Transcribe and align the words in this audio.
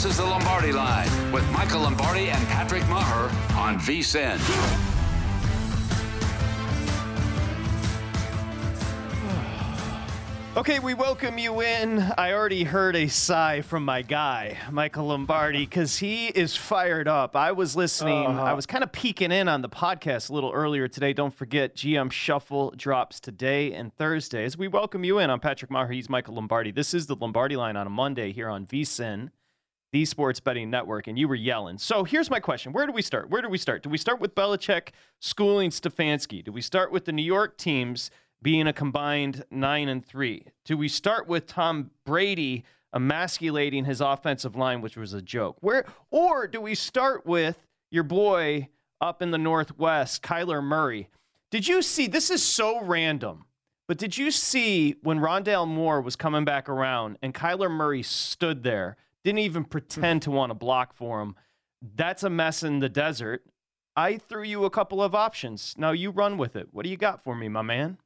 This 0.00 0.12
is 0.12 0.16
the 0.16 0.24
Lombardi 0.24 0.72
Line 0.72 1.30
with 1.30 1.46
Michael 1.50 1.82
Lombardi 1.82 2.30
and 2.30 2.48
Patrick 2.48 2.88
Maher 2.88 3.24
on 3.54 3.78
VSIN. 3.78 4.38
Okay, 10.56 10.78
we 10.78 10.94
welcome 10.94 11.36
you 11.36 11.60
in. 11.60 12.00
I 12.16 12.32
already 12.32 12.64
heard 12.64 12.96
a 12.96 13.08
sigh 13.08 13.60
from 13.60 13.84
my 13.84 14.00
guy, 14.00 14.56
Michael 14.70 15.08
Lombardi, 15.08 15.66
because 15.66 15.98
he 15.98 16.28
is 16.28 16.56
fired 16.56 17.06
up. 17.06 17.36
I 17.36 17.52
was 17.52 17.76
listening, 17.76 18.24
Uh-huh. 18.26 18.42
I 18.42 18.54
was 18.54 18.64
kind 18.64 18.82
of 18.82 18.90
peeking 18.90 19.32
in 19.32 19.48
on 19.48 19.60
the 19.60 19.68
podcast 19.68 20.30
a 20.30 20.32
little 20.32 20.50
earlier 20.50 20.88
today. 20.88 21.12
Don't 21.12 21.34
forget, 21.34 21.76
GM 21.76 22.10
Shuffle 22.10 22.72
drops 22.74 23.20
today 23.20 23.74
and 23.74 23.94
Thursday. 23.94 24.44
As 24.44 24.56
we 24.56 24.66
welcome 24.66 25.04
you 25.04 25.18
in, 25.18 25.28
I'm 25.28 25.40
Patrick 25.40 25.70
Maher. 25.70 25.92
He's 25.92 26.08
Michael 26.08 26.36
Lombardi. 26.36 26.70
This 26.72 26.94
is 26.94 27.06
the 27.06 27.16
Lombardi 27.16 27.56
line 27.56 27.76
on 27.76 27.86
a 27.86 27.90
Monday 27.90 28.32
here 28.32 28.48
on 28.48 28.66
VSIN, 28.66 29.28
the 29.92 30.04
Sports 30.04 30.40
Betting 30.40 30.70
Network, 30.70 31.08
and 31.08 31.18
you 31.18 31.26
were 31.26 31.34
yelling. 31.34 31.78
So 31.78 32.04
here's 32.04 32.30
my 32.30 32.40
question 32.40 32.72
Where 32.72 32.86
do 32.86 32.92
we 32.92 33.02
start? 33.02 33.30
Where 33.30 33.42
do 33.42 33.48
we 33.48 33.58
start? 33.58 33.82
Do 33.82 33.90
we 33.90 33.98
start 33.98 34.20
with 34.20 34.34
Belichick 34.34 34.90
schooling 35.20 35.70
Stefanski? 35.70 36.44
Do 36.44 36.52
we 36.52 36.62
start 36.62 36.92
with 36.92 37.04
the 37.04 37.12
New 37.12 37.22
York 37.24 37.56
teams? 37.56 38.10
being 38.42 38.66
a 38.66 38.72
combined 38.72 39.44
nine 39.50 39.88
and 39.88 40.04
three? 40.04 40.46
Do 40.64 40.76
we 40.76 40.88
start 40.88 41.26
with 41.26 41.46
Tom 41.46 41.90
Brady 42.04 42.64
emasculating 42.94 43.84
his 43.84 44.00
offensive 44.00 44.56
line, 44.56 44.80
which 44.80 44.96
was 44.96 45.12
a 45.12 45.22
joke? 45.22 45.56
Where 45.60 45.84
or 46.10 46.46
do 46.46 46.60
we 46.60 46.74
start 46.74 47.26
with 47.26 47.66
your 47.90 48.02
boy 48.02 48.68
up 49.00 49.22
in 49.22 49.30
the 49.30 49.38
Northwest, 49.38 50.22
Kyler 50.22 50.62
Murray? 50.62 51.08
Did 51.50 51.66
you 51.66 51.82
see 51.82 52.06
this 52.06 52.30
is 52.30 52.42
so 52.42 52.82
random, 52.82 53.44
but 53.88 53.98
did 53.98 54.16
you 54.16 54.30
see 54.30 54.96
when 55.02 55.18
Rondale 55.18 55.66
Moore 55.66 56.00
was 56.00 56.16
coming 56.16 56.44
back 56.44 56.68
around 56.68 57.18
and 57.22 57.34
Kyler 57.34 57.70
Murray 57.70 58.02
stood 58.02 58.62
there, 58.62 58.96
didn't 59.24 59.40
even 59.40 59.64
pretend 59.64 60.22
to 60.22 60.30
want 60.30 60.50
to 60.50 60.54
block 60.54 60.94
for 60.94 61.20
him? 61.20 61.36
That's 61.82 62.22
a 62.22 62.30
mess 62.30 62.62
in 62.62 62.80
the 62.80 62.88
desert. 62.88 63.44
I 63.96 64.18
threw 64.18 64.42
you 64.42 64.64
a 64.64 64.70
couple 64.70 65.02
of 65.02 65.14
options. 65.14 65.74
Now 65.76 65.92
you 65.92 66.10
run 66.10 66.38
with 66.38 66.56
it. 66.56 66.68
What 66.72 66.84
do 66.84 66.90
you 66.90 66.96
got 66.96 67.22
for 67.24 67.34
me, 67.34 67.48
my 67.48 67.62
man? 67.62 67.98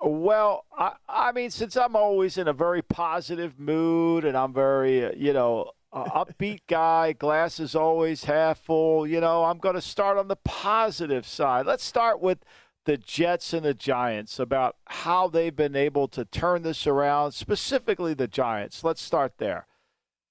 Well, 0.00 0.64
I, 0.76 0.94
I 1.08 1.32
mean, 1.32 1.50
since 1.50 1.76
I'm 1.76 1.94
always 1.94 2.36
in 2.36 2.48
a 2.48 2.52
very 2.52 2.82
positive 2.82 3.58
mood 3.58 4.24
and 4.24 4.36
I'm 4.36 4.52
very, 4.52 5.04
uh, 5.04 5.12
you 5.16 5.32
know, 5.32 5.72
uh, 5.92 6.24
upbeat 6.24 6.60
guy, 6.68 7.12
glass 7.12 7.60
is 7.60 7.74
always 7.76 8.24
half 8.24 8.58
full, 8.58 9.06
you 9.06 9.20
know, 9.20 9.44
I'm 9.44 9.58
going 9.58 9.76
to 9.76 9.80
start 9.80 10.18
on 10.18 10.28
the 10.28 10.36
positive 10.36 11.26
side. 11.26 11.66
Let's 11.66 11.84
start 11.84 12.20
with 12.20 12.38
the 12.84 12.96
Jets 12.96 13.52
and 13.52 13.64
the 13.64 13.74
Giants 13.74 14.40
about 14.40 14.76
how 14.86 15.28
they've 15.28 15.54
been 15.54 15.76
able 15.76 16.08
to 16.08 16.24
turn 16.24 16.62
this 16.62 16.86
around, 16.86 17.32
specifically 17.32 18.12
the 18.12 18.26
Giants. 18.26 18.82
Let's 18.82 19.02
start 19.02 19.34
there. 19.38 19.66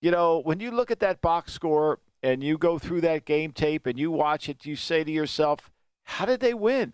You 0.01 0.11
know, 0.11 0.39
when 0.39 0.59
you 0.59 0.71
look 0.71 0.89
at 0.89 0.99
that 0.99 1.21
box 1.21 1.53
score 1.53 1.99
and 2.23 2.43
you 2.43 2.57
go 2.57 2.79
through 2.79 3.01
that 3.01 3.25
game 3.25 3.51
tape 3.51 3.85
and 3.85 3.99
you 3.99 4.11
watch 4.11 4.49
it, 4.49 4.65
you 4.65 4.75
say 4.75 5.03
to 5.03 5.11
yourself, 5.11 5.69
how 6.05 6.25
did 6.25 6.39
they 6.39 6.53
win? 6.53 6.93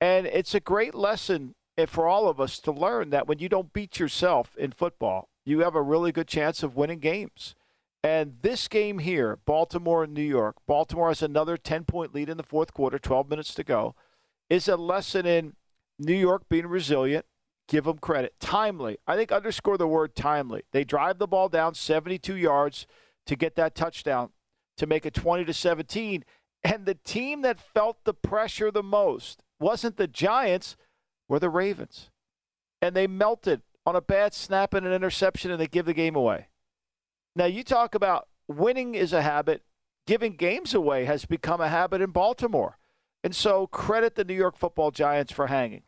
And 0.00 0.26
it's 0.26 0.54
a 0.54 0.60
great 0.60 0.94
lesson 0.94 1.54
eh, 1.78 1.86
for 1.86 2.08
all 2.08 2.28
of 2.28 2.40
us 2.40 2.58
to 2.60 2.72
learn 2.72 3.10
that 3.10 3.28
when 3.28 3.38
you 3.38 3.48
don't 3.48 3.72
beat 3.72 3.98
yourself 3.98 4.56
in 4.56 4.72
football, 4.72 5.28
you 5.44 5.60
have 5.60 5.74
a 5.74 5.82
really 5.82 6.12
good 6.12 6.26
chance 6.26 6.62
of 6.62 6.76
winning 6.76 6.98
games. 6.98 7.54
And 8.02 8.36
this 8.42 8.68
game 8.68 8.98
here, 8.98 9.38
Baltimore 9.46 10.04
and 10.04 10.12
New 10.12 10.22
York, 10.22 10.56
Baltimore 10.66 11.08
has 11.08 11.22
another 11.22 11.56
10 11.56 11.84
point 11.84 12.14
lead 12.14 12.28
in 12.28 12.36
the 12.36 12.42
fourth 12.42 12.74
quarter, 12.74 12.98
12 12.98 13.30
minutes 13.30 13.54
to 13.54 13.64
go, 13.64 13.94
is 14.50 14.68
a 14.68 14.76
lesson 14.76 15.24
in 15.24 15.54
New 15.98 16.14
York 16.14 16.42
being 16.48 16.66
resilient. 16.66 17.24
Give 17.68 17.84
them 17.84 17.98
credit. 17.98 18.34
Timely. 18.40 18.98
I 19.06 19.16
think 19.16 19.32
underscore 19.32 19.78
the 19.78 19.88
word 19.88 20.14
timely. 20.14 20.62
They 20.72 20.84
drive 20.84 21.18
the 21.18 21.26
ball 21.26 21.48
down 21.48 21.74
72 21.74 22.36
yards 22.36 22.86
to 23.26 23.36
get 23.36 23.56
that 23.56 23.74
touchdown 23.74 24.30
to 24.76 24.86
make 24.86 25.06
it 25.06 25.14
20 25.14 25.44
to 25.44 25.54
17. 25.54 26.24
And 26.62 26.86
the 26.86 26.94
team 26.94 27.42
that 27.42 27.60
felt 27.60 28.04
the 28.04 28.14
pressure 28.14 28.70
the 28.70 28.82
most 28.82 29.42
wasn't 29.60 29.96
the 29.96 30.06
Giants 30.06 30.76
were 31.28 31.38
the 31.38 31.50
Ravens. 31.50 32.10
And 32.82 32.94
they 32.94 33.06
melted 33.06 33.62
on 33.86 33.96
a 33.96 34.00
bad 34.00 34.34
snap 34.34 34.74
and 34.74 34.86
an 34.86 34.92
interception, 34.92 35.50
and 35.50 35.60
they 35.60 35.66
give 35.66 35.86
the 35.86 35.94
game 35.94 36.16
away. 36.16 36.48
Now, 37.36 37.46
you 37.46 37.62
talk 37.62 37.94
about 37.94 38.28
winning 38.48 38.94
is 38.94 39.12
a 39.12 39.22
habit, 39.22 39.62
giving 40.06 40.36
games 40.36 40.74
away 40.74 41.04
has 41.04 41.24
become 41.24 41.60
a 41.60 41.68
habit 41.68 42.00
in 42.00 42.10
Baltimore. 42.10 42.78
And 43.22 43.34
so, 43.34 43.66
credit 43.66 44.14
the 44.14 44.24
New 44.24 44.34
York 44.34 44.56
football 44.56 44.90
Giants 44.90 45.32
for 45.32 45.46
hanging. 45.46 45.82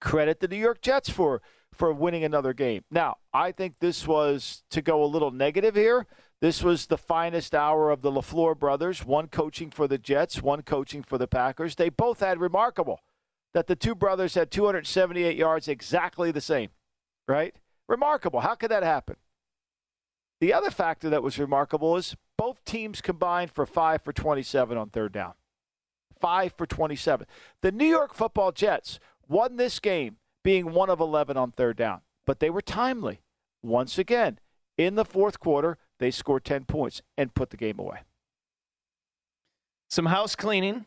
Credit 0.00 0.40
the 0.40 0.48
New 0.48 0.56
York 0.56 0.80
Jets 0.80 1.10
for, 1.10 1.42
for 1.72 1.92
winning 1.92 2.24
another 2.24 2.52
game. 2.52 2.84
Now, 2.90 3.16
I 3.32 3.52
think 3.52 3.76
this 3.80 4.06
was, 4.06 4.62
to 4.70 4.82
go 4.82 5.02
a 5.02 5.06
little 5.06 5.30
negative 5.30 5.74
here, 5.74 6.06
this 6.40 6.62
was 6.62 6.86
the 6.86 6.98
finest 6.98 7.54
hour 7.54 7.90
of 7.90 8.02
the 8.02 8.12
LaFleur 8.12 8.56
brothers, 8.56 9.04
one 9.04 9.26
coaching 9.26 9.70
for 9.70 9.88
the 9.88 9.98
Jets, 9.98 10.40
one 10.40 10.62
coaching 10.62 11.02
for 11.02 11.18
the 11.18 11.26
Packers. 11.26 11.74
They 11.74 11.88
both 11.88 12.20
had 12.20 12.40
remarkable 12.40 13.00
that 13.54 13.66
the 13.66 13.74
two 13.74 13.94
brothers 13.94 14.34
had 14.34 14.50
278 14.50 15.36
yards 15.36 15.66
exactly 15.66 16.30
the 16.30 16.40
same, 16.40 16.70
right? 17.26 17.56
Remarkable. 17.88 18.40
How 18.40 18.54
could 18.54 18.70
that 18.70 18.84
happen? 18.84 19.16
The 20.40 20.52
other 20.52 20.70
factor 20.70 21.10
that 21.10 21.24
was 21.24 21.38
remarkable 21.38 21.96
is 21.96 22.14
both 22.36 22.64
teams 22.64 23.00
combined 23.00 23.50
for 23.50 23.66
5 23.66 24.02
for 24.02 24.12
27 24.12 24.78
on 24.78 24.90
third 24.90 25.12
down. 25.12 25.32
5 26.20 26.52
for 26.56 26.66
27. 26.66 27.26
The 27.62 27.72
New 27.72 27.86
York 27.86 28.14
football 28.14 28.52
Jets 28.52 29.00
won 29.28 29.56
this 29.56 29.78
game 29.78 30.16
being 30.42 30.72
1 30.72 30.90
of 30.90 31.00
11 31.00 31.36
on 31.36 31.52
third 31.52 31.76
down, 31.76 32.00
but 32.26 32.40
they 32.40 32.50
were 32.50 32.62
timely. 32.62 33.20
Once 33.62 33.98
again, 33.98 34.38
in 34.76 34.94
the 34.94 35.04
fourth 35.04 35.40
quarter, 35.40 35.76
they 35.98 36.10
scored 36.10 36.44
10 36.44 36.64
points 36.64 37.02
and 37.16 37.34
put 37.34 37.50
the 37.50 37.56
game 37.56 37.78
away. 37.78 38.00
Some 39.90 40.06
house 40.06 40.36
cleaning. 40.36 40.84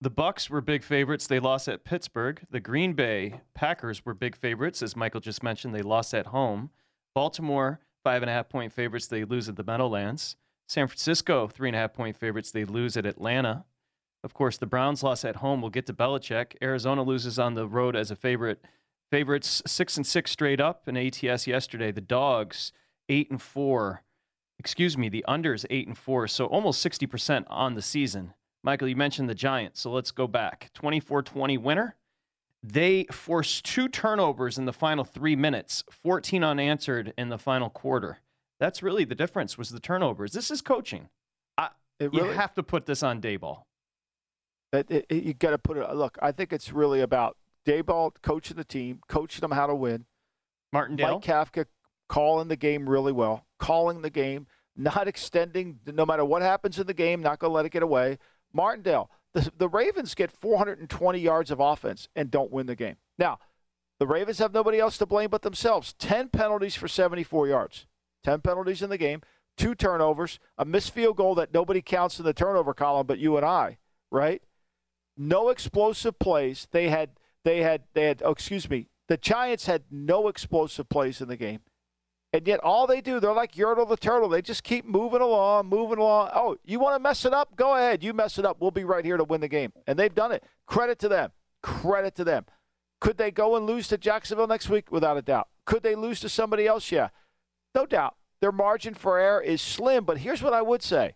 The 0.00 0.10
Bucks 0.10 0.50
were 0.50 0.60
big 0.60 0.82
favorites. 0.82 1.26
They 1.26 1.40
lost 1.40 1.68
at 1.68 1.84
Pittsburgh. 1.84 2.40
The 2.50 2.60
Green 2.60 2.92
Bay 2.92 3.40
Packers 3.54 4.04
were 4.04 4.14
big 4.14 4.36
favorites, 4.36 4.82
as 4.82 4.96
Michael 4.96 5.20
just 5.20 5.42
mentioned. 5.42 5.74
They 5.74 5.82
lost 5.82 6.14
at 6.14 6.26
home. 6.26 6.70
Baltimore, 7.14 7.80
five 8.02 8.22
and 8.22 8.30
a 8.30 8.32
half 8.32 8.48
point 8.48 8.72
favorites. 8.72 9.06
They 9.06 9.24
lose 9.24 9.48
at 9.48 9.56
the 9.56 9.64
Meadowlands. 9.64 10.36
San 10.68 10.86
Francisco, 10.86 11.48
three 11.48 11.68
and 11.68 11.76
a 11.76 11.78
half 11.78 11.94
point 11.94 12.16
favorites. 12.16 12.50
They 12.50 12.64
lose 12.64 12.96
at 12.96 13.06
Atlanta. 13.06 13.64
Of 14.24 14.32
course, 14.32 14.56
the 14.56 14.66
Browns 14.66 15.02
loss 15.02 15.24
at 15.24 15.36
home. 15.36 15.60
We'll 15.60 15.70
get 15.70 15.86
to 15.86 15.92
Belichick. 15.92 16.56
Arizona 16.62 17.02
loses 17.02 17.38
on 17.38 17.54
the 17.54 17.68
road 17.68 17.94
as 17.94 18.10
a 18.10 18.16
favorite. 18.16 18.64
Favorites 19.10 19.62
six 19.66 19.98
and 19.98 20.06
six 20.06 20.30
straight 20.30 20.60
up 20.60 20.88
in 20.88 20.96
ATS 20.96 21.46
yesterday. 21.46 21.92
The 21.92 22.00
Dogs 22.00 22.72
eight 23.10 23.30
and 23.30 23.40
four. 23.40 24.02
Excuse 24.58 24.96
me, 24.96 25.10
the 25.10 25.24
unders 25.28 25.66
eight 25.68 25.86
and 25.86 25.96
four. 25.96 26.26
So 26.26 26.46
almost 26.46 26.80
sixty 26.80 27.06
percent 27.06 27.46
on 27.50 27.74
the 27.74 27.82
season. 27.82 28.32
Michael, 28.62 28.88
you 28.88 28.96
mentioned 28.96 29.28
the 29.28 29.34
Giants, 29.34 29.82
so 29.82 29.92
let's 29.92 30.10
go 30.10 30.26
back. 30.26 30.70
24-20 30.74 31.58
winner. 31.58 31.96
They 32.62 33.04
forced 33.12 33.66
two 33.66 33.88
turnovers 33.88 34.56
in 34.56 34.64
the 34.64 34.72
final 34.72 35.04
three 35.04 35.36
minutes, 35.36 35.84
14 35.90 36.42
unanswered 36.42 37.12
in 37.18 37.28
the 37.28 37.36
final 37.36 37.68
quarter. 37.68 38.20
That's 38.58 38.82
really 38.82 39.04
the 39.04 39.14
difference 39.14 39.58
was 39.58 39.68
the 39.68 39.80
turnovers. 39.80 40.32
This 40.32 40.50
is 40.50 40.62
coaching. 40.62 41.10
I, 41.58 41.68
really, 42.00 42.16
you 42.16 42.24
have 42.32 42.54
to 42.54 42.62
put 42.62 42.86
this 42.86 43.02
on 43.02 43.20
Daboll. 43.20 43.64
It, 44.74 44.90
it, 44.90 45.06
it, 45.08 45.24
you 45.24 45.34
got 45.34 45.50
to 45.50 45.58
put 45.58 45.76
it. 45.76 45.94
Look, 45.94 46.18
I 46.20 46.32
think 46.32 46.52
it's 46.52 46.72
really 46.72 47.00
about 47.00 47.36
Daboll 47.66 48.12
coaching 48.22 48.56
the 48.56 48.64
team, 48.64 49.00
coaching 49.08 49.40
them 49.40 49.52
how 49.52 49.66
to 49.66 49.74
win. 49.74 50.06
Martindale, 50.72 51.14
Mike 51.14 51.22
Kafka 51.22 51.66
calling 52.08 52.48
the 52.48 52.56
game 52.56 52.88
really 52.88 53.12
well, 53.12 53.46
calling 53.58 54.02
the 54.02 54.10
game, 54.10 54.46
not 54.76 55.08
extending. 55.08 55.78
No 55.86 56.04
matter 56.04 56.24
what 56.24 56.42
happens 56.42 56.78
in 56.78 56.86
the 56.86 56.94
game, 56.94 57.22
not 57.22 57.38
going 57.38 57.50
to 57.50 57.54
let 57.54 57.66
it 57.66 57.70
get 57.70 57.82
away. 57.82 58.18
Martindale, 58.52 59.10
the, 59.32 59.50
the 59.56 59.68
Ravens 59.68 60.14
get 60.14 60.30
420 60.30 61.18
yards 61.18 61.50
of 61.50 61.60
offense 61.60 62.08
and 62.14 62.30
don't 62.30 62.52
win 62.52 62.66
the 62.66 62.76
game. 62.76 62.96
Now, 63.18 63.38
the 63.98 64.06
Ravens 64.06 64.38
have 64.38 64.52
nobody 64.52 64.78
else 64.78 64.98
to 64.98 65.06
blame 65.06 65.30
but 65.30 65.42
themselves. 65.42 65.94
10 65.94 66.28
penalties 66.28 66.74
for 66.74 66.88
74 66.88 67.48
yards. 67.48 67.86
10 68.24 68.40
penalties 68.40 68.82
in 68.82 68.90
the 68.90 68.98
game, 68.98 69.20
two 69.56 69.74
turnovers, 69.74 70.40
a 70.58 70.64
missed 70.64 70.92
field 70.92 71.16
goal 71.16 71.34
that 71.34 71.52
nobody 71.52 71.82
counts 71.82 72.18
in 72.18 72.24
the 72.24 72.32
turnover 72.32 72.74
column 72.74 73.06
but 73.06 73.18
you 73.18 73.36
and 73.36 73.44
I, 73.44 73.78
right? 74.10 74.42
No 75.16 75.48
explosive 75.48 76.18
plays. 76.18 76.66
They 76.70 76.88
had 76.88 77.10
they 77.44 77.62
had 77.62 77.82
they 77.94 78.06
had 78.06 78.22
oh, 78.24 78.32
excuse 78.32 78.68
me. 78.68 78.88
The 79.08 79.16
Giants 79.16 79.66
had 79.66 79.82
no 79.90 80.28
explosive 80.28 80.88
plays 80.88 81.20
in 81.20 81.28
the 81.28 81.36
game. 81.36 81.60
And 82.32 82.48
yet 82.48 82.58
all 82.60 82.88
they 82.88 83.00
do, 83.00 83.20
they're 83.20 83.32
like 83.32 83.54
Yertle 83.54 83.88
the 83.88 83.96
turtle. 83.96 84.28
They 84.28 84.42
just 84.42 84.64
keep 84.64 84.84
moving 84.84 85.20
along, 85.20 85.68
moving 85.68 85.98
along. 85.98 86.30
Oh, 86.34 86.56
you 86.64 86.80
want 86.80 86.96
to 86.96 86.98
mess 86.98 87.24
it 87.24 87.32
up? 87.32 87.54
Go 87.54 87.76
ahead. 87.76 88.02
You 88.02 88.12
mess 88.12 88.38
it 88.38 88.44
up. 88.44 88.56
We'll 88.58 88.72
be 88.72 88.82
right 88.82 89.04
here 89.04 89.16
to 89.16 89.22
win 89.22 89.40
the 89.40 89.46
game. 89.46 89.72
And 89.86 89.96
they've 89.96 90.12
done 90.12 90.32
it. 90.32 90.42
Credit 90.66 90.98
to 90.98 91.08
them. 91.08 91.30
Credit 91.62 92.12
to 92.16 92.24
them. 92.24 92.46
Could 93.00 93.18
they 93.18 93.30
go 93.30 93.54
and 93.54 93.66
lose 93.66 93.86
to 93.86 93.98
Jacksonville 93.98 94.48
next 94.48 94.68
week? 94.68 94.90
Without 94.90 95.16
a 95.16 95.22
doubt. 95.22 95.46
Could 95.64 95.84
they 95.84 95.94
lose 95.94 96.18
to 96.20 96.28
somebody 96.28 96.66
else? 96.66 96.90
Yeah. 96.90 97.10
No 97.72 97.86
doubt. 97.86 98.16
Their 98.40 98.50
margin 98.50 98.94
for 98.94 99.16
error 99.16 99.40
is 99.40 99.62
slim. 99.62 100.04
But 100.04 100.18
here's 100.18 100.42
what 100.42 100.54
I 100.54 100.62
would 100.62 100.82
say 100.82 101.14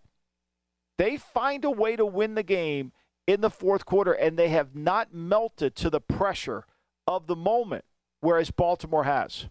they 0.98 1.16
find 1.16 1.64
a 1.64 1.70
way 1.70 1.96
to 1.96 2.06
win 2.06 2.36
the 2.36 2.44
game 2.44 2.92
in 3.28 3.42
the 3.42 3.50
fourth 3.50 3.84
quarter, 3.84 4.12
and 4.12 4.38
they 4.38 4.48
have 4.48 4.74
not 4.74 5.12
melted 5.12 5.76
to 5.76 5.90
the 5.90 6.00
pressure 6.00 6.64
of 7.06 7.26
the 7.26 7.36
moment, 7.36 7.84
whereas 8.20 8.50
Baltimore 8.50 9.04
has. 9.04 9.48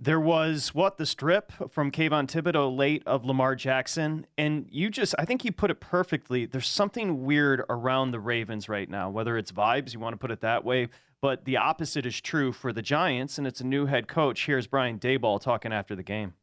There 0.00 0.20
was 0.20 0.74
what 0.74 0.98
the 0.98 1.06
strip 1.06 1.52
from 1.70 1.92
Kayvon 1.92 2.26
Thibodeaux 2.26 2.76
late 2.76 3.04
of 3.06 3.24
Lamar 3.24 3.54
Jackson, 3.54 4.26
and 4.36 4.66
you 4.68 4.90
just 4.90 5.14
I 5.16 5.24
think 5.24 5.44
you 5.44 5.52
put 5.52 5.70
it 5.70 5.78
perfectly. 5.78 6.46
There's 6.46 6.66
something 6.66 7.24
weird 7.24 7.62
around 7.70 8.10
the 8.10 8.18
Ravens 8.18 8.68
right 8.68 8.90
now, 8.90 9.08
whether 9.08 9.38
it's 9.38 9.52
vibes, 9.52 9.94
you 9.94 10.00
want 10.00 10.14
to 10.14 10.18
put 10.18 10.32
it 10.32 10.40
that 10.40 10.64
way, 10.64 10.88
but 11.22 11.44
the 11.44 11.56
opposite 11.56 12.04
is 12.06 12.20
true 12.20 12.52
for 12.52 12.72
the 12.72 12.82
Giants, 12.82 13.38
and 13.38 13.46
it's 13.46 13.60
a 13.60 13.66
new 13.66 13.86
head 13.86 14.08
coach. 14.08 14.46
Here's 14.46 14.66
Brian 14.66 14.98
Daboll 14.98 15.40
talking 15.40 15.72
after 15.72 15.94
the 15.94 16.02
game. 16.02 16.34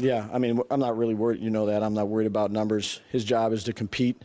Yeah, 0.00 0.26
I 0.32 0.38
mean, 0.38 0.60
I'm 0.70 0.80
not 0.80 0.96
really 0.96 1.14
worried. 1.14 1.40
You 1.40 1.50
know 1.50 1.66
that 1.66 1.82
I'm 1.82 1.94
not 1.94 2.08
worried 2.08 2.26
about 2.26 2.50
numbers. 2.50 3.00
His 3.10 3.24
job 3.24 3.52
is 3.52 3.64
to 3.64 3.72
compete, 3.72 4.22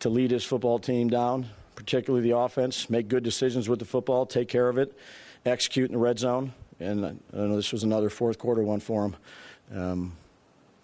to 0.00 0.08
lead 0.08 0.30
his 0.30 0.44
football 0.44 0.78
team 0.78 1.08
down, 1.08 1.46
particularly 1.76 2.28
the 2.28 2.36
offense, 2.36 2.90
make 2.90 3.08
good 3.08 3.22
decisions 3.22 3.68
with 3.68 3.78
the 3.78 3.84
football, 3.84 4.26
take 4.26 4.48
care 4.48 4.68
of 4.68 4.76
it, 4.76 4.98
execute 5.46 5.88
in 5.88 5.92
the 5.92 5.98
red 6.00 6.18
zone 6.18 6.52
and 6.80 7.04
I 7.04 7.36
know 7.36 7.56
this 7.56 7.72
was 7.72 7.82
another 7.82 8.10
fourth 8.10 8.38
quarter 8.38 8.62
one 8.62 8.80
for 8.80 9.04
him. 9.06 9.16
Um, 9.74 10.12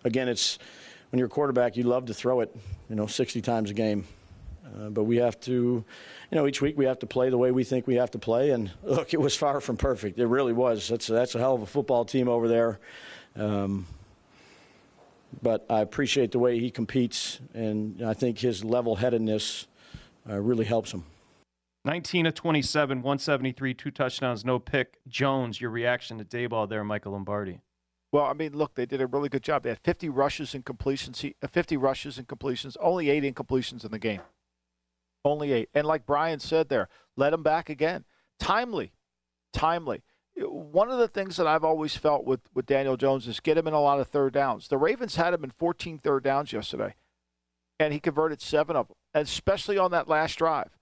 again, 0.05 0.29
it's 0.29 0.59
when 1.11 1.19
you're 1.19 1.27
a 1.27 1.31
quarterback, 1.31 1.77
you 1.77 1.85
love 1.85 2.07
to 2.07 2.15
throw 2.15 2.41
it, 2.41 2.55
you 2.89 2.97
know, 2.97 3.07
60 3.07 3.41
times 3.41 3.71
a 3.71 3.75
game. 3.75 4.05
Uh, 4.65 4.89
but 4.89 5.05
we 5.05 5.19
have 5.19 5.39
to, 5.41 5.53
you 5.53 5.85
know, 6.33 6.47
each 6.49 6.61
week 6.61 6.77
we 6.77 6.85
have 6.85 6.99
to 6.99 7.07
play 7.07 7.31
the 7.31 7.39
way 7.39 7.53
we 7.53 7.63
think 7.63 7.87
we 7.87 7.95
have 7.95 8.11
to 8.11 8.19
play. 8.19 8.51
And 8.51 8.71
look, 8.83 9.15
it 9.15 9.21
was 9.21 9.37
far 9.37 9.61
from 9.61 9.77
perfect. 9.77 10.19
It 10.19 10.27
really 10.27 10.53
was. 10.53 10.89
That's 10.89 11.07
that's 11.07 11.35
a 11.35 11.39
hell 11.39 11.55
of 11.55 11.63
a 11.63 11.67
football 11.67 12.05
team 12.05 12.29
over 12.29 12.49
there. 12.49 12.81
Um, 13.37 13.87
but 15.43 15.67
I 15.69 15.81
appreciate 15.81 16.33
the 16.33 16.39
way 16.39 16.59
he 16.59 16.71
competes, 16.71 17.41
and 17.53 18.03
I 18.03 18.15
think 18.15 18.39
his 18.39 18.65
level-headedness 18.65 19.67
uh, 20.29 20.41
really 20.41 20.65
helps 20.65 20.93
him. 20.93 21.05
19 21.85 22.27
of 22.27 22.35
27, 22.35 22.99
173, 22.99 23.75
two 23.75 23.91
touchdowns, 23.91 24.45
no 24.45 24.59
pick. 24.59 24.99
Jones, 25.07 25.61
your 25.61 25.71
reaction 25.71 26.17
to 26.19 26.25
Daboll 26.25 26.69
there, 26.69 26.83
Michael 26.83 27.13
Lombardi. 27.13 27.61
Well, 28.11 28.25
I 28.25 28.33
mean, 28.33 28.57
look, 28.57 28.75
they 28.75 28.87
did 28.87 29.01
a 29.01 29.07
really 29.07 29.29
good 29.29 29.43
job. 29.43 29.65
They 29.65 29.71
had 29.71 29.81
50 29.81 30.09
rushes 30.09 30.55
and 30.55 30.65
completions, 30.65 31.23
uh, 31.43 31.47
50 31.47 31.77
rushes 31.77 32.17
and 32.17 32.27
completions, 32.27 32.77
only 32.81 33.11
eight 33.11 33.25
incompletions 33.25 33.85
in 33.85 33.91
the 33.91 33.99
game. 33.99 34.21
Only 35.25 35.53
eight. 35.53 35.69
And 35.75 35.87
like 35.87 36.07
Brian 36.07 36.39
said 36.39 36.69
there, 36.69 36.89
let 37.17 37.31
them 37.31 37.43
back 37.43 37.69
again. 37.69 38.05
Timely, 38.39 38.93
timely. 39.53 40.03
One 40.37 40.91
of 40.91 40.99
the 40.99 41.09
things 41.09 41.37
that 41.37 41.47
I've 41.47 41.65
always 41.65 41.97
felt 41.97 42.25
with, 42.25 42.41
with 42.53 42.67
Daniel 42.67 42.97
Jones 42.97 43.29
is 43.29 43.41
get 43.41 43.57
him 43.57 43.69
in 43.69 43.75
a 43.75 43.81
lot 43.81 44.01
of 44.01 44.09
third 44.09 44.33
downs. 44.33 44.69
The 44.69 44.79
Ravens 44.79 45.17
had 45.17 45.33
him 45.33 45.45
in 45.45 45.51
14 45.51 45.99
third 45.99 46.25
downs 46.25 46.53
yesterday, 46.53 46.95
and 47.79 47.93
he 47.93 48.01
converted 48.01 48.41
seven 48.41 48.75
of 48.75 48.89
them, 48.89 48.97
especially 49.15 49.79
on 49.79 49.93
that 49.93 50.09
last 50.09 50.37
drive. 50.37 50.77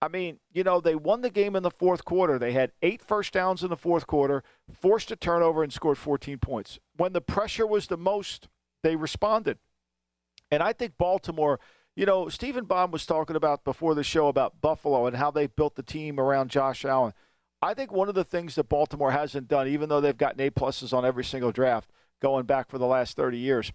I 0.00 0.08
mean, 0.08 0.38
you 0.52 0.62
know, 0.62 0.80
they 0.80 0.94
won 0.94 1.22
the 1.22 1.30
game 1.30 1.56
in 1.56 1.62
the 1.62 1.70
fourth 1.70 2.04
quarter. 2.04 2.38
They 2.38 2.52
had 2.52 2.72
eight 2.82 3.02
first 3.02 3.32
downs 3.32 3.62
in 3.62 3.70
the 3.70 3.76
fourth 3.76 4.06
quarter, 4.06 4.44
forced 4.72 5.10
a 5.10 5.16
turnover, 5.16 5.62
and 5.62 5.72
scored 5.72 5.98
14 5.98 6.38
points. 6.38 6.78
When 6.96 7.12
the 7.12 7.20
pressure 7.20 7.66
was 7.66 7.88
the 7.88 7.96
most, 7.96 8.48
they 8.82 8.94
responded. 8.94 9.58
And 10.50 10.62
I 10.62 10.72
think 10.72 10.96
Baltimore, 10.98 11.58
you 11.96 12.06
know, 12.06 12.28
Stephen 12.28 12.64
Bond 12.64 12.92
was 12.92 13.06
talking 13.06 13.34
about 13.34 13.64
before 13.64 13.94
the 13.94 14.04
show 14.04 14.28
about 14.28 14.60
Buffalo 14.60 15.06
and 15.06 15.16
how 15.16 15.32
they 15.32 15.48
built 15.48 15.74
the 15.74 15.82
team 15.82 16.20
around 16.20 16.50
Josh 16.50 16.84
Allen. 16.84 17.12
I 17.60 17.74
think 17.74 17.90
one 17.90 18.08
of 18.08 18.14
the 18.14 18.24
things 18.24 18.54
that 18.54 18.68
Baltimore 18.68 19.10
hasn't 19.10 19.48
done, 19.48 19.68
even 19.68 19.88
though 19.88 20.00
they've 20.00 20.16
gotten 20.16 20.40
A 20.40 20.50
pluses 20.50 20.92
on 20.92 21.04
every 21.04 21.24
single 21.24 21.52
draft 21.52 21.90
going 22.20 22.46
back 22.46 22.70
for 22.70 22.78
the 22.78 22.86
last 22.86 23.16
30 23.16 23.38
years, 23.38 23.72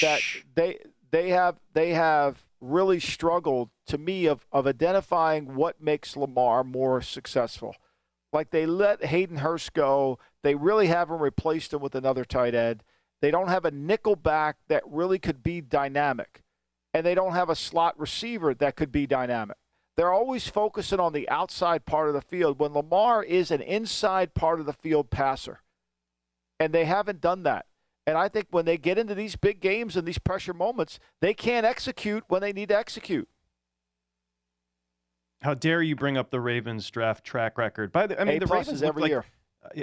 that 0.00 0.20
they 0.54 0.78
they 1.10 1.30
have 1.30 1.58
they 1.72 1.90
have 1.90 2.44
really 2.60 3.00
struggled 3.00 3.70
to 3.86 3.98
me 3.98 4.26
of, 4.26 4.46
of 4.52 4.66
identifying 4.66 5.54
what 5.54 5.80
makes 5.80 6.16
Lamar 6.16 6.64
more 6.64 7.00
successful. 7.00 7.74
Like 8.32 8.50
they 8.50 8.66
let 8.66 9.04
Hayden 9.04 9.38
Hurst 9.38 9.72
go. 9.72 10.18
They 10.42 10.54
really 10.54 10.88
haven't 10.88 11.20
replaced 11.20 11.72
him 11.72 11.80
with 11.80 11.94
another 11.94 12.24
tight 12.24 12.54
end. 12.54 12.82
They 13.20 13.30
don't 13.30 13.48
have 13.48 13.64
a 13.64 13.70
nickel 13.70 14.16
back 14.16 14.56
that 14.68 14.82
really 14.86 15.18
could 15.18 15.42
be 15.42 15.60
dynamic. 15.60 16.42
And 16.94 17.04
they 17.04 17.14
don't 17.14 17.32
have 17.32 17.50
a 17.50 17.56
slot 17.56 17.98
receiver 17.98 18.54
that 18.54 18.76
could 18.76 18.92
be 18.92 19.06
dynamic. 19.06 19.56
They're 19.98 20.12
always 20.12 20.46
focusing 20.46 21.00
on 21.00 21.12
the 21.12 21.28
outside 21.28 21.84
part 21.84 22.06
of 22.06 22.14
the 22.14 22.20
field 22.20 22.60
when 22.60 22.72
Lamar 22.72 23.24
is 23.24 23.50
an 23.50 23.60
inside 23.60 24.32
part 24.32 24.60
of 24.60 24.66
the 24.66 24.72
field 24.72 25.10
passer. 25.10 25.60
And 26.60 26.72
they 26.72 26.84
haven't 26.84 27.20
done 27.20 27.42
that. 27.42 27.66
And 28.06 28.16
I 28.16 28.28
think 28.28 28.46
when 28.52 28.64
they 28.64 28.78
get 28.78 28.96
into 28.96 29.16
these 29.16 29.34
big 29.34 29.58
games 29.60 29.96
and 29.96 30.06
these 30.06 30.18
pressure 30.18 30.54
moments, 30.54 31.00
they 31.20 31.34
can't 31.34 31.66
execute 31.66 32.22
when 32.28 32.42
they 32.42 32.52
need 32.52 32.68
to 32.68 32.78
execute. 32.78 33.28
How 35.42 35.54
dare 35.54 35.82
you 35.82 35.96
bring 35.96 36.16
up 36.16 36.30
the 36.30 36.40
Ravens 36.40 36.88
draft 36.88 37.24
track 37.24 37.58
record? 37.58 37.90
By 37.90 38.06
the, 38.06 38.20
I 38.20 38.24
mean, 38.24 38.36
A 38.36 38.46
the 38.46 38.54
Ravens 38.54 38.84
every 38.84 39.02
like, 39.02 39.10
year. 39.10 39.24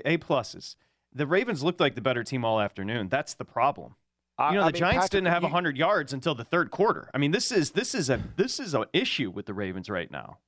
A 0.05 0.17
pluses. 0.17 0.77
The 1.13 1.27
Ravens 1.27 1.62
looked 1.62 1.81
like 1.81 1.95
the 1.95 2.01
better 2.01 2.24
team 2.24 2.45
all 2.45 2.62
afternoon. 2.62 3.10
That's 3.10 3.34
the 3.34 3.43
problem. 3.43 3.95
You 4.38 4.56
know, 4.56 4.62
I 4.63 4.65
the 4.68 4.74
mean, 4.74 4.80
Giants 4.80 4.96
Patrick, 4.96 5.12
didn't 5.12 5.27
have 5.27 5.44
you, 5.44 5.48
100 5.48 5.77
yards 5.77 6.12
until 6.12 6.36
the 6.36 6.44
third 6.44 6.70
quarter. 6.70 7.10
I 7.13 7.18
mean, 7.18 7.32
this 7.32 7.51
is 7.51 7.72
this 7.72 7.96
is 7.96 8.10
a 8.10 8.22
this 8.36 8.60
is 8.60 8.74
an 8.74 8.86
issue 8.92 9.32
with 9.32 9.46
the 9.46 9.54
Ravens 9.54 9.89
right 9.89 10.12
now. 10.12 10.39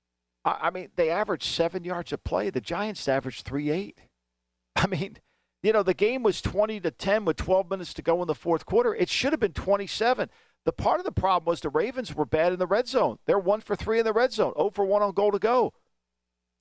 I, 0.43 0.57
I 0.63 0.69
mean, 0.71 0.89
they 0.97 1.09
averaged 1.09 1.45
seven 1.45 1.85
yards 1.85 2.11
a 2.11 2.17
play. 2.17 2.49
The 2.49 2.59
Giants 2.59 3.07
averaged 3.07 3.45
three 3.45 3.69
eight. 3.69 3.99
I 4.75 4.87
mean, 4.87 5.17
you 5.63 5.73
know, 5.73 5.83
the 5.83 5.93
game 5.93 6.21
was 6.21 6.41
20 6.41 6.79
to 6.81 6.91
10 6.91 7.25
with 7.25 7.37
12 7.37 7.69
minutes 7.69 7.93
to 7.95 8.01
go 8.01 8.21
in 8.21 8.27
the 8.27 8.35
fourth 8.35 8.65
quarter. 8.65 8.93
It 8.93 9.09
should 9.09 9.33
have 9.33 9.39
been 9.39 9.53
27. 9.53 10.29
The 10.65 10.71
part 10.71 10.99
of 10.99 11.05
the 11.05 11.11
problem 11.11 11.49
was 11.49 11.61
the 11.61 11.69
Ravens 11.69 12.13
were 12.13 12.25
bad 12.25 12.53
in 12.53 12.59
the 12.59 12.67
red 12.67 12.87
zone. 12.87 13.19
They're 13.25 13.39
one 13.39 13.61
for 13.61 13.75
three 13.75 13.99
in 13.99 14.05
the 14.05 14.13
red 14.13 14.33
zone, 14.33 14.53
0 14.57 14.71
for 14.71 14.85
1 14.85 15.01
on 15.01 15.13
goal 15.13 15.31
to 15.31 15.39
go. 15.39 15.73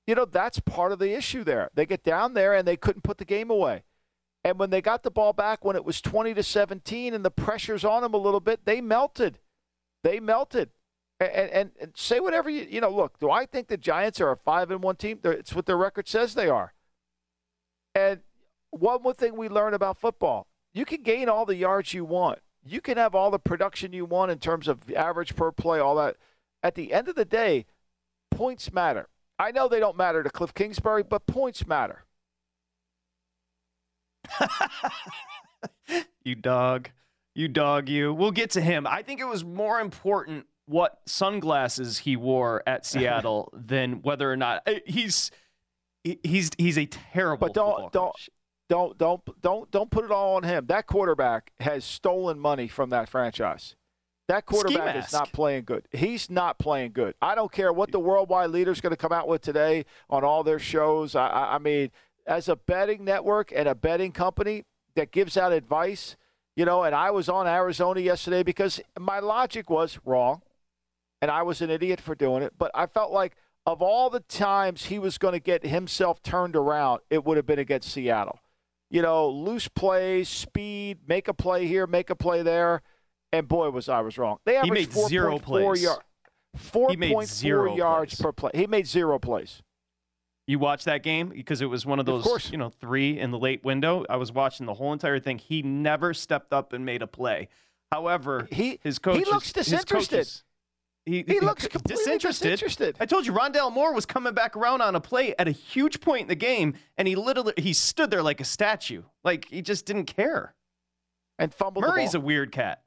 You 0.07 0.15
know, 0.15 0.25
that's 0.25 0.61
part 0.61 0.93
of 0.93 1.01
the 1.01 1.13
issue 1.13 1.43
there. 1.43 1.71
They 1.75 1.87
get 1.87 2.05
down 2.05 2.35
there 2.35 2.55
and 2.55 2.67
they 2.67 2.77
couldn't 2.77 3.03
put 3.03 3.19
the 3.19 3.25
game 3.25 3.51
away. 3.51 3.83
And 4.47 4.61
when 4.61 4.71
they 4.71 4.81
got 4.81 5.03
the 5.03 5.11
ball 5.11 5.33
back 5.33 5.65
when 5.65 5.75
it 5.75 5.85
was 5.85 6.01
20 6.01 6.33
to 6.35 6.43
17 6.45 7.13
and 7.13 7.25
the 7.25 7.33
pressure's 7.33 7.85
on 7.85 8.03
them 8.03 8.15
a 8.15 8.17
little 8.17 8.39
bit, 8.39 8.65
they 8.65 8.81
melted. 8.81 9.41
They 10.05 10.21
melted. 10.21 10.71
And, 11.19 11.51
and, 11.51 11.71
and 11.81 11.93
say 11.97 12.21
whatever 12.21 12.49
you, 12.49 12.65
you 12.71 12.81
know, 12.81 12.89
look, 12.89 13.19
do 13.19 13.29
I 13.29 13.45
think 13.45 13.67
the 13.67 13.77
Giants 13.77 14.21
are 14.21 14.31
a 14.31 14.37
5 14.37 14.71
and 14.71 14.85
1 14.85 14.97
team? 14.97 15.19
It's 15.25 15.53
what 15.53 15.67
their 15.67 15.77
record 15.77 16.07
says 16.07 16.35
they 16.35 16.49
are. 16.49 16.75
And 17.93 18.21
one 18.71 19.03
more 19.03 19.15
thing 19.15 19.37
we 19.37 19.49
learn 19.49 19.75
about 19.75 19.99
football 19.99 20.47
you 20.73 20.85
can 20.85 21.03
gain 21.03 21.29
all 21.29 21.45
the 21.45 21.57
yards 21.57 21.93
you 21.93 22.05
want, 22.05 22.39
you 22.65 22.81
can 22.81 22.99
have 22.99 23.17
all 23.17 23.33
the 23.33 23.41
production 23.41 23.93
you 23.93 24.05
want 24.05 24.31
in 24.31 24.39
terms 24.39 24.69
of 24.69 24.89
average 24.93 25.35
per 25.35 25.51
play, 25.51 25.81
all 25.81 25.97
that. 25.97 26.19
At 26.63 26.77
the 26.77 26.93
end 26.93 27.09
of 27.09 27.17
the 27.17 27.25
day, 27.25 27.67
points 28.31 28.73
matter. 28.73 29.09
I 29.41 29.51
know 29.51 29.67
they 29.67 29.81
don't 29.81 29.97
matter 29.97 30.23
to 30.23 30.31
Cliff 30.31 30.55
Kingsbury, 30.55 31.03
but 31.03 31.27
points 31.27 31.67
matter. 31.67 32.06
You 36.25 36.35
dog. 36.35 36.91
You 37.35 37.49
dog, 37.49 37.89
you. 37.89 38.15
We'll 38.15 38.31
get 38.31 38.51
to 38.53 38.61
him. 38.61 38.87
I 38.87 39.03
think 39.03 39.21
it 39.21 39.27
was 39.27 39.45
more 39.45 39.81
important 39.81 40.47
what 40.67 40.99
sunglasses 41.07 41.99
he 41.99 42.17
wore 42.17 42.63
at 42.67 42.87
Seattle 42.87 43.53
than 43.53 44.03
whether 44.03 44.31
or 44.31 44.37
not 44.37 44.63
eh, 44.67 44.81
he's 44.87 45.31
he's 46.03 46.51
he's 46.59 46.79
a 46.79 46.87
terrible. 46.87 47.47
But 47.47 47.55
don't 47.55 47.93
don't 47.93 48.15
don't 48.69 48.99
don't 48.99 49.43
don't 49.43 49.71
don't 49.71 49.91
put 49.91 50.05
it 50.05 50.11
all 50.11 50.37
on 50.37 50.43
him. 50.43 50.67
That 50.67 50.87
quarterback 50.87 51.53
has 51.61 51.85
stolen 51.85 52.39
money 52.39 52.69
from 52.69 52.91
that 52.91 53.09
franchise. 53.09 53.77
That 54.29 54.45
quarterback 54.45 54.97
is 54.97 55.13
not 55.13 55.33
playing 55.33 55.65
good. 55.65 55.87
He's 55.93 56.29
not 56.29 56.59
playing 56.59 56.93
good. 56.93 57.15
I 57.23 57.37
don't 57.37 57.53
care 57.53 57.73
what 57.73 57.93
the 57.93 58.01
worldwide 58.01 58.51
leader 58.51 58.73
is 58.73 58.81
going 58.81 58.91
to 58.91 58.97
come 58.97 59.13
out 59.13 59.29
with 59.29 59.41
today 59.41 59.85
on 60.11 60.25
all 60.25 60.43
their 60.43 60.59
shows. 60.59 61.15
I, 61.15 61.29
I 61.29 61.59
mean, 61.59 61.93
as 62.27 62.49
a 62.49 62.57
betting 62.57 63.05
network 63.05 63.53
and 63.55 63.69
a 63.69 63.75
betting 63.75 64.13
company 64.13 64.65
that 64.95 65.11
gives 65.11 65.37
out 65.37 65.53
advice, 65.53 66.17
you 66.57 66.65
know, 66.65 66.83
and 66.83 66.95
I 66.95 67.11
was 67.11 67.29
on 67.29 67.47
Arizona 67.47 68.01
yesterday 68.01 68.43
because 68.43 68.81
my 68.99 69.19
logic 69.19 69.71
was 69.71 69.99
wrong, 70.05 70.43
and 71.21 71.31
I 71.31 71.43
was 71.43 71.61
an 71.61 71.71
idiot 71.71 72.01
for 72.01 72.15
doing 72.15 72.43
it. 72.43 72.55
But 72.59 72.71
I 72.75 72.87
felt 72.87 73.13
like 73.13 73.37
of 73.67 73.83
all 73.83 74.11
the 74.11 74.21
times 74.21 74.87
he 74.87 74.99
was 74.99 75.19
going 75.19 75.33
to 75.33 75.41
get 75.41 75.67
himself 75.67 76.23
turned 76.23 76.57
around, 76.57 77.01
it 77.11 77.25
would 77.25 77.37
have 77.37 77.47
been 77.47 77.59
against 77.59 77.91
Seattle. 77.91 78.39
You 78.91 79.03
know, 79.03 79.29
loose 79.29 79.69
plays, 79.69 80.29
speed, 80.29 80.99
make 81.07 81.27
a 81.27 81.35
play 81.35 81.67
here, 81.67 81.87
make 81.87 82.09
a 82.09 82.15
play 82.15 82.43
there. 82.43 82.83
And 83.33 83.49
boy, 83.49 83.71
was 83.71 83.89
I 83.89 84.01
was 84.01 84.17
wrong. 84.17 84.39
They 84.45 84.57
averaged 84.57 84.93
he 84.93 85.01
made 85.01 85.09
zero 85.09 85.39
plays. 85.39 85.83
Yard, 85.83 85.99
4.4 86.57 87.77
yards 87.77 88.15
plays. 88.15 88.23
per 88.23 88.33
play. 88.33 88.51
He 88.55 88.67
made 88.67 88.87
zero 88.87 89.19
plays. 89.19 89.63
You 90.47 90.61
watched 90.61 90.85
that 90.85 91.03
game 91.03 91.31
because 91.31 91.61
it 91.61 91.67
was 91.67 91.85
one 91.85 91.99
of 91.99 92.07
those, 92.07 92.25
of 92.25 92.53
you 92.53 92.59
know, 92.59 92.69
three 92.69 93.19
in 93.19 93.33
the 93.33 93.39
late 93.39 93.65
window. 93.65 94.05
I 94.09 94.17
was 94.17 94.31
watching 94.31 94.67
the 94.67 94.75
whole 94.75 94.93
entire 94.93 95.19
thing. 95.19 95.39
He 95.39 95.63
never 95.63 96.15
stepped 96.15 96.53
up 96.53 96.73
and 96.73 96.85
made 96.85 97.03
a 97.03 97.09
play. 97.09 97.49
However, 97.91 98.47
he 98.53 98.79
his 98.83 98.99
coach 98.99 99.19
he 99.19 99.25
looks 99.25 99.53
disinterested. 99.53 100.19
Coaches, 100.19 100.45
he, 101.05 101.25
he, 101.27 101.39
looks 101.39 101.69
completely 101.69 101.97
disinterested. 101.97 102.51
disinterested. 102.51 102.97
I 102.99 103.07
told 103.07 103.27
you, 103.27 103.33
Rondale 103.33 103.73
Moore 103.73 103.95
was 103.95 104.07
coming 104.07 104.35
back 104.35 104.57
around 104.57 104.83
on 104.83 104.97
a 104.97 105.01
play 105.01 105.37
at 105.39 105.47
a 105.47 105.53
huge 105.53 106.01
point 106.01 106.23
in 106.23 106.29
the 106.29 106.35
game, 106.35 106.75
and 106.97 107.07
he 107.07 107.15
literally 107.15 107.55
he 107.57 107.73
stood 107.73 108.11
there 108.11 108.23
like 108.23 108.41
a 108.41 108.45
statue, 108.45 109.03
like 109.23 109.47
he 109.49 109.63
just 109.63 109.87
didn't 109.87 110.07
care. 110.07 110.55
And 111.39 111.53
fumbled. 111.53 111.85
Murray's 111.85 112.15
a 112.15 112.21
weird 112.21 112.51
cat. 112.51 112.83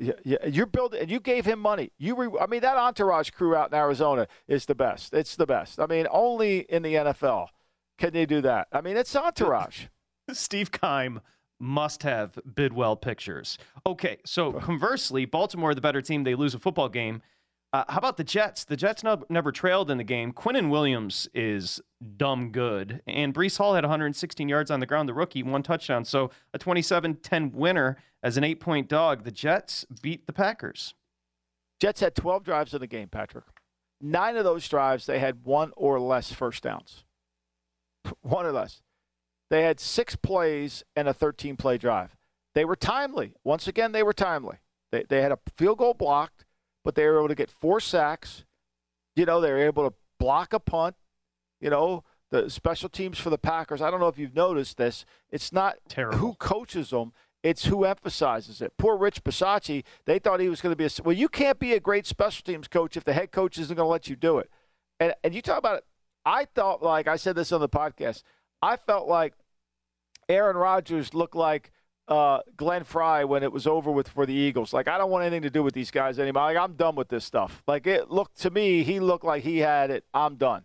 Yeah, 0.00 0.12
yeah, 0.24 0.46
you're 0.46 0.66
building, 0.66 1.00
and 1.00 1.10
you 1.10 1.18
gave 1.18 1.44
him 1.44 1.58
money. 1.58 1.90
You, 1.98 2.14
re, 2.14 2.28
I 2.40 2.46
mean, 2.46 2.60
that 2.60 2.76
entourage 2.76 3.30
crew 3.30 3.56
out 3.56 3.72
in 3.72 3.74
Arizona 3.74 4.28
is 4.46 4.66
the 4.66 4.74
best. 4.74 5.12
It's 5.12 5.34
the 5.34 5.46
best. 5.46 5.80
I 5.80 5.86
mean, 5.86 6.06
only 6.10 6.60
in 6.60 6.82
the 6.82 6.94
NFL 6.94 7.48
can 7.98 8.12
they 8.12 8.24
do 8.24 8.40
that. 8.42 8.68
I 8.72 8.80
mean, 8.80 8.96
it's 8.96 9.14
entourage. 9.16 9.86
Steve 10.32 10.70
Keim 10.70 11.20
must 11.58 12.04
have 12.04 12.38
Bidwell 12.54 12.96
pictures. 12.96 13.58
Okay, 13.84 14.18
so 14.24 14.52
conversely, 14.52 15.24
Baltimore, 15.24 15.74
the 15.74 15.80
better 15.80 16.00
team, 16.00 16.24
they 16.24 16.34
lose 16.34 16.54
a 16.54 16.58
football 16.58 16.88
game. 16.88 17.20
Uh, 17.72 17.84
how 17.88 17.98
about 17.98 18.16
the 18.16 18.24
Jets? 18.24 18.64
The 18.64 18.76
Jets 18.76 19.04
no, 19.04 19.22
never 19.28 19.52
trailed 19.52 19.90
in 19.90 19.98
the 19.98 20.04
game. 20.04 20.32
Quinnen 20.32 20.70
Williams 20.70 21.28
is 21.34 21.80
dumb 22.16 22.50
good. 22.50 23.02
And 23.06 23.34
Breece 23.34 23.58
Hall 23.58 23.74
had 23.74 23.84
116 23.84 24.48
yards 24.48 24.70
on 24.70 24.80
the 24.80 24.86
ground, 24.86 25.08
the 25.08 25.14
rookie, 25.14 25.42
one 25.42 25.62
touchdown. 25.62 26.04
So 26.04 26.30
a 26.54 26.58
27 26.58 27.16
10 27.16 27.52
winner 27.52 27.98
as 28.22 28.36
an 28.38 28.44
eight 28.44 28.60
point 28.60 28.88
dog. 28.88 29.24
The 29.24 29.30
Jets 29.30 29.84
beat 30.00 30.26
the 30.26 30.32
Packers. 30.32 30.94
Jets 31.78 32.00
had 32.00 32.14
12 32.14 32.42
drives 32.42 32.74
in 32.74 32.80
the 32.80 32.86
game, 32.86 33.08
Patrick. 33.08 33.44
Nine 34.00 34.36
of 34.36 34.44
those 34.44 34.66
drives, 34.68 35.06
they 35.06 35.18
had 35.18 35.44
one 35.44 35.72
or 35.76 36.00
less 36.00 36.32
first 36.32 36.62
downs. 36.62 37.04
One 38.22 38.46
or 38.46 38.52
less. 38.52 38.80
They 39.50 39.62
had 39.62 39.80
six 39.80 40.16
plays 40.16 40.84
and 40.96 41.08
a 41.08 41.14
13 41.14 41.56
play 41.56 41.78
drive. 41.78 42.16
They 42.54 42.64
were 42.64 42.76
timely. 42.76 43.34
Once 43.44 43.68
again, 43.68 43.92
they 43.92 44.02
were 44.02 44.12
timely. 44.12 44.58
They, 44.90 45.04
they 45.08 45.20
had 45.20 45.32
a 45.32 45.38
field 45.56 45.78
goal 45.78 45.94
blocked, 45.94 46.44
but 46.88 46.94
they 46.94 47.04
were 47.04 47.18
able 47.18 47.28
to 47.28 47.34
get 47.34 47.50
four 47.50 47.80
sacks. 47.80 48.46
You 49.14 49.26
know, 49.26 49.42
they 49.42 49.50
were 49.50 49.58
able 49.58 49.90
to 49.90 49.94
block 50.18 50.54
a 50.54 50.58
punt. 50.58 50.96
You 51.60 51.68
know, 51.68 52.02
the 52.30 52.48
special 52.48 52.88
teams 52.88 53.18
for 53.18 53.28
the 53.28 53.36
Packers. 53.36 53.82
I 53.82 53.90
don't 53.90 54.00
know 54.00 54.08
if 54.08 54.16
you've 54.16 54.34
noticed 54.34 54.78
this. 54.78 55.04
It's 55.30 55.52
not 55.52 55.76
Terrible. 55.86 56.16
who 56.16 56.34
coaches 56.36 56.88
them, 56.88 57.12
it's 57.42 57.66
who 57.66 57.84
emphasizes 57.84 58.62
it. 58.62 58.72
Poor 58.78 58.96
Rich 58.96 59.22
Bisaccia, 59.22 59.84
they 60.06 60.18
thought 60.18 60.40
he 60.40 60.48
was 60.48 60.62
going 60.62 60.72
to 60.72 60.76
be 60.76 60.86
a. 60.86 60.90
Well, 61.04 61.14
you 61.14 61.28
can't 61.28 61.58
be 61.58 61.74
a 61.74 61.78
great 61.78 62.06
special 62.06 62.42
teams 62.42 62.68
coach 62.68 62.96
if 62.96 63.04
the 63.04 63.12
head 63.12 63.32
coach 63.32 63.58
isn't 63.58 63.76
going 63.76 63.84
to 63.84 63.90
let 63.90 64.08
you 64.08 64.16
do 64.16 64.38
it. 64.38 64.48
And, 64.98 65.12
and 65.22 65.34
you 65.34 65.42
talk 65.42 65.58
about 65.58 65.76
it. 65.76 65.84
I 66.24 66.46
thought, 66.46 66.82
like 66.82 67.06
I 67.06 67.16
said 67.16 67.36
this 67.36 67.52
on 67.52 67.60
the 67.60 67.68
podcast, 67.68 68.22
I 68.62 68.78
felt 68.78 69.06
like 69.06 69.34
Aaron 70.26 70.56
Rodgers 70.56 71.12
looked 71.12 71.36
like 71.36 71.70
uh, 72.08 72.40
Glenn 72.56 72.84
Frey 72.84 73.24
when 73.24 73.42
it 73.42 73.52
was 73.52 73.66
over 73.66 73.90
with 73.90 74.08
for 74.08 74.26
the 74.26 74.32
Eagles. 74.34 74.72
Like 74.72 74.88
I 74.88 74.98
don't 74.98 75.10
want 75.10 75.24
anything 75.24 75.42
to 75.42 75.50
do 75.50 75.62
with 75.62 75.74
these 75.74 75.90
guys 75.90 76.18
anymore. 76.18 76.44
Like 76.44 76.56
I'm 76.56 76.72
done 76.74 76.94
with 76.96 77.08
this 77.08 77.24
stuff. 77.24 77.62
Like 77.66 77.86
it 77.86 78.10
looked 78.10 78.40
to 78.42 78.50
me, 78.50 78.82
he 78.82 78.98
looked 79.00 79.24
like 79.24 79.42
he 79.42 79.58
had 79.58 79.90
it. 79.90 80.04
I'm 80.12 80.36
done. 80.36 80.64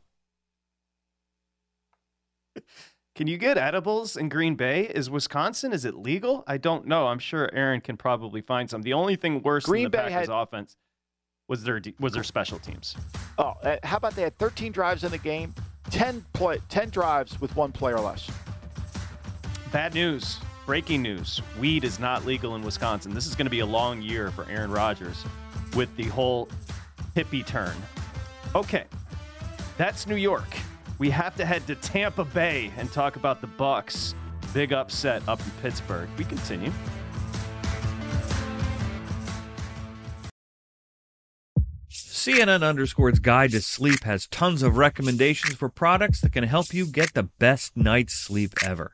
Can 3.16 3.28
you 3.28 3.38
get 3.38 3.60
edibles 3.60 4.18
in 4.18 4.28
Green 4.28 4.56
Bay? 4.56 4.86
Is 4.88 5.08
Wisconsin? 5.08 5.72
Is 5.72 5.86
it 5.86 5.94
legal? 5.94 6.44
I 6.48 6.58
don't 6.58 6.88
know. 6.88 7.08
I'm 7.08 7.20
sure 7.20 7.48
Aaron 7.54 7.80
can 7.80 7.96
probably 7.96 8.42
find 8.42 8.68
some. 8.68 8.82
The 8.82 8.94
only 8.94 9.16
thing 9.16 9.44
worse 9.44 9.66
Green 9.66 9.84
than 9.84 9.92
the 9.92 9.98
Bay 9.98 10.10
Packers' 10.10 10.30
had- 10.30 10.36
offense 10.36 10.76
was 11.48 11.64
their 11.64 11.80
was 12.00 12.14
their 12.14 12.24
special 12.24 12.58
teams. 12.58 12.96
Oh, 13.38 13.54
uh, 13.64 13.78
how 13.84 13.98
about 13.98 14.16
they 14.16 14.24
had 14.24 14.38
13 14.40 14.72
drives 14.72 15.04
in 15.04 15.12
the 15.12 15.18
game, 15.20 15.54
10 15.92 16.26
play, 16.34 16.58
10 16.70 16.90
drives 16.90 17.40
with 17.40 17.56
one 17.56 17.72
player 17.72 18.00
less. 18.00 18.32
Bad 19.72 19.94
news. 19.94 20.40
Breaking 20.66 21.02
news. 21.02 21.42
Weed 21.60 21.84
is 21.84 22.00
not 22.00 22.26
legal 22.26 22.56
in 22.56 22.62
Wisconsin. 22.62 23.14
This 23.14 23.28
is 23.28 23.36
going 23.36 23.46
to 23.46 23.52
be 23.52 23.60
a 23.60 23.66
long 23.66 24.02
year 24.02 24.32
for 24.32 24.48
Aaron 24.50 24.72
Rodgers 24.72 25.26
with 25.76 25.94
the 25.98 26.06
whole 26.06 26.48
hippie 27.18 27.46
turn. 27.46 27.76
Okay. 28.56 28.86
That's 29.78 30.08
New 30.08 30.16
York. 30.16 30.48
We 31.00 31.10
have 31.10 31.36
to 31.36 31.46
head 31.46 31.68
to 31.68 31.76
Tampa 31.76 32.24
Bay 32.24 32.72
and 32.78 32.90
talk 32.92 33.18
about 33.18 33.42
the 33.42 33.48
Bucks. 33.48 34.16
Big 34.54 34.72
upset 34.72 35.22
up 35.28 35.42
in 35.42 35.52
Pittsburgh. 35.62 36.08
We 36.18 36.24
continue. 36.24 36.72
CNN 41.90 42.64
Underscore's 42.64 43.20
Guide 43.20 43.52
to 43.52 43.62
Sleep 43.62 44.04
has 44.06 44.28
tons 44.28 44.64
of 44.64 44.78
recommendations 44.78 45.56
for 45.56 45.68
products 45.68 46.22
that 46.22 46.32
can 46.32 46.46
help 46.46 46.74
you 46.74 46.86
get 46.86 47.14
the 47.16 47.24
best 47.24 47.76
night's 47.76 48.14
sleep 48.14 48.54
ever. 48.64 48.94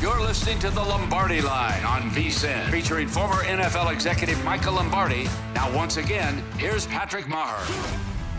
You're 0.00 0.18
listening 0.18 0.58
to 0.60 0.70
the 0.70 0.80
Lombardi 0.80 1.42
Line 1.42 1.84
on 1.84 2.10
VSIN, 2.12 2.70
featuring 2.70 3.06
former 3.06 3.44
NFL 3.44 3.92
executive 3.92 4.42
Michael 4.46 4.72
Lombardi. 4.72 5.28
Now, 5.54 5.70
once 5.76 5.98
again, 5.98 6.42
here's 6.56 6.86
Patrick 6.86 7.28
Maher. 7.28 7.62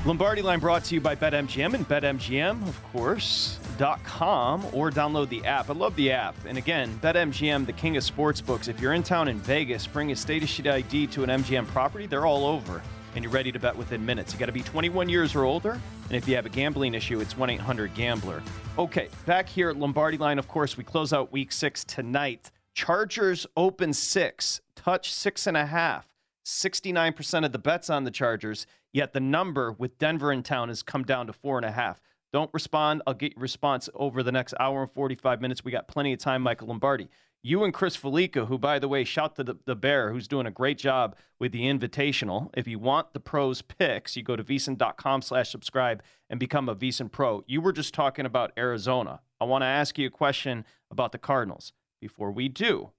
Lombardi 0.04 0.42
line 0.42 0.60
brought 0.60 0.84
to 0.86 0.96
you 0.96 1.02
by 1.02 1.16
BetMGM 1.16 1.76
and 1.76 1.88
BetMGM, 1.88 2.68
of 2.68 2.84
course, 2.86 3.60
dot 3.78 4.04
.com 4.04 4.66
or 4.74 4.90
download 4.90 5.30
the 5.30 5.46
app. 5.46 5.70
I 5.70 5.74
love 5.74 5.96
the 5.96 6.12
app. 6.12 6.34
And 6.48 6.58
again, 6.58 7.00
BetMGM, 7.04 7.68
the 7.68 7.74
king 7.74 7.96
of 7.96 8.04
sportsbooks. 8.04 8.68
If 8.68 8.82
you're 8.82 8.94
in 8.94 9.04
town 9.04 9.28
in 9.28 9.38
Vegas, 9.38 9.86
bring 9.86 10.12
a 10.12 10.16
state 10.16 10.50
shit 10.50 10.66
ID 10.66 11.06
to 11.08 11.24
an 11.24 11.30
MGM 11.30 11.68
property. 11.68 12.08
They're 12.08 12.26
all 12.26 12.48
over, 12.48 12.82
and 13.16 13.24
you're 13.24 13.34
ready 13.34 13.52
to 13.52 13.60
bet 13.60 13.76
within 13.76 14.06
minutes. 14.06 14.34
You 14.34 14.40
got 14.40 14.48
to 14.48 14.52
be 14.52 14.62
21 14.62 15.10
years 15.10 15.36
or 15.36 15.44
older, 15.44 15.72
and 15.72 16.12
if 16.12 16.28
you 16.28 16.36
have 16.36 16.46
a 16.46 16.50
gambling 16.50 16.94
issue, 16.94 17.20
it's 17.20 17.34
1-800-GAMBLER. 17.36 18.42
Okay, 18.78 19.10
back 19.26 19.50
here 19.50 19.70
at 19.70 19.78
Lombardi 19.78 20.18
line. 20.18 20.40
Of 20.40 20.48
course, 20.48 20.78
we 20.78 20.84
close 20.84 21.14
out 21.14 21.32
Week 21.32 21.52
Six 21.52 21.84
tonight. 21.84 22.52
Chargers 22.74 23.46
open 23.58 23.94
six, 23.94 24.62
touch 24.76 25.14
six 25.14 25.46
and 25.46 25.58
a 25.58 25.66
half. 25.66 26.08
69% 26.46 27.46
of 27.46 27.52
the 27.52 27.60
bets 27.60 27.90
on 27.90 28.04
the 28.04 28.12
Chargers, 28.12 28.66
yet 28.94 29.14
the 29.14 29.20
number 29.20 29.72
with 29.74 29.98
Denver 29.98 30.32
in 30.32 30.42
town 30.42 30.70
has 30.70 30.82
come 30.82 31.04
down 31.04 31.28
to 31.28 31.34
four 31.34 31.58
and 31.58 31.66
a 31.66 31.72
half. 31.72 32.02
Don't 32.34 32.50
respond. 32.54 33.02
I'll 33.06 33.14
get 33.14 33.34
your 33.34 33.42
response 33.42 33.90
over 33.94 34.24
the 34.24 34.32
next 34.32 34.54
hour 34.60 34.84
and 34.84 34.92
45 34.92 35.42
minutes. 35.42 35.64
We 35.66 35.72
got 35.72 35.88
plenty 35.88 36.14
of 36.14 36.20
time, 36.20 36.42
Michael 36.42 36.68
Lombardi. 36.68 37.10
You 37.44 37.64
and 37.64 37.74
Chris 37.74 37.98
Fallica, 37.98 38.46
who, 38.46 38.60
by 38.60 38.78
the 38.78 38.88
way, 38.88 39.04
shout 39.04 39.36
to 39.36 39.44
the, 39.44 39.56
the 39.66 39.76
Bear, 39.76 40.12
who's 40.12 40.28
doing 40.28 40.46
a 40.46 40.52
great 40.52 40.78
job 40.78 41.16
with 41.40 41.52
the 41.52 41.64
Invitational. 41.64 42.50
If 42.56 42.68
you 42.68 42.78
want 42.78 43.14
the 43.14 43.20
pros 43.20 43.64
picks, 43.64 44.16
you 44.16 44.22
go 44.22 44.36
to 44.36 44.44
vsin.com 44.44 45.24
slash 45.24 45.50
subscribe 45.50 46.04
and 46.30 46.40
become 46.40 46.70
a 46.70 46.76
VSIN 46.76 47.12
Pro. 47.12 47.44
You 47.48 47.62
were 47.62 47.74
just 47.74 47.96
talking 47.96 48.28
about 48.28 48.52
Arizona. 48.58 49.22
I 49.40 49.46
want 49.46 49.64
to 49.64 49.68
ask 49.68 49.98
you 49.98 50.06
a 50.06 50.12
question 50.12 50.66
about 50.92 51.12
the 51.12 51.18
Cardinals. 51.18 51.74
Before 52.00 52.32
we 52.32 52.48
do, 52.48 52.92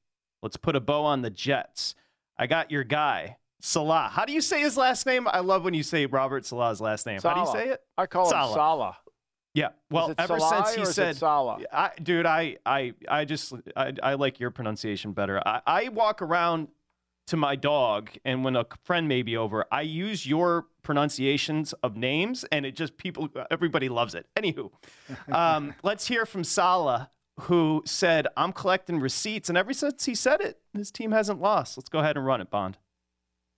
let's 0.43 0.57
put 0.57 0.75
a 0.75 0.81
bow 0.81 1.05
on 1.05 1.23
the 1.23 1.31
Jets. 1.31 1.95
I 2.37 2.49
got 2.49 2.71
your 2.71 2.85
guy, 2.85 3.37
Salah. 3.61 4.11
How 4.13 4.25
do 4.25 4.33
you 4.33 4.41
say 4.41 4.61
his 4.61 4.77
last 4.77 5.07
name? 5.07 5.29
I 5.29 5.39
love 5.39 5.63
when 5.63 5.75
you 5.75 5.85
say 5.85 6.07
Robert 6.07 6.45
Salah's 6.45 6.81
last 6.81 7.07
name. 7.07 7.21
How 7.23 7.35
do 7.35 7.41
you 7.41 7.47
say 7.47 7.69
it? 7.73 7.81
I 7.97 8.07
call 8.07 8.27
Salah. 8.27 8.49
him 8.49 8.55
Salah. 8.55 8.97
Yeah. 9.55 9.69
Well, 9.91 10.11
it 10.11 10.15
ever 10.19 10.39
Salah 10.39 10.67
since 10.67 10.77
he 10.77 10.83
or 10.83 10.93
said, 10.93 11.17
Salah? 11.17 11.61
I, 11.73 11.91
dude, 12.03 12.27
I, 12.27 12.57
I, 12.65 12.95
I 13.09 13.25
just, 13.25 13.53
I, 13.77 13.93
I 14.03 14.15
like 14.15 14.41
your 14.41 14.51
pronunciation 14.51 15.13
better. 15.13 15.43
I, 15.47 15.61
I 15.67 15.89
walk 15.89 16.23
around 16.23 16.69
to 17.27 17.37
my 17.37 17.55
dog, 17.55 18.11
and 18.25 18.45
when 18.45 18.57
a 18.57 18.67
friend 18.85 19.07
may 19.09 19.23
be 19.23 19.37
over, 19.37 19.65
I 19.71 19.83
use 19.83 20.27
your 20.27 20.67
pronunciations 20.83 21.73
of 21.83 21.97
names, 21.97 22.45
and 22.51 22.67
it 22.67 22.75
just 22.75 22.97
people, 22.97 23.29
everybody 23.51 23.89
loves 23.89 24.15
it. 24.15 24.27
Anywho, 24.37 24.71
um, 25.33 25.75
let's 25.83 26.07
hear 26.07 26.27
from 26.27 26.45
Salah, 26.45 27.11
who 27.43 27.83
said, 27.87 28.27
"I'm 28.37 28.53
collecting 28.53 29.01
receipts," 29.01 29.49
and 29.49 29.57
ever 29.57 29.73
since 29.73 30.05
he 30.05 30.15
said 30.15 30.41
it, 30.41 30.61
his 30.75 30.91
team 30.91 31.13
hasn't 31.13 31.41
lost. 31.41 31.77
Let's 31.79 31.89
go 31.89 32.01
ahead 32.01 32.17
and 32.17 32.27
run 32.27 32.41
it, 32.41 32.51
Bond. 32.51 32.79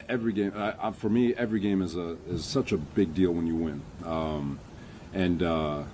every 0.08 0.32
game 0.32 0.52
I, 0.54 0.88
I, 0.88 0.90
for 0.92 1.08
me 1.08 1.34
every 1.34 1.60
game 1.60 1.80
is 1.80 1.96
a 1.96 2.16
is 2.28 2.44
such 2.44 2.72
a 2.72 2.76
big 2.76 3.14
deal 3.14 3.32
when 3.32 3.46
you 3.46 3.54
win 3.56 3.80
um, 4.04 4.58
and 5.14 5.42
uh, 5.42 5.84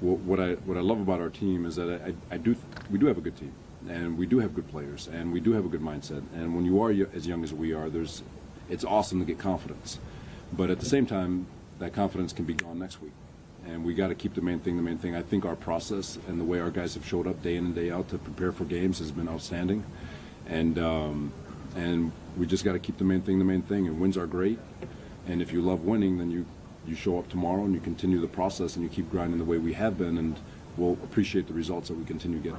what, 0.00 0.40
I 0.40 0.54
what 0.54 0.76
I 0.76 0.80
love 0.80 1.00
about 1.00 1.20
our 1.20 1.30
team 1.30 1.64
is 1.64 1.76
that 1.76 2.02
I, 2.30 2.34
I 2.34 2.36
do 2.36 2.56
we 2.90 2.98
do 2.98 3.06
have 3.06 3.16
a 3.16 3.20
good 3.20 3.36
team 3.36 3.52
and 3.88 4.18
we 4.18 4.26
do 4.26 4.40
have 4.40 4.54
good 4.54 4.68
players 4.68 5.08
and 5.08 5.32
we 5.32 5.40
do 5.40 5.52
have 5.52 5.64
a 5.64 5.68
good 5.68 5.80
mindset. 5.80 6.22
And 6.34 6.54
when 6.54 6.64
you 6.64 6.82
are 6.82 6.90
as 7.14 7.26
young 7.26 7.44
as 7.44 7.52
we 7.54 7.72
are 7.72 7.88
there's 7.88 8.22
it's 8.68 8.84
awesome 8.84 9.20
to 9.20 9.24
get 9.24 9.38
confidence. 9.38 9.98
But 10.52 10.70
at 10.70 10.80
the 10.80 10.86
same 10.86 11.06
time 11.06 11.46
that 11.78 11.92
confidence 11.92 12.32
can 12.32 12.44
be 12.44 12.54
gone 12.54 12.78
next 12.78 13.00
week. 13.00 13.12
And 13.66 13.84
we 13.84 13.94
got 13.94 14.08
to 14.08 14.14
keep 14.14 14.34
the 14.34 14.42
main 14.42 14.58
thing 14.58 14.76
the 14.76 14.82
main 14.82 14.98
thing. 14.98 15.14
I 15.14 15.22
think 15.22 15.44
our 15.44 15.56
process 15.56 16.18
and 16.26 16.40
the 16.40 16.44
way 16.44 16.60
our 16.60 16.70
guys 16.70 16.94
have 16.94 17.06
showed 17.06 17.26
up 17.26 17.42
day 17.42 17.56
in 17.56 17.66
and 17.66 17.74
day 17.74 17.90
out 17.90 18.08
to 18.08 18.18
prepare 18.18 18.52
for 18.52 18.64
games 18.64 18.98
has 18.98 19.10
been 19.10 19.28
outstanding. 19.28 19.84
And 20.46 20.78
um, 20.78 21.32
and 21.76 22.12
we 22.36 22.46
just 22.46 22.64
got 22.64 22.72
to 22.72 22.78
keep 22.78 22.98
the 22.98 23.04
main 23.04 23.22
thing 23.22 23.38
the 23.38 23.44
main 23.44 23.62
thing. 23.62 23.86
And 23.86 24.00
wins 24.00 24.18
are 24.18 24.26
great, 24.26 24.58
and 25.26 25.40
if 25.40 25.52
you 25.52 25.62
love 25.62 25.84
winning, 25.84 26.18
then 26.18 26.30
you 26.30 26.44
you 26.86 26.94
show 26.94 27.18
up 27.18 27.28
tomorrow 27.28 27.64
and 27.64 27.74
you 27.74 27.80
continue 27.80 28.20
the 28.20 28.28
process 28.28 28.76
and 28.76 28.82
you 28.82 28.88
keep 28.88 29.10
grinding 29.10 29.38
the 29.38 29.44
way 29.44 29.58
we 29.58 29.72
have 29.72 29.98
been, 29.98 30.18
and 30.18 30.38
we'll 30.76 30.98
appreciate 31.04 31.46
the 31.46 31.54
results 31.54 31.88
that 31.88 31.94
we 31.94 32.04
continue 32.04 32.38
getting. 32.38 32.58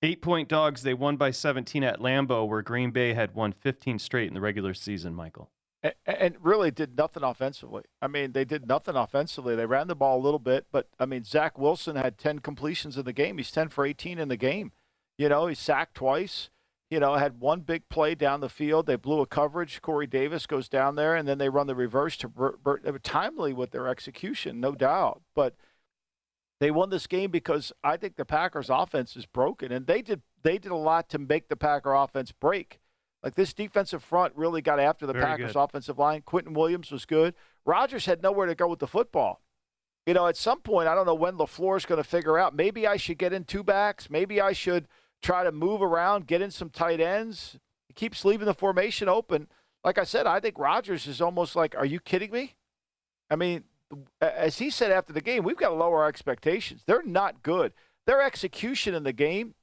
Eight 0.00 0.22
point 0.22 0.48
dogs. 0.48 0.82
They 0.82 0.94
won 0.94 1.16
by 1.16 1.32
17 1.32 1.82
at 1.82 1.98
Lambeau, 1.98 2.46
where 2.46 2.62
Green 2.62 2.92
Bay 2.92 3.14
had 3.14 3.34
won 3.34 3.52
15 3.52 3.98
straight 3.98 4.28
in 4.28 4.34
the 4.34 4.40
regular 4.40 4.72
season. 4.72 5.14
Michael. 5.14 5.50
and, 5.82 5.94
and 6.06 6.36
really 6.40 6.70
did 6.70 6.96
nothing 6.96 7.24
offensively. 7.24 7.82
I 8.00 8.06
mean, 8.06 8.32
they 8.32 8.44
did 8.44 8.68
nothing 8.68 8.94
offensively. 8.94 9.56
They 9.56 9.66
ran 9.66 9.88
the 9.88 9.96
ball 9.96 10.18
a 10.18 10.22
little 10.22 10.38
bit, 10.38 10.66
but 10.70 10.88
I 11.00 11.06
mean, 11.06 11.24
Zach 11.24 11.58
Wilson 11.58 11.96
had 11.96 12.16
10 12.16 12.40
completions 12.40 12.96
in 12.96 13.04
the 13.04 13.12
game. 13.12 13.38
He's 13.38 13.50
10 13.50 13.70
for 13.70 13.84
18 13.84 14.18
in 14.18 14.28
the 14.28 14.36
game. 14.36 14.72
You 15.16 15.28
know, 15.28 15.48
he 15.48 15.54
sacked 15.56 15.96
twice. 15.96 16.48
You 16.90 17.00
know, 17.00 17.14
had 17.16 17.38
one 17.38 17.60
big 17.60 17.88
play 17.90 18.14
down 18.14 18.40
the 18.40 18.48
field. 18.48 18.86
They 18.86 18.96
blew 18.96 19.20
a 19.20 19.26
coverage. 19.26 19.82
Corey 19.82 20.06
Davis 20.06 20.46
goes 20.46 20.70
down 20.70 20.94
there, 20.94 21.14
and 21.14 21.28
then 21.28 21.36
they 21.36 21.50
run 21.50 21.66
the 21.66 21.74
reverse 21.74 22.16
to 22.18 22.28
Bert. 22.28 22.62
Bert. 22.62 22.82
They 22.82 22.90
were 22.90 22.98
timely 22.98 23.52
with 23.52 23.72
their 23.72 23.88
execution, 23.88 24.58
no 24.58 24.72
doubt. 24.72 25.20
But 25.34 25.54
they 26.60 26.70
won 26.70 26.90
this 26.90 27.06
game 27.06 27.30
because 27.30 27.72
I 27.84 27.96
think 27.98 28.16
the 28.16 28.24
Packers' 28.24 28.70
offense 28.70 29.16
is 29.16 29.26
broken, 29.26 29.70
and 29.70 29.86
they 29.86 30.00
did 30.00 30.22
they 30.42 30.56
did 30.56 30.72
a 30.72 30.76
lot 30.76 31.08
to 31.10 31.18
make 31.18 31.48
the 31.48 31.56
Packer 31.56 31.92
offense 31.94 32.32
break. 32.32 32.80
Like 33.22 33.34
this 33.34 33.52
defensive 33.52 34.02
front 34.02 34.32
really 34.36 34.62
got 34.62 34.80
after 34.80 35.06
the 35.06 35.12
Very 35.12 35.24
Packers' 35.24 35.52
good. 35.52 35.60
offensive 35.60 35.98
line. 35.98 36.22
Quentin 36.22 36.54
Williams 36.54 36.90
was 36.90 37.04
good. 37.04 37.34
Rodgers 37.66 38.06
had 38.06 38.22
nowhere 38.22 38.46
to 38.46 38.54
go 38.54 38.68
with 38.68 38.78
the 38.78 38.86
football. 38.86 39.42
You 40.06 40.14
know, 40.14 40.26
at 40.26 40.36
some 40.36 40.60
point, 40.60 40.88
I 40.88 40.94
don't 40.94 41.04
know 41.04 41.14
when 41.14 41.34
LaFleur 41.34 41.76
is 41.76 41.84
going 41.84 42.02
to 42.02 42.08
figure 42.08 42.38
out 42.38 42.54
maybe 42.54 42.86
I 42.86 42.96
should 42.96 43.18
get 43.18 43.34
in 43.34 43.44
two 43.44 43.62
backs. 43.62 44.08
Maybe 44.08 44.40
I 44.40 44.52
should 44.52 44.88
try 45.22 45.44
to 45.44 45.52
move 45.52 45.82
around, 45.82 46.26
get 46.26 46.42
in 46.42 46.50
some 46.50 46.70
tight 46.70 47.00
ends. 47.00 47.58
He 47.88 47.94
keeps 47.94 48.24
leaving 48.24 48.46
the 48.46 48.54
formation 48.54 49.08
open. 49.08 49.48
Like 49.84 49.98
I 49.98 50.04
said, 50.04 50.26
I 50.26 50.40
think 50.40 50.58
Rodgers 50.58 51.06
is 51.06 51.20
almost 51.20 51.56
like, 51.56 51.76
are 51.76 51.86
you 51.86 52.00
kidding 52.00 52.30
me? 52.30 52.56
I 53.30 53.36
mean, 53.36 53.64
as 54.20 54.58
he 54.58 54.70
said 54.70 54.90
after 54.90 55.12
the 55.12 55.20
game, 55.20 55.44
we've 55.44 55.56
got 55.56 55.70
to 55.70 55.74
lower 55.74 56.02
our 56.02 56.08
expectations. 56.08 56.82
They're 56.86 57.02
not 57.02 57.42
good. 57.42 57.72
Their 58.06 58.22
execution 58.22 58.94
in 58.94 59.02
the 59.02 59.12
game, 59.12 59.54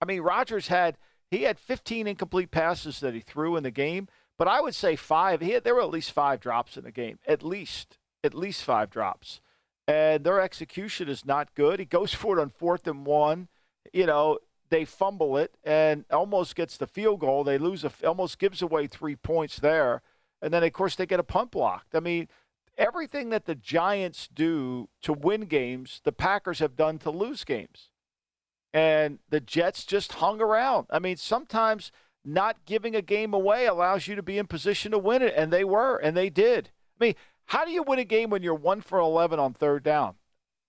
I 0.00 0.04
mean, 0.04 0.20
Rodgers 0.20 0.68
had 0.68 0.98
he 1.30 1.42
had 1.42 1.58
15 1.58 2.06
incomplete 2.06 2.50
passes 2.50 3.00
that 3.00 3.14
he 3.14 3.20
threw 3.20 3.56
in 3.56 3.62
the 3.62 3.70
game, 3.70 4.08
but 4.38 4.48
I 4.48 4.60
would 4.60 4.74
say 4.74 4.96
five. 4.96 5.40
He 5.40 5.50
had, 5.50 5.64
there 5.64 5.74
were 5.74 5.82
at 5.82 5.90
least 5.90 6.12
five 6.12 6.40
drops 6.40 6.76
in 6.76 6.84
the 6.84 6.92
game, 6.92 7.18
at 7.26 7.42
least, 7.42 7.98
at 8.22 8.34
least 8.34 8.62
five 8.62 8.90
drops, 8.90 9.40
and 9.88 10.24
their 10.24 10.40
execution 10.40 11.08
is 11.08 11.24
not 11.24 11.54
good. 11.54 11.78
He 11.78 11.86
goes 11.86 12.14
for 12.14 12.38
it 12.38 12.40
on 12.40 12.50
fourth 12.50 12.86
and 12.86 13.06
one. 13.06 13.48
You 13.92 14.06
know, 14.06 14.38
they 14.70 14.84
fumble 14.84 15.36
it 15.36 15.56
and 15.62 16.04
almost 16.10 16.56
gets 16.56 16.76
the 16.76 16.86
field 16.86 17.20
goal. 17.20 17.44
They 17.44 17.58
lose 17.58 17.84
a 17.84 17.92
almost 18.04 18.38
gives 18.38 18.62
away 18.62 18.86
three 18.86 19.16
points 19.16 19.58
there, 19.58 20.02
and 20.42 20.52
then 20.52 20.62
of 20.62 20.72
course 20.72 20.96
they 20.96 21.06
get 21.06 21.20
a 21.20 21.24
punt 21.24 21.50
blocked. 21.50 21.94
I 21.94 22.00
mean, 22.00 22.28
everything 22.76 23.30
that 23.30 23.46
the 23.46 23.54
Giants 23.54 24.28
do 24.32 24.88
to 25.02 25.12
win 25.12 25.42
games, 25.42 26.00
the 26.04 26.12
Packers 26.12 26.58
have 26.58 26.76
done 26.76 26.98
to 26.98 27.10
lose 27.10 27.44
games. 27.44 27.90
And 28.72 29.20
the 29.28 29.40
Jets 29.40 29.84
just 29.84 30.14
hung 30.14 30.40
around. 30.40 30.88
I 30.90 30.98
mean, 30.98 31.16
sometimes 31.16 31.92
not 32.24 32.64
giving 32.64 32.96
a 32.96 33.02
game 33.02 33.32
away 33.32 33.66
allows 33.66 34.08
you 34.08 34.16
to 34.16 34.22
be 34.22 34.38
in 34.38 34.46
position 34.46 34.90
to 34.92 34.98
win 34.98 35.22
it, 35.22 35.34
and 35.36 35.52
they 35.52 35.62
were, 35.62 35.96
and 35.96 36.16
they 36.16 36.30
did. 36.30 36.70
I 37.00 37.04
mean, 37.04 37.14
how 37.46 37.64
do 37.64 37.70
you 37.70 37.82
win 37.82 37.98
a 37.98 38.04
game 38.04 38.30
when 38.30 38.42
you're 38.42 38.54
1 38.54 38.80
for 38.80 38.98
11 38.98 39.38
on 39.38 39.54
third 39.54 39.84
down? 39.84 40.14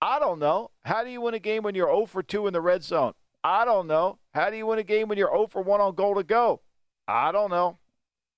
I 0.01 0.19
don't 0.19 0.39
know. 0.39 0.71
How 0.83 1.03
do 1.03 1.09
you 1.09 1.21
win 1.21 1.33
a 1.33 1.39
game 1.39 1.63
when 1.63 1.73
you're 1.73 1.87
0 1.87 2.05
for 2.05 2.21
2 2.21 2.47
in 2.47 2.53
the 2.53 2.61
red 2.61 2.83
zone? 2.83 3.13
I 3.45 3.63
don't 3.63 3.85
know. 3.85 4.17
How 4.33 4.49
do 4.49 4.57
you 4.57 4.65
win 4.65 4.79
a 4.79 4.83
game 4.83 5.07
when 5.07 5.19
you're 5.19 5.29
0 5.29 5.45
for 5.51 5.61
1 5.61 5.79
on 5.79 5.93
goal 5.93 6.15
to 6.15 6.23
go? 6.23 6.61
I 7.07 7.31
don't 7.31 7.51
know. 7.51 7.77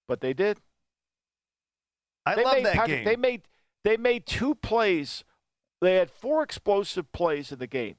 But 0.05 0.19
they 0.19 0.33
did. 0.33 0.59
I 2.25 2.35
they 2.35 2.43
love 2.43 2.55
made, 2.55 2.65
that 2.65 2.73
Patrick, 2.73 2.97
game. 2.97 3.05
They 3.05 3.15
made 3.15 3.41
they 3.85 3.95
made 3.95 4.25
two 4.25 4.53
plays. 4.55 5.23
They 5.79 5.95
had 5.95 6.11
four 6.11 6.43
explosive 6.43 7.09
plays 7.13 7.53
in 7.53 7.59
the 7.59 7.67
game, 7.67 7.95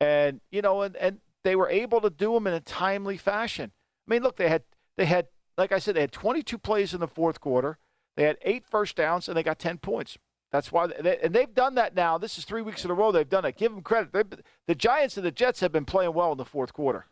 and 0.00 0.40
you 0.50 0.60
know, 0.60 0.82
and, 0.82 0.96
and 0.96 1.20
they 1.44 1.54
were 1.54 1.68
able 1.68 2.00
to 2.00 2.10
do 2.10 2.34
them 2.34 2.48
in 2.48 2.54
a 2.54 2.60
timely 2.60 3.16
fashion. 3.16 3.70
I 4.08 4.10
mean, 4.12 4.22
look, 4.22 4.36
they 4.36 4.48
had 4.48 4.64
they 4.96 5.06
had 5.06 5.28
like 5.56 5.70
I 5.70 5.78
said, 5.78 5.94
they 5.94 6.00
had 6.00 6.10
22 6.10 6.58
plays 6.58 6.92
in 6.94 6.98
the 6.98 7.06
fourth 7.06 7.40
quarter. 7.40 7.78
They 8.16 8.24
had 8.24 8.38
eight 8.42 8.64
first 8.66 8.96
downs, 8.96 9.28
and 9.28 9.36
they 9.36 9.44
got 9.44 9.60
10 9.60 9.78
points. 9.78 10.18
That's 10.52 10.72
why, 10.72 10.88
they, 10.88 11.18
and 11.22 11.34
they've 11.34 11.52
done 11.54 11.76
that 11.76 11.94
now. 11.94 12.18
This 12.18 12.36
is 12.36 12.44
three 12.44 12.62
weeks 12.62 12.84
in 12.84 12.90
a 12.90 12.94
row 12.94 13.12
they've 13.12 13.28
done 13.28 13.44
it. 13.44 13.56
Give 13.56 13.72
them 13.72 13.82
credit. 13.82 14.12
They've- 14.12 14.42
The 14.66 14.74
Giants 14.74 15.16
and 15.16 15.24
the 15.24 15.30
Jets 15.30 15.60
have 15.60 15.70
been 15.72 15.84
playing 15.84 16.12
well 16.12 16.32
in 16.32 16.38
the 16.38 16.44
fourth 16.44 16.72
quarter. 16.72 17.06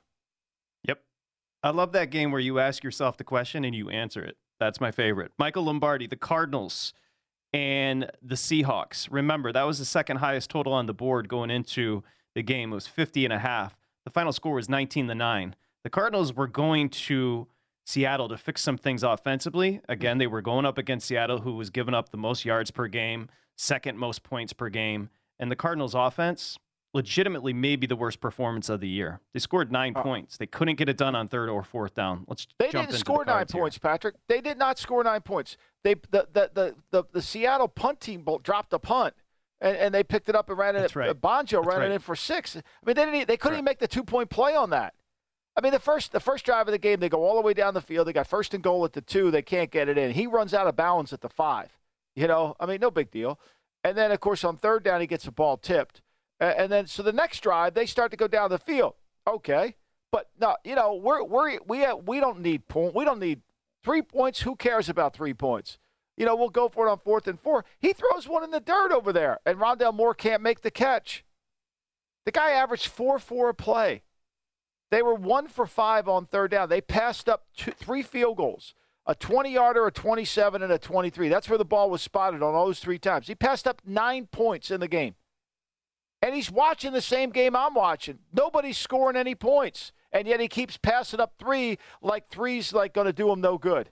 Yep. 0.85 1.01
I 1.63 1.71
love 1.71 1.93
that 1.93 2.11
game 2.11 2.31
where 2.33 2.41
you 2.41 2.59
ask 2.59 2.83
yourself 2.83 3.17
the 3.17 3.25
question 3.25 3.65
and 3.65 3.75
you 3.75 3.91
answer 3.91 4.23
it. 4.23 4.37
That's 4.59 4.81
my 4.81 4.91
favorite. 4.91 5.33
Michael 5.39 5.65
Lombardi, 5.65 6.07
the 6.09 6.17
Cardinals 6.17 6.93
and 7.53 8.11
the 8.21 8.35
Seahawks. 8.35 9.09
Remember, 9.11 9.53
that 9.53 9.63
was 9.63 9.79
the 9.79 9.85
second 9.85 10.17
highest 10.19 10.51
total 10.51 10.73
on 10.73 10.87
the 10.87 10.95
board 10.95 11.29
going 11.29 11.51
into 11.51 12.03
the 12.35 12.43
game. 12.43 12.73
It 12.73 12.75
was 12.75 12.87
50 12.89 13.25
and 13.25 13.33
a 13.33 13.39
half. 13.39 13.77
The 14.05 14.11
final 14.11 14.33
score 14.33 14.55
was 14.55 14.69
19 14.69 15.07
to 15.09 15.15
9. 15.15 15.55
The 15.85 15.91
Cardinals 15.91 16.35
were 16.35 16.49
going 16.49 16.89
to 16.91 17.47
Seattle 17.89 18.29
to 18.29 18.37
fix 18.37 18.61
some 18.63 18.77
things 18.77 19.03
offensively. 19.03 19.81
Again, 19.89 20.19
they 20.19 20.27
were 20.27 20.43
going 20.43 20.67
up 20.67 20.77
against 20.77 21.07
Seattle, 21.07 21.39
who 21.39 21.55
was 21.55 21.71
giving 21.71 21.95
up 21.95 22.11
the 22.11 22.19
most 22.19 22.45
yards 22.45 22.71
per 22.71 22.87
game, 22.87 23.31
second 23.57 23.97
most 23.97 24.23
points 24.23 24.53
per 24.53 24.69
game. 24.69 25.09
And 25.39 25.51
the 25.51 25.57
Cardinals' 25.57 25.95
offense, 25.95 26.59
legitimately, 26.93 27.55
maybe 27.55 27.87
the 27.87 27.97
worst 27.97 28.21
performance 28.21 28.69
of 28.69 28.81
the 28.81 28.89
year. 28.89 29.21
They 29.33 29.41
scored 29.41 29.73
nine 29.73 29.95
Uh, 29.97 30.03
points. 30.03 30.37
They 30.37 30.47
couldn't 30.47 30.75
get 30.77 30.91
it 30.91 30.99
done 30.99 31.15
on 31.15 31.29
third 31.29 31.49
or 31.49 31.63
fourth 31.63 31.95
down. 31.95 32.25
Let's 32.29 32.47
They 32.59 32.69
didn't 32.69 32.93
score 32.93 33.25
the 33.25 33.31
nine 33.33 33.47
here. 33.51 33.59
points, 33.63 33.79
Patrick. 33.79 34.17
They 34.27 34.43
did 34.43 34.59
not 34.59 34.79
score 34.79 35.03
nine 35.03 35.23
points. 35.23 35.57
They 35.83 35.95
the 35.95 36.29
the 36.31 36.51
the, 36.53 36.75
the, 36.91 37.05
the 37.13 37.23
Seattle 37.23 37.69
punt 37.69 38.01
team 38.01 38.23
dropped 38.43 38.75
a 38.75 38.79
punt. 38.79 39.15
And, 39.61 39.77
and 39.77 39.95
they 39.95 40.05
picked 40.05 40.29
it 40.29 40.37
up 40.37 40.51
and 40.51 40.57
ran 40.59 40.77
it. 40.77 40.81
That's 40.81 40.95
right. 40.95 41.09
Bonjo 41.21 41.51
That's 41.65 41.67
ran 41.67 41.79
right. 41.81 41.91
it 41.91 41.95
in 41.95 41.99
for 41.99 42.15
six. 42.15 42.55
I 42.55 42.61
mean, 42.85 42.95
they 42.95 43.05
didn't. 43.07 43.27
They 43.27 43.37
couldn't 43.37 43.57
even 43.57 43.65
make 43.65 43.79
the 43.81 43.89
two 43.89 44.05
point 44.05 44.31
play 44.31 44.55
on 44.55 44.71
that. 44.71 44.95
I 45.59 45.61
mean, 45.61 45.73
the 45.73 45.81
first 45.81 46.13
the 46.13 46.21
first 46.21 46.45
drive 46.45 46.69
of 46.69 46.73
the 46.73 46.79
game, 46.79 47.01
they 47.01 47.09
go 47.09 47.25
all 47.25 47.35
the 47.35 47.43
way 47.43 47.53
down 47.53 47.75
the 47.75 47.81
field. 47.81 48.07
They 48.07 48.13
got 48.13 48.29
first 48.29 48.55
and 48.55 48.63
goal 48.63 48.85
at 48.85 48.93
the 48.93 49.01
two. 49.01 49.33
They 49.33 49.43
can't 49.43 49.73
get 49.73 49.89
it 49.89 49.99
in. 49.99 50.13
He 50.13 50.29
runs 50.29 50.55
out 50.55 50.69
of 50.69 50.77
bounds 50.77 51.13
at 51.13 51.21
the 51.21 51.29
five. 51.29 51.77
You 52.15 52.29
know, 52.29 52.55
I 52.61 52.67
mean, 52.67 52.79
no 52.81 52.93
big 52.93 53.11
deal. 53.11 53.41
And 53.83 53.99
then, 53.99 54.13
of 54.13 54.21
course, 54.21 54.45
on 54.45 54.57
third 54.57 54.85
down, 54.85 55.01
he 55.01 55.09
gets 55.09 55.25
the 55.25 55.33
ball 55.33 55.57
tipped. 55.57 56.01
And 56.39 56.71
then, 56.71 56.87
so 56.87 57.03
the 57.03 57.13
next 57.13 57.41
drive, 57.41 57.75
they 57.75 57.87
start 57.87 58.13
to 58.13 58.17
go 58.17 58.29
down 58.29 58.51
the 58.51 58.59
field. 58.59 58.95
Okay, 59.27 59.75
but 60.13 60.31
no, 60.41 60.57
you 60.63 60.77
know, 60.77 60.95
we're 60.95 61.25
we're 61.25 61.59
we 61.67 61.79
have, 61.79 62.07
we 62.07 62.21
don't 62.21 62.41
need 62.41 62.69
point. 62.69 62.95
We 62.95 63.05
don't 63.05 63.19
need 63.19 63.41
three 63.83 64.03
points. 64.03 64.43
Who 64.43 64.55
cares 64.55 64.89
about 64.89 65.13
three 65.13 65.35
points? 65.35 65.79
You 66.17 66.25
know, 66.25 66.37
we'll 66.37 66.51
go 66.51 66.69
for 66.69 66.87
it 66.87 66.91
on 66.91 66.99
fourth 66.99 67.27
and 67.27 67.39
four. 67.39 67.65
He 67.81 67.93
throws 67.93 68.29
one 68.29 68.45
in 68.45 68.53
the 68.53 68.61
dirt 68.61 68.93
over 68.93 69.13
there, 69.13 69.41
and 69.45 69.59
Rondale 69.59 69.93
Moore 69.93 70.15
can't 70.15 70.41
make 70.41 70.61
the 70.61 70.71
catch. 70.71 71.25
The 72.27 72.31
guy 72.31 72.53
averaged 72.53 72.87
four 72.87 73.19
four 73.19 73.49
a 73.49 73.55
play. 73.55 74.03
They 74.91 75.03
were 75.03 75.15
one 75.15 75.49
for 75.49 75.67
five 75.67 76.09
on 76.09 76.27
third 76.27 76.51
down. 76.51 76.69
They 76.69 76.81
passed 76.81 77.29
up 77.29 77.47
two, 77.57 77.73
three 77.73 78.03
field 78.03 78.37
goals 78.37 78.75
a 79.09 79.15
20 79.15 79.55
yarder, 79.55 79.87
a 79.87 79.91
27, 79.91 80.63
and 80.63 80.71
a 80.71 80.79
23. 80.79 81.31
That's 81.31 81.49
where 81.49 81.57
the 81.57 81.65
ball 81.65 81.89
was 81.89 82.03
spotted 82.03 82.43
on 82.43 82.55
all 82.55 82.67
those 82.67 82.79
three 82.79 82.99
times. 82.99 83.27
He 83.27 83.35
passed 83.35 83.67
up 83.67 83.81
nine 83.87 84.27
points 84.27 84.71
in 84.71 84.81
the 84.81 84.89
game. 84.89 85.15
And 86.21 86.35
he's 86.35 86.51
watching 86.51 86.93
the 86.93 87.01
same 87.01 87.31
game 87.31 87.57
I'm 87.57 87.73
watching. 87.73 88.19
Nobody's 88.35 88.77
scoring 88.77 89.17
any 89.17 89.35
points. 89.35 89.93
And 90.13 90.29
yet 90.29 90.41
he 90.41 90.49
keeps 90.49 90.77
passing 90.77 91.21
up 91.21 91.35
three 91.39 91.79
like 92.03 92.29
three's 92.29 92.73
like 92.73 92.93
going 92.93 93.07
to 93.07 93.13
do 93.13 93.31
him 93.31 93.41
no 93.41 93.57
good. 93.57 93.91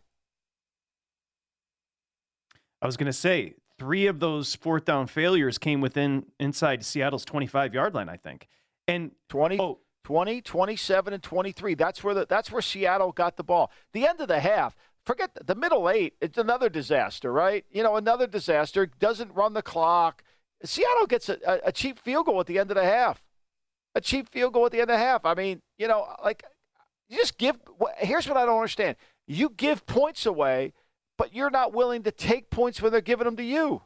I 2.83 2.87
was 2.87 2.99
going 2.99 3.07
to 3.07 3.13
say 3.13 3.55
three 3.79 4.07
of 4.07 4.21
those 4.21 4.55
fourth 4.55 4.85
down 4.85 5.07
failures 5.07 5.57
came 5.57 5.81
within 5.81 6.27
inside 6.39 6.85
Seattle's 6.85 7.25
25 7.25 7.73
yard 7.73 7.95
line, 7.95 8.09
I 8.09 8.17
think. 8.17 8.49
And 8.87 9.13
20, 9.31 9.59
20, 10.07 10.41
27, 10.41 11.15
and 11.15 11.21
23. 11.21 11.75
That's 11.75 12.05
where 12.05 12.15
the, 12.15 12.27
that's 12.27 12.53
where 12.53 12.63
Seattle 12.63 13.11
got 13.11 13.37
the 13.37 13.43
ball. 13.43 13.73
The 13.93 14.07
end 14.07 14.21
of 14.21 14.29
the 14.29 14.39
half, 14.39 14.77
forget 15.05 15.35
the, 15.35 15.43
the 15.43 15.57
middle 15.57 15.91
eight. 15.91 16.15
It's 16.21 16.39
another 16.39 16.69
disaster, 16.69 17.33
right? 17.33 17.65
You 17.73 17.83
know, 17.83 17.97
another 17.97 18.29
disaster. 18.29 18.87
Doesn't 18.87 19.35
run 19.35 19.55
the 19.55 19.63
clock. 19.63 20.23
Seattle 20.63 21.09
gets 21.09 21.29
a, 21.29 21.61
a, 21.65 21.73
cheap 21.73 21.99
field 21.99 22.27
goal 22.27 22.39
at 22.39 22.47
the 22.47 22.57
end 22.57 22.71
of 22.71 22.77
the 22.77 22.85
half. 22.85 23.21
A 23.97 24.01
cheap 24.01 24.29
field 24.29 24.53
goal 24.53 24.67
at 24.67 24.71
the 24.71 24.81
end 24.81 24.91
of 24.91 24.97
the 24.97 25.05
half. 25.05 25.25
I 25.25 25.35
mean, 25.35 25.59
you 25.77 25.89
know, 25.89 26.07
like 26.23 26.45
you 27.09 27.17
just 27.17 27.37
give. 27.37 27.59
Here's 27.99 28.29
what 28.29 28.37
I 28.37 28.47
don't 28.47 28.59
understand. 28.59 28.95
You 29.27 29.49
give 29.57 29.87
points 29.87 30.25
away, 30.25 30.73
but 31.19 31.35
you're 31.35 31.51
not 31.51 31.75
willing 31.75 32.05
to 32.05 32.13
take 32.13 32.49
points 32.49 32.81
when 32.81 32.93
they're 32.93 33.01
giving 33.01 33.25
them 33.25 33.37
to 33.39 33.43
you. 33.43 33.83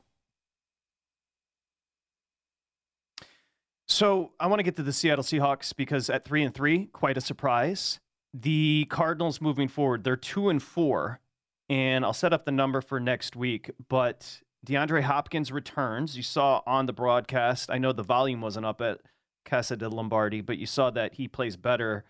So 4.01 4.33
I 4.41 4.47
want 4.47 4.61
to 4.61 4.63
get 4.63 4.77
to 4.77 4.83
the 4.83 4.95
Seattle 4.95 5.23
Seahawks 5.23 5.77
because 5.77 6.09
at 6.09 6.25
three 6.25 6.43
and 6.43 6.55
three, 6.55 6.87
quite 6.87 7.19
a 7.19 7.21
surprise. 7.21 8.01
The 8.33 8.87
Cardinals 8.89 9.43
moving 9.43 9.69
forward, 9.69 10.05
they're 10.05 10.17
two 10.17 10.49
and 10.49 10.63
four, 10.63 11.21
and 11.69 12.03
I'll 12.03 12.15
set 12.15 12.33
up 12.33 12.47
the 12.47 12.51
number 12.51 12.81
for 12.81 12.99
next 12.99 13.37
week. 13.37 13.71
But 13.91 14.41
DeAndre 14.67 15.03
Hopkins 15.03 15.53
returns. 15.53 16.17
You 16.17 16.23
saw 16.23 16.63
on 16.67 16.87
the 16.87 16.95
broadcast. 16.95 17.71
I 17.71 17.77
know 17.77 17.93
the 17.93 18.03
volume 18.03 18.41
wasn't 18.41 18.65
up 18.65 18.81
at 18.81 19.03
Casa 19.45 19.77
de 19.77 19.91
Lombardi, 19.91 20.41
but 20.41 20.57
you 20.57 20.65
saw 20.65 20.89
that 20.93 21.17
he 21.17 21.29
plays 21.29 21.59
better 21.59 22.05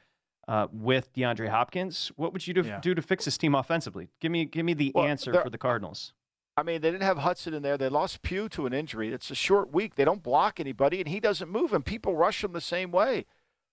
uh, 0.46 0.68
with 0.70 1.12
DeAndre 1.12 1.48
Hopkins. 1.48 2.12
What 2.14 2.32
would 2.32 2.46
you 2.46 2.54
do, 2.54 2.60
Yeah. 2.62 2.78
do 2.78 2.94
to 2.94 3.02
fix 3.02 3.24
this 3.24 3.36
team 3.36 3.56
offensively? 3.56 4.10
Give 4.20 4.30
me 4.30 4.44
give 4.44 4.64
me 4.64 4.74
the 4.74 4.92
Well, 4.94 5.06
answer 5.06 5.34
for 5.42 5.50
the 5.50 5.58
Cardinals. 5.58 6.12
I 6.60 6.62
mean, 6.62 6.82
they 6.82 6.90
didn't 6.90 7.04
have 7.04 7.16
Hudson 7.16 7.54
in 7.54 7.62
there. 7.62 7.78
They 7.78 7.88
lost 7.88 8.20
Pugh 8.20 8.46
to 8.50 8.66
an 8.66 8.74
injury. 8.74 9.14
It's 9.14 9.30
a 9.30 9.34
short 9.34 9.72
week. 9.72 9.94
They 9.94 10.04
don't 10.04 10.22
block 10.22 10.60
anybody, 10.60 11.00
and 11.00 11.08
he 11.08 11.18
doesn't 11.18 11.48
move, 11.48 11.72
and 11.72 11.82
people 11.82 12.14
rush 12.14 12.44
him 12.44 12.52
the 12.52 12.60
same 12.60 12.90
way. 12.90 13.24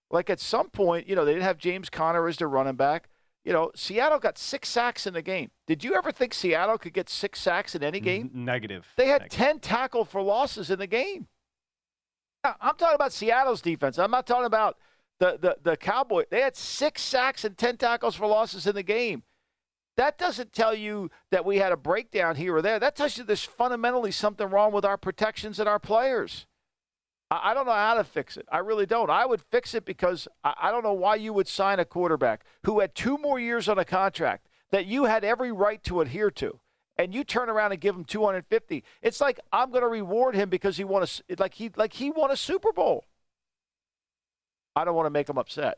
Like 0.10 0.30
at 0.30 0.40
some 0.40 0.70
point, 0.70 1.06
you 1.06 1.14
know, 1.14 1.26
they 1.26 1.34
didn't 1.34 1.44
have 1.44 1.58
James 1.58 1.90
Conner 1.90 2.26
as 2.30 2.38
their 2.38 2.48
running 2.48 2.78
back. 2.78 3.10
You 3.44 3.52
know, 3.52 3.72
Seattle 3.76 4.20
got 4.20 4.38
six 4.38 4.70
sacks 4.70 5.06
in 5.06 5.14
the 5.14 5.22
game. 5.22 5.52
Did 5.68 5.84
you 5.84 5.96
ever 5.96 6.14
think 6.14 6.34
Seattle 6.34 6.78
could 6.78 6.94
get 6.94 7.10
six 7.10 7.42
sacks 7.42 7.76
in 7.76 7.84
any 7.84 8.00
game? 8.00 8.32
Negative. 8.34 8.88
They 8.96 9.08
had 9.08 9.24
Negative. 9.24 9.38
10 9.38 9.60
tackle 9.60 10.06
for 10.06 10.22
losses 10.22 10.70
in 10.70 10.80
the 10.80 10.88
game. 10.88 11.28
I'm 12.46 12.78
talking 12.78 12.96
about 12.96 13.12
Seattle's 13.12 13.62
defense. 13.62 14.00
I'm 14.00 14.12
not 14.12 14.26
talking 14.26 14.46
about 14.46 14.78
the, 15.20 15.38
the, 15.42 15.58
the 15.62 15.76
Cowboy. 15.76 16.24
They 16.30 16.40
had 16.40 16.56
six 16.56 17.02
sacks 17.02 17.44
and 17.44 17.58
10 17.58 17.76
tackles 17.76 18.16
for 18.16 18.28
losses 18.28 18.66
in 18.66 18.76
the 18.76 18.84
game. 18.84 19.24
That 19.98 20.18
doesn't 20.18 20.54
tell 20.54 20.76
you 20.76 21.10
that 21.32 21.44
we 21.44 21.58
had 21.58 21.72
a 21.72 21.78
breakdown 21.78 22.36
here 22.36 22.56
or 22.56 22.62
there. 22.62 22.80
That 22.80 22.96
tells 22.96 23.18
you 23.18 23.24
there's 23.24 23.44
fundamentally 23.44 24.12
something 24.12 24.48
wrong 24.48 24.72
with 24.72 24.86
our 24.86 24.98
protections 24.98 25.60
and 25.60 25.68
our 25.68 25.80
players. 25.80 26.46
I, 27.32 27.52
I 27.52 27.54
don't 27.54 27.66
know 27.66 27.74
how 27.74 27.96
to 27.96 28.04
fix 28.04 28.38
it. 28.38 28.46
I 28.52 28.60
really 28.60 28.86
don't. 28.86 29.10
I 29.10 29.26
would 29.26 29.42
fix 29.42 29.74
it 29.74 29.86
because 29.86 30.28
I, 30.44 30.54
I 30.64 30.72
don't 30.72 30.84
know 30.84 30.94
why 30.94 31.16
you 31.16 31.34
would 31.34 31.48
sign 31.48 31.80
a 31.80 31.86
quarterback 31.86 32.46
who 32.64 32.80
had 32.80 32.96
two 32.96 33.18
more 33.18 33.40
years 33.40 33.68
on 33.68 33.80
a 33.80 33.86
contract 33.86 34.48
that 34.72 34.86
you 34.86 35.06
had 35.06 35.24
every 35.24 35.52
right 35.52 35.84
to 35.84 36.02
adhere 36.02 36.32
to 36.32 36.60
and 36.98 37.14
you 37.14 37.24
turn 37.24 37.50
around 37.50 37.72
and 37.72 37.82
give 37.82 37.96
him 37.96 38.04
250 38.04 38.84
it's 39.02 39.22
like 39.22 39.40
i'm 39.54 39.70
going 39.70 39.82
to 39.82 39.88
reward 39.88 40.36
him 40.36 40.50
because 40.50 40.78
he 40.78 40.84
won 40.84 41.04
a 41.04 41.36
like 41.38 41.54
he 41.54 41.70
like 41.76 41.94
he 41.94 42.10
won 42.10 42.32
a 42.32 42.38
super 42.38 42.72
bowl 42.72 43.06
i 44.76 44.84
don't 44.84 44.96
want 44.96 45.06
to 45.06 45.12
make 45.12 45.30
him 45.30 45.38
upset 45.38 45.78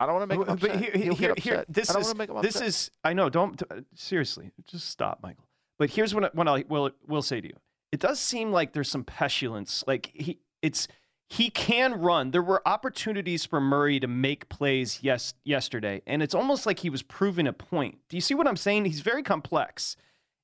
i 0.00 0.06
don't 0.06 0.14
want 0.14 0.30
to 0.30 0.36
make 0.36 0.46
him 0.46 0.56
But 0.56 0.70
upset 0.70 0.80
here, 0.80 1.02
He'll 1.02 1.14
here, 1.14 1.34
here, 1.36 1.64
this 1.68 1.90
I 1.90 1.94
don't 1.94 2.02
is 2.02 2.06
want 2.08 2.16
to 2.16 2.18
make 2.18 2.30
him 2.30 2.42
this 2.42 2.60
is. 2.60 2.90
I 3.04 3.12
know. 3.12 3.28
Don't 3.28 3.60
seriously. 3.94 4.52
Just 4.66 4.88
stop, 4.90 5.20
Michael. 5.22 5.44
But 5.78 5.90
here's 5.90 6.14
what 6.14 6.24
I, 6.24 6.30
what 6.32 6.48
I 6.48 6.64
will 6.68 6.90
will 7.06 7.22
say 7.22 7.40
to 7.40 7.46
you. 7.46 7.56
It 7.92 8.00
does 8.00 8.20
seem 8.20 8.52
like 8.52 8.72
there's 8.72 8.90
some 8.90 9.04
petulance. 9.04 9.84
Like 9.86 10.10
he, 10.14 10.38
it's 10.62 10.88
he 11.30 11.50
can 11.50 12.00
run. 12.00 12.30
There 12.30 12.42
were 12.42 12.66
opportunities 12.66 13.44
for 13.44 13.60
Murray 13.60 14.00
to 14.00 14.06
make 14.06 14.48
plays. 14.48 15.00
Yes, 15.02 15.34
yesterday, 15.44 16.02
and 16.06 16.22
it's 16.22 16.34
almost 16.34 16.66
like 16.66 16.80
he 16.80 16.90
was 16.90 17.02
proving 17.02 17.46
a 17.46 17.52
point. 17.52 17.98
Do 18.08 18.16
you 18.16 18.20
see 18.20 18.34
what 18.34 18.46
I'm 18.46 18.56
saying? 18.56 18.84
He's 18.86 19.00
very 19.00 19.22
complex. 19.22 19.96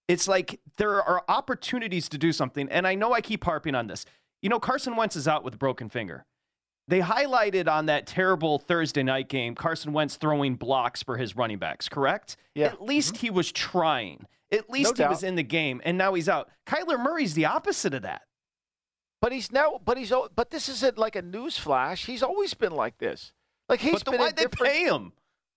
It's 0.08 0.28
like 0.28 0.60
there 0.76 1.02
are 1.02 1.24
opportunities 1.28 2.08
to 2.10 2.18
do 2.18 2.32
something, 2.32 2.68
and 2.68 2.86
I 2.86 2.94
know 2.94 3.12
I 3.12 3.20
keep 3.20 3.44
harping 3.44 3.74
on 3.74 3.86
this. 3.86 4.04
You 4.42 4.50
know, 4.50 4.60
Carson 4.60 4.94
Wentz 4.96 5.16
is 5.16 5.26
out 5.26 5.42
with 5.42 5.54
a 5.54 5.58
broken 5.58 5.88
finger. 5.88 6.26
They 6.86 7.00
highlighted 7.00 7.68
on 7.68 7.86
that 7.86 8.06
terrible 8.06 8.58
Thursday 8.58 9.02
night 9.02 9.28
game 9.28 9.54
Carson 9.54 9.92
Wentz 9.92 10.16
throwing 10.16 10.56
blocks 10.56 11.02
for 11.02 11.16
his 11.16 11.34
running 11.34 11.58
backs, 11.58 11.88
correct? 11.88 12.36
Yeah. 12.54 12.66
At 12.66 12.82
least 12.82 13.14
mm-hmm. 13.14 13.26
he 13.26 13.30
was 13.30 13.50
trying. 13.52 14.26
At 14.52 14.68
least 14.70 14.96
he 14.96 15.02
doubt. 15.02 15.10
was 15.10 15.22
in 15.22 15.34
the 15.34 15.42
game, 15.42 15.80
and 15.84 15.96
now 15.96 16.14
he's 16.14 16.28
out. 16.28 16.50
Kyler 16.66 17.02
Murray's 17.02 17.34
the 17.34 17.46
opposite 17.46 17.94
of 17.94 18.02
that. 18.02 18.22
but 19.20 19.32
he's 19.32 19.50
now 19.50 19.80
but 19.84 19.96
he's 19.96 20.12
but 20.34 20.50
this 20.50 20.68
isn't 20.68 20.98
like 20.98 21.16
a 21.16 21.22
news 21.22 21.56
flash 21.56 22.04
he's 22.04 22.22
always 22.22 22.52
been 22.52 22.72
like 22.72 22.98
this 22.98 23.32
like 23.68 23.80
he's 23.80 24.02
but 24.02 24.12
been 24.12 24.20
why'd 24.20 24.36
they 24.36 24.46
pay 24.46 24.84
him? 24.84 25.12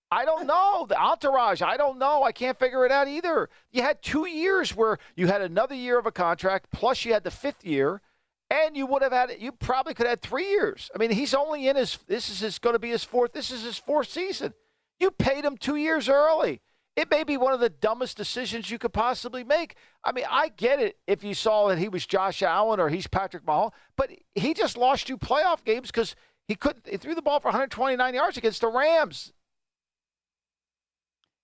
I 0.10 0.24
don't 0.24 0.48
know. 0.48 0.86
The 0.88 0.98
entourage, 0.98 1.62
I 1.62 1.76
don't 1.76 2.00
know. 2.00 2.24
I 2.24 2.32
can't 2.32 2.58
figure 2.58 2.86
it 2.86 2.92
out 2.92 3.10
either. 3.10 3.50
You 3.72 3.82
had 3.82 4.02
two 4.02 4.26
years 4.26 4.76
where 4.76 5.00
you 5.16 5.28
had 5.28 5.42
another 5.42 5.76
year 5.76 6.00
of 6.00 6.06
a 6.06 6.12
contract, 6.12 6.72
plus 6.72 7.04
you 7.04 7.12
had 7.12 7.26
the 7.26 7.32
fifth 7.32 7.66
year, 7.66 8.02
and 8.50 8.78
you 8.78 8.86
would 8.86 9.02
have 9.02 9.12
had, 9.12 9.32
it 9.32 9.40
you 9.40 9.52
probably 9.52 9.94
could 9.94 10.06
have 10.06 10.20
had 10.20 10.22
three 10.22 10.50
years. 10.50 10.90
I 10.96 10.98
mean, 10.98 11.12
he's 11.12 11.34
only 11.34 11.68
in 11.68 11.76
his, 11.76 11.98
this 12.08 12.30
is 12.30 12.40
his, 12.40 12.60
going 12.60 12.74
to 12.74 12.80
be 12.80 12.90
his 12.90 13.04
fourth, 13.04 13.34
this 13.34 13.52
is 13.52 13.64
his 13.64 13.78
fourth 13.78 14.10
season. 14.10 14.54
You 15.00 15.12
paid 15.12 15.46
him 15.46 15.58
two 15.58 15.76
years 15.76 16.10
early. 16.10 16.62
It 16.96 17.12
may 17.12 17.24
be 17.24 17.38
one 17.38 17.54
of 17.54 17.60
the 17.60 17.70
dumbest 17.70 18.18
decisions 18.18 18.72
you 18.72 18.80
could 18.80 18.94
possibly 18.94 19.44
make. 19.44 19.76
I 20.04 20.12
mean, 20.12 20.26
I 20.30 20.50
get 20.50 20.80
it 20.80 20.98
if 21.06 21.24
you 21.24 21.36
saw 21.36 21.68
that 21.68 21.78
he 21.78 21.90
was 21.90 22.08
Josh 22.08 22.42
Allen 22.42 22.80
or 22.80 22.90
he's 22.90 23.06
Patrick 23.06 23.46
Mahomes, 23.46 23.72
but 23.96 24.10
he 24.34 24.56
just 24.56 24.78
lost 24.78 25.08
you 25.08 25.18
playoff 25.18 25.64
games 25.64 25.92
because 25.92 26.16
he 26.48 26.56
couldn't, 26.56 26.88
he 26.90 26.98
threw 26.98 27.14
the 27.14 27.22
ball 27.22 27.40
for 27.40 27.50
129 27.50 28.14
yards 28.16 28.38
against 28.38 28.62
the 28.62 28.70
Rams. 28.70 29.32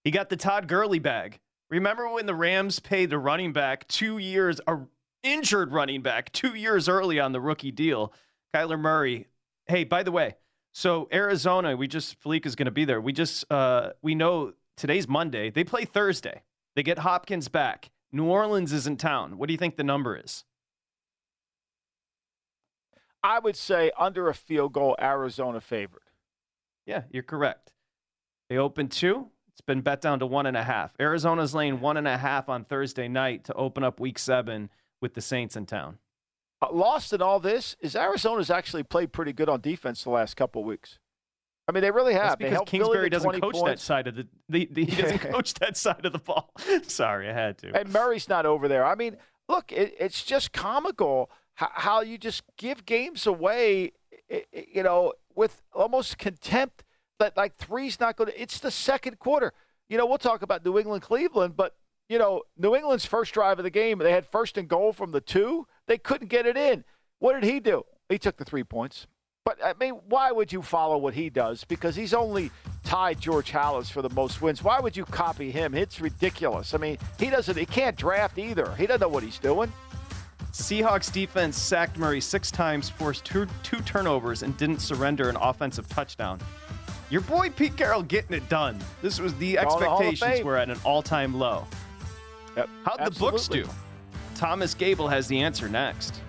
He 0.03 0.09
got 0.09 0.29
the 0.29 0.37
Todd 0.37 0.67
Gurley 0.67 0.99
bag. 0.99 1.39
Remember 1.69 2.09
when 2.09 2.25
the 2.25 2.35
Rams 2.35 2.79
paid 2.79 3.11
the 3.11 3.19
running 3.19 3.53
back 3.53 3.87
two 3.87 4.17
years, 4.17 4.59
injured 5.23 5.71
running 5.71 6.01
back 6.01 6.31
two 6.33 6.53
years 6.53 6.87
early 6.87 7.19
on 7.19 7.31
the 7.31 7.41
rookie 7.41 7.71
deal? 7.71 8.13
Kyler 8.53 8.79
Murray. 8.79 9.27
Hey, 9.65 9.83
by 9.83 10.03
the 10.03 10.11
way, 10.11 10.35
so 10.73 11.07
Arizona, 11.13 11.75
we 11.75 11.87
just 11.87 12.19
Felique 12.19 12.45
is 12.45 12.55
going 12.55 12.65
to 12.65 12.71
be 12.71 12.85
there. 12.85 12.99
We 12.99 13.13
just 13.13 13.51
uh, 13.51 13.91
we 14.01 14.15
know 14.15 14.53
today's 14.75 15.07
Monday. 15.07 15.49
They 15.49 15.63
play 15.63 15.85
Thursday. 15.85 16.43
They 16.75 16.83
get 16.83 16.99
Hopkins 16.99 17.47
back. 17.47 17.91
New 18.11 18.25
Orleans 18.25 18.73
is 18.73 18.85
in 18.85 18.97
town. 18.97 19.37
What 19.37 19.47
do 19.47 19.53
you 19.53 19.57
think 19.57 19.75
the 19.75 19.83
number 19.83 20.15
is? 20.17 20.43
I 23.23 23.39
would 23.39 23.55
say 23.55 23.91
under 23.97 24.27
a 24.27 24.33
field 24.33 24.73
goal, 24.73 24.95
Arizona 25.01 25.61
favored. 25.61 26.01
Yeah, 26.85 27.03
you're 27.09 27.23
correct. 27.23 27.71
They 28.49 28.57
open 28.57 28.89
two. 28.89 29.29
It's 29.53 29.61
been 29.61 29.81
bet 29.81 30.01
down 30.01 30.19
to 30.19 30.25
one 30.25 30.45
and 30.45 30.57
a 30.57 30.63
half. 30.63 30.91
Arizona's 30.99 31.55
laying 31.55 31.79
one 31.79 31.95
and 31.95 32.07
a 32.07 32.17
half 32.17 32.49
on 32.49 32.65
Thursday 32.65 33.07
night 33.07 33.45
to 33.45 33.53
open 33.53 33.83
up 33.83 33.99
Week 33.99 34.19
Seven 34.19 34.69
with 35.03 35.13
the 35.13 35.21
Saints 35.21 35.55
in 35.55 35.67
town. 35.67 35.99
Uh, 36.61 36.71
lost 36.71 37.11
in 37.11 37.21
all 37.21 37.39
this 37.39 37.75
is 37.81 37.93
Arizona's 37.93 38.49
actually 38.49 38.83
played 38.83 39.11
pretty 39.11 39.33
good 39.33 39.49
on 39.49 39.59
defense 39.59 40.03
the 40.03 40.09
last 40.09 40.35
couple 40.35 40.61
of 40.61 40.67
weeks. 40.67 40.97
I 41.67 41.73
mean, 41.73 41.81
they 41.81 41.91
really 41.91 42.13
have. 42.13 42.39
That's 42.39 42.51
because 42.51 42.61
Kingsbury 42.65 43.09
doesn't 43.09 43.39
coach 43.41 43.53
points. 43.53 43.65
that 43.65 43.79
side 43.79 44.07
of 44.07 44.15
the, 44.15 44.27
the, 44.49 44.69
the 44.71 44.85
he 44.85 45.01
doesn't 45.01 45.19
coach 45.31 45.53
that 45.55 45.77
side 45.77 46.05
of 46.05 46.13
the 46.13 46.19
ball. 46.19 46.51
Sorry, 46.83 47.29
I 47.29 47.33
had 47.33 47.57
to. 47.59 47.77
And 47.77 47.91
Murray's 47.91 48.27
not 48.27 48.45
over 48.45 48.67
there. 48.67 48.85
I 48.85 48.95
mean, 48.95 49.17
look, 49.47 49.71
it, 49.71 49.93
it's 49.99 50.23
just 50.23 50.53
comical 50.53 51.29
how, 51.55 51.69
how, 51.73 52.01
you 52.01 52.17
just 52.17 52.41
give 52.57 52.85
games 52.85 53.27
away, 53.27 53.91
you 54.51 54.83
know, 54.83 55.13
with 55.35 55.61
almost 55.73 56.17
contempt. 56.17 56.83
That 57.19 57.37
like 57.37 57.57
three's 57.57 57.99
not 57.99 58.15
going 58.17 58.31
to. 58.31 58.41
It's 58.41 58.59
the 58.59 58.71
second 58.71 59.19
quarter. 59.19 59.53
You 59.87 59.97
know, 59.97 60.05
we'll 60.05 60.17
talk 60.17 60.41
about 60.41 60.65
New 60.65 60.79
England, 60.79 61.03
Cleveland, 61.03 61.55
but 61.55 61.75
you 62.09 62.17
know, 62.19 62.43
New 62.57 62.75
England's 62.75 63.05
first 63.05 63.33
drive 63.33 63.59
of 63.59 63.63
the 63.63 63.69
game, 63.69 63.97
they 63.97 64.11
had 64.11 64.25
first 64.25 64.57
and 64.57 64.67
goal 64.67 64.93
from 64.93 65.11
the 65.11 65.21
two. 65.21 65.67
They 65.87 65.97
couldn't 65.97 66.27
get 66.27 66.45
it 66.45 66.57
in. 66.57 66.83
What 67.19 67.33
did 67.33 67.43
he 67.43 67.59
do? 67.59 67.85
He 68.09 68.17
took 68.17 68.37
the 68.37 68.45
three 68.45 68.63
points. 68.63 69.07
But 69.45 69.57
I 69.63 69.73
mean, 69.79 69.93
why 70.07 70.31
would 70.31 70.53
you 70.53 70.61
follow 70.61 70.97
what 70.97 71.13
he 71.13 71.29
does? 71.29 71.65
Because 71.65 71.95
he's 71.95 72.13
only 72.13 72.51
tied 72.83 73.19
George 73.19 73.51
Halas 73.51 73.91
for 73.91 74.01
the 74.01 74.09
most 74.09 74.41
wins. 74.41 74.63
Why 74.63 74.79
would 74.79 74.95
you 74.95 75.03
copy 75.05 75.51
him? 75.51 75.73
It's 75.73 75.99
ridiculous. 75.99 76.73
I 76.73 76.77
mean, 76.77 76.97
he 77.19 77.29
doesn't. 77.29 77.57
He 77.57 77.65
can't 77.65 77.97
draft 77.97 78.37
either. 78.37 78.73
He 78.75 78.87
doesn't 78.87 79.01
know 79.01 79.09
what 79.09 79.23
he's 79.23 79.39
doing. 79.39 79.71
Seahawks 80.53 81.11
defense 81.11 81.59
sacked 81.59 81.97
Murray 81.97 82.21
six 82.21 82.51
times, 82.51 82.89
forced 82.89 83.25
two, 83.25 83.47
two 83.63 83.81
turnovers, 83.81 84.43
and 84.43 84.55
didn't 84.55 84.79
surrender 84.79 85.27
an 85.27 85.35
offensive 85.37 85.89
touchdown. 85.89 86.39
Your 87.09 87.21
boy 87.21 87.49
Pete 87.49 87.75
Carroll 87.75 88.03
getting 88.03 88.37
it 88.37 88.47
done. 88.49 88.79
This 89.01 89.19
was 89.19 89.33
the 89.35 89.57
expectations 89.57 90.43
were 90.43 90.57
at 90.57 90.69
an 90.69 90.79
all-time 90.83 91.33
low. 91.33 91.65
Yep, 92.55 92.69
How'd 92.85 93.13
the 93.13 93.19
books 93.19 93.47
do? 93.47 93.65
Thomas 94.35 94.73
Gable 94.73 95.07
has 95.07 95.27
the 95.27 95.39
answer 95.39 95.69
next. 95.69 96.21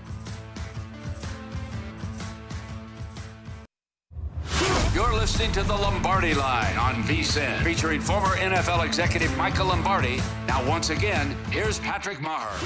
You're 4.95 5.13
listening 5.13 5.51
to 5.53 5.65
the 5.65 5.75
Lombardi 5.75 6.35
Line 6.35 6.77
on 6.77 7.03
VSIN, 7.03 7.63
featuring 7.65 8.01
former 8.01 8.37
NFL 8.37 8.85
executive 8.85 9.37
Michael 9.37 9.67
Lombardi. 9.67 10.21
Now, 10.47 10.67
once 10.69 10.91
again, 10.91 11.37
here's 11.51 11.81
Patrick 11.81 12.21
Maher. 12.21 12.57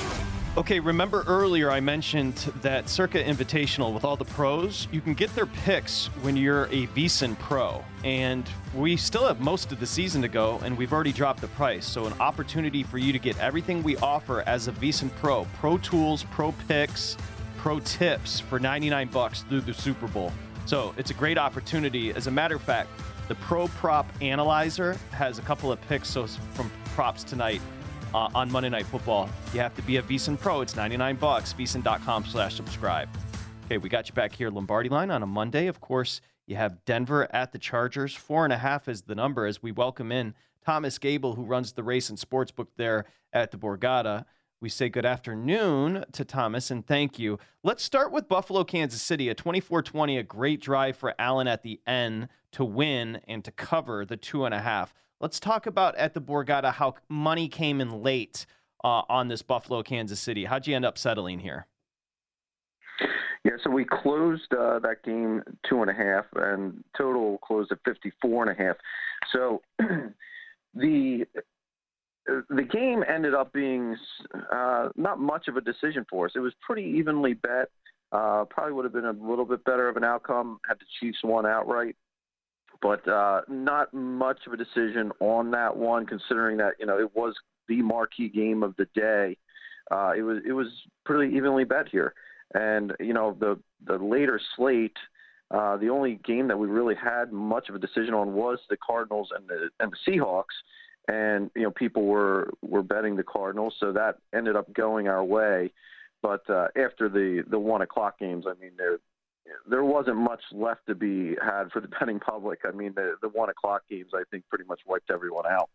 Okay, 0.59 0.81
remember 0.81 1.23
earlier 1.29 1.71
I 1.71 1.79
mentioned 1.79 2.35
that 2.63 2.89
Circa 2.89 3.23
Invitational 3.23 3.95
with 3.95 4.05
all 4.05 4.17
the 4.17 4.25
pros, 4.25 4.89
you 4.91 5.01
can 5.01 5.15
get 5.15 5.33
their 5.37 5.47
picks 5.47 6.07
when 6.23 6.37
you're 6.37 6.65
a 6.65 6.89
VSIN 6.89 7.39
pro. 7.39 7.85
And 8.03 8.45
we 8.75 8.97
still 8.97 9.25
have 9.29 9.39
most 9.39 9.71
of 9.71 9.79
the 9.79 9.87
season 9.87 10.21
to 10.23 10.27
go, 10.27 10.59
and 10.65 10.77
we've 10.77 10.93
already 10.93 11.13
dropped 11.13 11.43
the 11.43 11.47
price. 11.47 11.87
So, 11.87 12.07
an 12.07 12.13
opportunity 12.15 12.83
for 12.83 12.99
you 12.99 13.13
to 13.13 13.21
get 13.21 13.39
everything 13.39 13.85
we 13.85 13.99
offer 13.99 14.43
as 14.49 14.67
a 14.67 14.73
VSIN 14.73 15.15
pro 15.21 15.47
pro 15.61 15.79
tools, 15.79 16.25
pro 16.33 16.51
picks, 16.67 17.17
pro 17.57 17.79
tips 17.79 18.41
for 18.41 18.59
99 18.59 19.11
bucks 19.11 19.43
through 19.43 19.61
the 19.61 19.75
Super 19.75 20.09
Bowl. 20.09 20.33
So, 20.67 20.93
it's 20.97 21.13
a 21.13 21.15
great 21.15 21.39
opportunity. 21.39 22.11
As 22.11 22.27
a 22.27 22.33
matter 22.33 22.57
of 22.57 22.63
fact, 22.63 22.91
the 23.29 23.37
Pro 23.37 23.69
Prop 23.69 24.09
Analyzer 24.21 24.95
has 25.13 25.39
a 25.39 25.43
couple 25.43 25.71
of 25.71 25.81
picks 25.83 26.09
so 26.09 26.27
from 26.27 26.69
props 26.97 27.23
tonight 27.23 27.61
uh, 28.15 28.29
on 28.35 28.51
Monday 28.51 28.69
Night 28.69 28.87
Football. 28.87 29.29
You 29.53 29.61
have 29.61 29.75
to 29.77 29.83
be 29.83 29.97
a 29.97 30.03
VSIN 30.03 30.39
Pro. 30.39 30.61
It's 30.61 30.77
99 30.77 31.17
bucks. 31.17 31.53
VSIN.com 31.53 32.25
slash 32.25 32.55
subscribe. 32.55 33.09
Okay, 33.67 33.79
we 33.79 33.89
got 33.89 34.09
you 34.09 34.15
back 34.15 34.35
here, 34.35 34.51
Lombardi 34.51 34.89
line 34.89 35.11
on 35.11 35.23
a 35.23 35.27
Monday. 35.27 35.67
Of 35.67 35.81
course, 35.81 36.21
you 36.47 36.57
have 36.57 36.85
Denver 36.87 37.29
at 37.35 37.53
the 37.53 37.59
Chargers. 37.59 38.15
Four 38.15 38.45
and 38.45 38.53
a 38.53 38.59
half 38.59 38.89
is 38.89 39.03
the 39.03 39.15
number 39.15 39.45
as 39.47 39.63
we 39.63 39.73
welcome 39.73 40.11
in 40.11 40.35
Thomas 40.65 40.99
Gable, 40.99 41.35
who 41.35 41.45
runs 41.45 41.73
the 41.73 41.83
race 41.83 42.09
and 42.09 42.19
sports 42.19 42.51
book 42.51 42.71
there 42.77 43.05
at 43.33 43.51
the 43.51 43.59
Borgata. 43.59 44.25
We 44.61 44.69
say 44.69 44.89
good 44.89 45.07
afternoon 45.07 46.05
to 46.13 46.25
Thomas 46.25 46.71
and 46.71 46.85
thank 46.85 47.19
you. 47.19 47.39
Let's 47.63 47.85
start 47.85 48.11
with 48.11 48.27
Buffalo, 48.27 48.65
Kansas 48.65 49.01
City. 49.01 49.29
A 49.29 49.35
24 49.35 49.83
20, 49.83 50.19
a 50.19 50.23
great 50.23 50.61
drive 50.61 50.97
for 50.97 51.15
Allen 51.19 51.47
at 51.47 51.63
the 51.63 51.81
end 51.87 52.29
to 52.53 52.65
win 52.65 53.21
and 53.29 53.45
to 53.45 53.53
cover 53.53 54.05
the 54.05 54.17
two 54.17 54.45
and 54.45 54.55
a 54.55 54.61
half. 54.61 54.93
Let's 55.21 55.41
talk 55.41 55.67
about 55.67 55.97
at 55.97 56.15
the 56.15 56.21
Borgata 56.21 56.73
how 56.73 56.95
money 57.09 57.49
came 57.49 57.81
in 57.81 58.03
late 58.03 58.47
uh, 58.85 59.03
on 59.09 59.29
this 59.29 59.43
Buffalo, 59.43 59.83
Kansas 59.83 60.21
City. 60.21 60.45
How'd 60.45 60.67
you 60.67 60.77
end 60.77 60.85
up 60.85 60.97
settling 60.97 61.41
here? 61.41 61.67
Yeah, 63.45 63.53
so 63.63 63.71
we 63.71 63.85
closed 63.85 64.53
uh, 64.53 64.79
that 64.81 65.03
game 65.05 65.43
two 65.69 65.83
and 65.83 65.91
a 65.91 65.95
half, 65.95 66.25
and 66.35 66.85
total 66.97 67.39
closed 67.39 67.73
at 67.73 67.79
fifty-four 67.85 68.49
and 68.49 68.61
a 68.61 68.63
half. 68.63 68.77
So 69.33 69.63
the 70.75 71.25
the 72.27 72.63
game 72.63 73.05
ended 73.09 73.35
up 73.35 73.53
being 73.53 73.97
uh, 74.53 74.91
not 74.97 75.19
much 75.19 75.49
of 75.49 75.57
a 75.57 75.61
decision 75.61 76.05
for 76.11 76.27
us. 76.27 76.33
It 76.35 76.41
was 76.41 76.53
pretty 76.61 76.83
evenly 76.99 77.35
bet. 77.35 77.71
Uh, 78.11 78.45
probably 78.49 78.73
would 78.73 78.85
have 78.85 78.93
been 78.93 79.05
a 79.05 79.13
little 79.13 79.45
bit 79.45 79.65
better 79.65 79.89
of 79.89 79.97
an 79.97 80.05
outcome 80.05 80.59
had 80.67 80.79
the 80.79 80.87
Chiefs 80.99 81.19
won 81.23 81.45
outright, 81.45 81.95
but 82.81 83.07
uh, 83.09 83.43
not 83.49 83.93
much 83.93 84.39
of 84.47 84.53
a 84.53 84.57
decision 84.57 85.13
on 85.21 85.51
that 85.53 85.77
one, 85.77 86.07
considering 86.07 86.57
that 86.59 86.75
you 86.79 86.87
know 86.87 86.99
it 86.99 87.15
was 87.15 87.35
the 87.69 87.83
marquee 87.83 88.29
game 88.29 88.63
of 88.63 88.75
the 88.77 88.87
day. 88.95 89.37
Uh, 89.91 90.13
it 90.17 90.23
was 90.23 90.39
it 90.47 90.53
was 90.53 90.67
pretty 91.05 91.35
evenly 91.35 91.65
bet 91.65 91.89
here, 91.89 92.15
and 92.55 92.93
you 93.01 93.13
know 93.13 93.37
the 93.39 93.59
the 93.87 93.97
later 93.97 94.41
slate. 94.57 94.97
Uh, 95.51 95.79
the 95.79 95.89
only 95.89 96.21
game 96.27 96.47
that 96.47 96.59
we 96.59 96.69
really 96.69 96.95
had 96.95 97.33
much 97.33 97.71
of 97.71 97.75
a 97.75 97.79
decision 97.79 98.13
on 98.13 98.35
was 98.35 98.59
the 98.69 98.77
Cardinals 98.77 99.31
and 99.35 99.49
the 99.49 99.71
and 99.81 99.93
the 99.93 100.13
Seahawks 100.13 100.45
and 101.09 101.51
you 101.57 101.63
know 101.63 101.71
people 101.71 102.05
were 102.05 102.51
were 102.63 102.83
betting 102.83 103.17
the 103.17 103.23
Cardinals, 103.23 103.75
so 103.81 103.93
that 103.93 104.19
ended 104.35 104.55
up 104.55 104.73
going 104.75 105.09
our 105.09 105.25
way. 105.25 105.73
But 106.23 106.49
uh, 106.51 106.69
after 106.77 107.09
the 107.09 107.43
the 107.51 107.59
one 107.59 107.83
o'clock 107.83 108.19
games, 108.19 108.45
I 108.47 108.53
mean 108.61 108.73
there 108.77 108.99
there 109.69 109.85
wasn't 109.85 110.17
much 110.17 110.41
left 110.53 110.87
to 110.87 110.95
be 110.95 111.37
had 111.43 111.71
for 111.73 111.81
the 111.81 111.89
betting 112.01 112.21
public. 112.21 112.61
I 112.67 112.73
mean 112.73 112.93
the 112.95 113.15
the 113.23 113.29
one 113.29 113.49
o'clock 113.49 113.83
games 113.89 114.11
I 114.15 114.23
think 114.31 114.45
pretty 114.49 114.65
much 114.65 114.81
wiped 114.87 115.11
everyone 115.11 115.45
out 115.47 115.71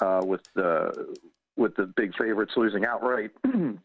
uh, 0.00 0.20
with 0.24 0.42
the 0.54 1.14
with 1.56 1.76
the 1.76 1.86
big 1.96 2.14
favorites 2.16 2.52
losing 2.56 2.84
outright. 2.84 3.30
and 3.44 3.78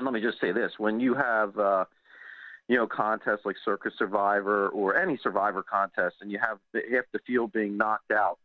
let 0.00 0.12
me 0.12 0.20
just 0.20 0.40
say 0.40 0.52
this: 0.52 0.72
when 0.78 1.00
you 1.00 1.14
have 1.14 1.58
uh, 1.58 1.84
you 2.68 2.76
know 2.76 2.86
contests 2.86 3.44
like 3.44 3.56
Circa 3.64 3.90
Survivor 3.98 4.68
or 4.68 4.96
any 4.96 5.18
Survivor 5.22 5.62
contest, 5.62 6.16
and 6.20 6.30
you 6.30 6.38
have 6.38 6.58
half 6.92 7.04
the 7.12 7.20
field 7.26 7.52
being 7.52 7.76
knocked 7.76 8.10
out 8.10 8.38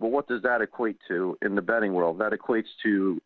well, 0.00 0.10
what 0.10 0.26
does 0.26 0.42
that 0.42 0.62
equate 0.62 0.96
to 1.08 1.36
in 1.42 1.54
the 1.54 1.62
betting 1.62 1.92
world? 1.92 2.18
That 2.18 2.32
equates 2.32 2.68
to 2.82 3.20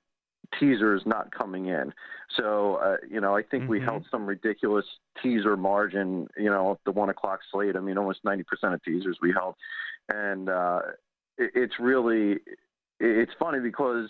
teasers 0.58 1.02
not 1.06 1.30
coming 1.30 1.66
in. 1.66 1.92
So, 2.36 2.76
uh, 2.76 2.96
you 3.08 3.20
know, 3.20 3.36
I 3.36 3.42
think 3.42 3.64
mm-hmm. 3.64 3.72
we 3.72 3.80
held 3.80 4.04
some 4.10 4.26
ridiculous 4.26 4.84
teaser 5.22 5.56
margin, 5.56 6.28
you 6.36 6.50
know, 6.50 6.78
the 6.84 6.92
one 6.92 7.10
o'clock 7.10 7.40
slate. 7.50 7.76
I 7.76 7.80
mean, 7.80 7.98
almost 7.98 8.24
90% 8.24 8.42
of 8.74 8.82
teasers 8.82 9.18
we 9.22 9.32
held. 9.32 9.54
And 10.08 10.48
uh, 10.48 10.80
it, 11.38 11.50
it's 11.54 11.74
really, 11.78 12.38
it's 13.00 13.32
funny 13.38 13.60
because 13.60 14.08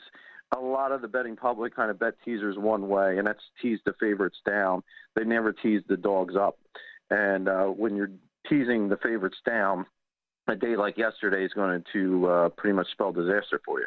a 0.56 0.60
lot 0.60 0.92
of 0.92 1.02
the 1.02 1.08
betting 1.08 1.36
public 1.36 1.74
kind 1.74 1.90
of 1.90 1.98
bet 1.98 2.14
teasers 2.24 2.56
one 2.58 2.88
way, 2.88 3.18
and 3.18 3.26
that's 3.26 3.42
tease 3.60 3.80
the 3.84 3.94
favorites 4.00 4.38
down. 4.46 4.82
They 5.16 5.24
never 5.24 5.52
tease 5.52 5.82
the 5.88 5.96
dogs 5.96 6.36
up. 6.36 6.58
And 7.10 7.48
uh, 7.48 7.66
when 7.66 7.96
you're 7.96 8.10
teasing 8.48 8.88
the 8.88 8.96
favorites 8.96 9.38
down, 9.46 9.86
a 10.46 10.54
day 10.54 10.76
like 10.76 10.98
yesterday 10.98 11.44
is 11.44 11.52
going 11.52 11.82
to 11.92 12.26
uh, 12.28 12.48
pretty 12.50 12.74
much 12.74 12.90
spell 12.92 13.12
disaster 13.12 13.60
for 13.64 13.80
you. 13.80 13.86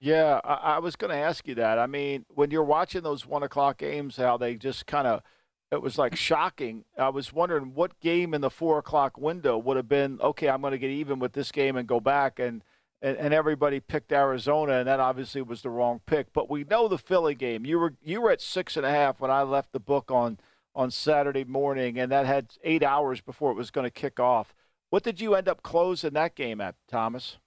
Yeah, 0.00 0.40
I, 0.44 0.54
I 0.54 0.78
was 0.78 0.96
going 0.96 1.10
to 1.10 1.16
ask 1.16 1.46
you 1.48 1.54
that. 1.56 1.78
I 1.78 1.86
mean, 1.86 2.24
when 2.28 2.50
you're 2.50 2.62
watching 2.62 3.02
those 3.02 3.26
one 3.26 3.42
o'clock 3.42 3.78
games, 3.78 4.16
how 4.16 4.36
they 4.36 4.54
just 4.54 4.86
kind 4.86 5.06
of, 5.06 5.22
it 5.70 5.82
was 5.82 5.98
like 5.98 6.16
shocking. 6.16 6.84
I 6.96 7.08
was 7.08 7.32
wondering 7.32 7.74
what 7.74 7.98
game 8.00 8.32
in 8.32 8.40
the 8.40 8.50
four 8.50 8.78
o'clock 8.78 9.18
window 9.18 9.58
would 9.58 9.76
have 9.76 9.88
been 9.88 10.20
okay. 10.20 10.48
I'm 10.48 10.60
going 10.60 10.70
to 10.70 10.78
get 10.78 10.90
even 10.90 11.18
with 11.18 11.32
this 11.32 11.52
game 11.52 11.76
and 11.76 11.86
go 11.88 12.00
back 12.00 12.38
and. 12.38 12.62
And, 13.00 13.16
and 13.16 13.32
everybody 13.32 13.78
picked 13.78 14.10
Arizona, 14.10 14.78
and 14.78 14.88
that 14.88 14.98
obviously 14.98 15.40
was 15.40 15.62
the 15.62 15.70
wrong 15.70 16.00
pick. 16.04 16.32
But 16.32 16.50
we 16.50 16.64
know 16.64 16.88
the 16.88 16.98
Philly 16.98 17.36
game. 17.36 17.64
You 17.64 17.78
were 17.78 17.94
you 18.02 18.20
were 18.20 18.32
at 18.32 18.40
six 18.40 18.76
and 18.76 18.84
a 18.84 18.90
half 18.90 19.20
when 19.20 19.30
I 19.30 19.42
left 19.42 19.70
the 19.70 19.78
book 19.78 20.10
on 20.10 20.40
on 20.74 20.90
Saturday 20.90 21.44
morning, 21.44 21.96
and 21.96 22.10
that 22.10 22.26
had 22.26 22.54
eight 22.64 22.82
hours 22.82 23.20
before 23.20 23.52
it 23.52 23.56
was 23.56 23.70
going 23.70 23.84
to 23.84 23.90
kick 23.92 24.18
off. 24.18 24.52
What 24.90 25.04
did 25.04 25.20
you 25.20 25.36
end 25.36 25.46
up 25.46 25.62
closing 25.62 26.14
that 26.14 26.34
game 26.34 26.60
at, 26.60 26.74
Thomas? 26.88 27.38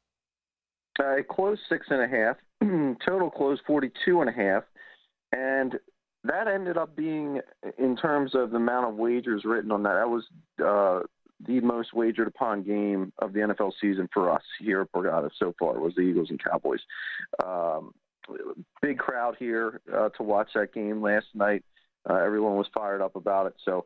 I 1.00 1.22
closed 1.30 1.62
six 1.70 1.88
and 1.90 2.02
a 2.02 2.08
half. 2.08 2.38
Total 3.06 3.30
closed 3.30 3.62
forty-two 3.66 4.22
and 4.22 4.30
a 4.30 4.34
half, 4.34 4.64
and 5.32 5.80
that 6.24 6.48
ended 6.48 6.78
up 6.78 6.96
being, 6.96 7.42
in 7.78 7.96
terms 7.96 8.36
of 8.36 8.52
the 8.52 8.58
amount 8.58 8.88
of 8.88 8.96
wagers 8.96 9.44
written 9.44 9.72
on 9.72 9.84
that, 9.84 9.96
that 9.96 10.10
was 10.10 10.24
uh, 10.64 11.06
the 11.48 11.60
most 11.62 11.94
wagered 11.94 12.28
upon 12.28 12.64
game 12.64 13.12
of 13.20 13.34
the 13.34 13.40
NFL 13.40 13.72
season 13.82 14.08
for 14.14 14.32
us 14.32 14.44
here 14.60 14.82
at 14.82 14.92
Borgata 14.92 15.30
so 15.40 15.54
far. 15.58 15.80
Was 15.80 15.96
the 15.96 16.02
Eagles 16.02 16.30
and 16.30 16.44
Cowboys. 16.44 16.82
Um, 17.44 17.94
big 18.82 19.00
crowd 19.00 19.36
here 19.40 19.82
uh, 19.94 20.10
to 20.10 20.24
watch 20.24 20.50
that 20.54 20.74
game 20.74 21.02
last 21.02 21.28
night. 21.34 21.64
Uh, 22.10 22.16
everyone 22.16 22.56
was 22.56 22.68
fired 22.74 23.02
up 23.02 23.16
about 23.16 23.48
it. 23.48 23.54
So 23.66 23.86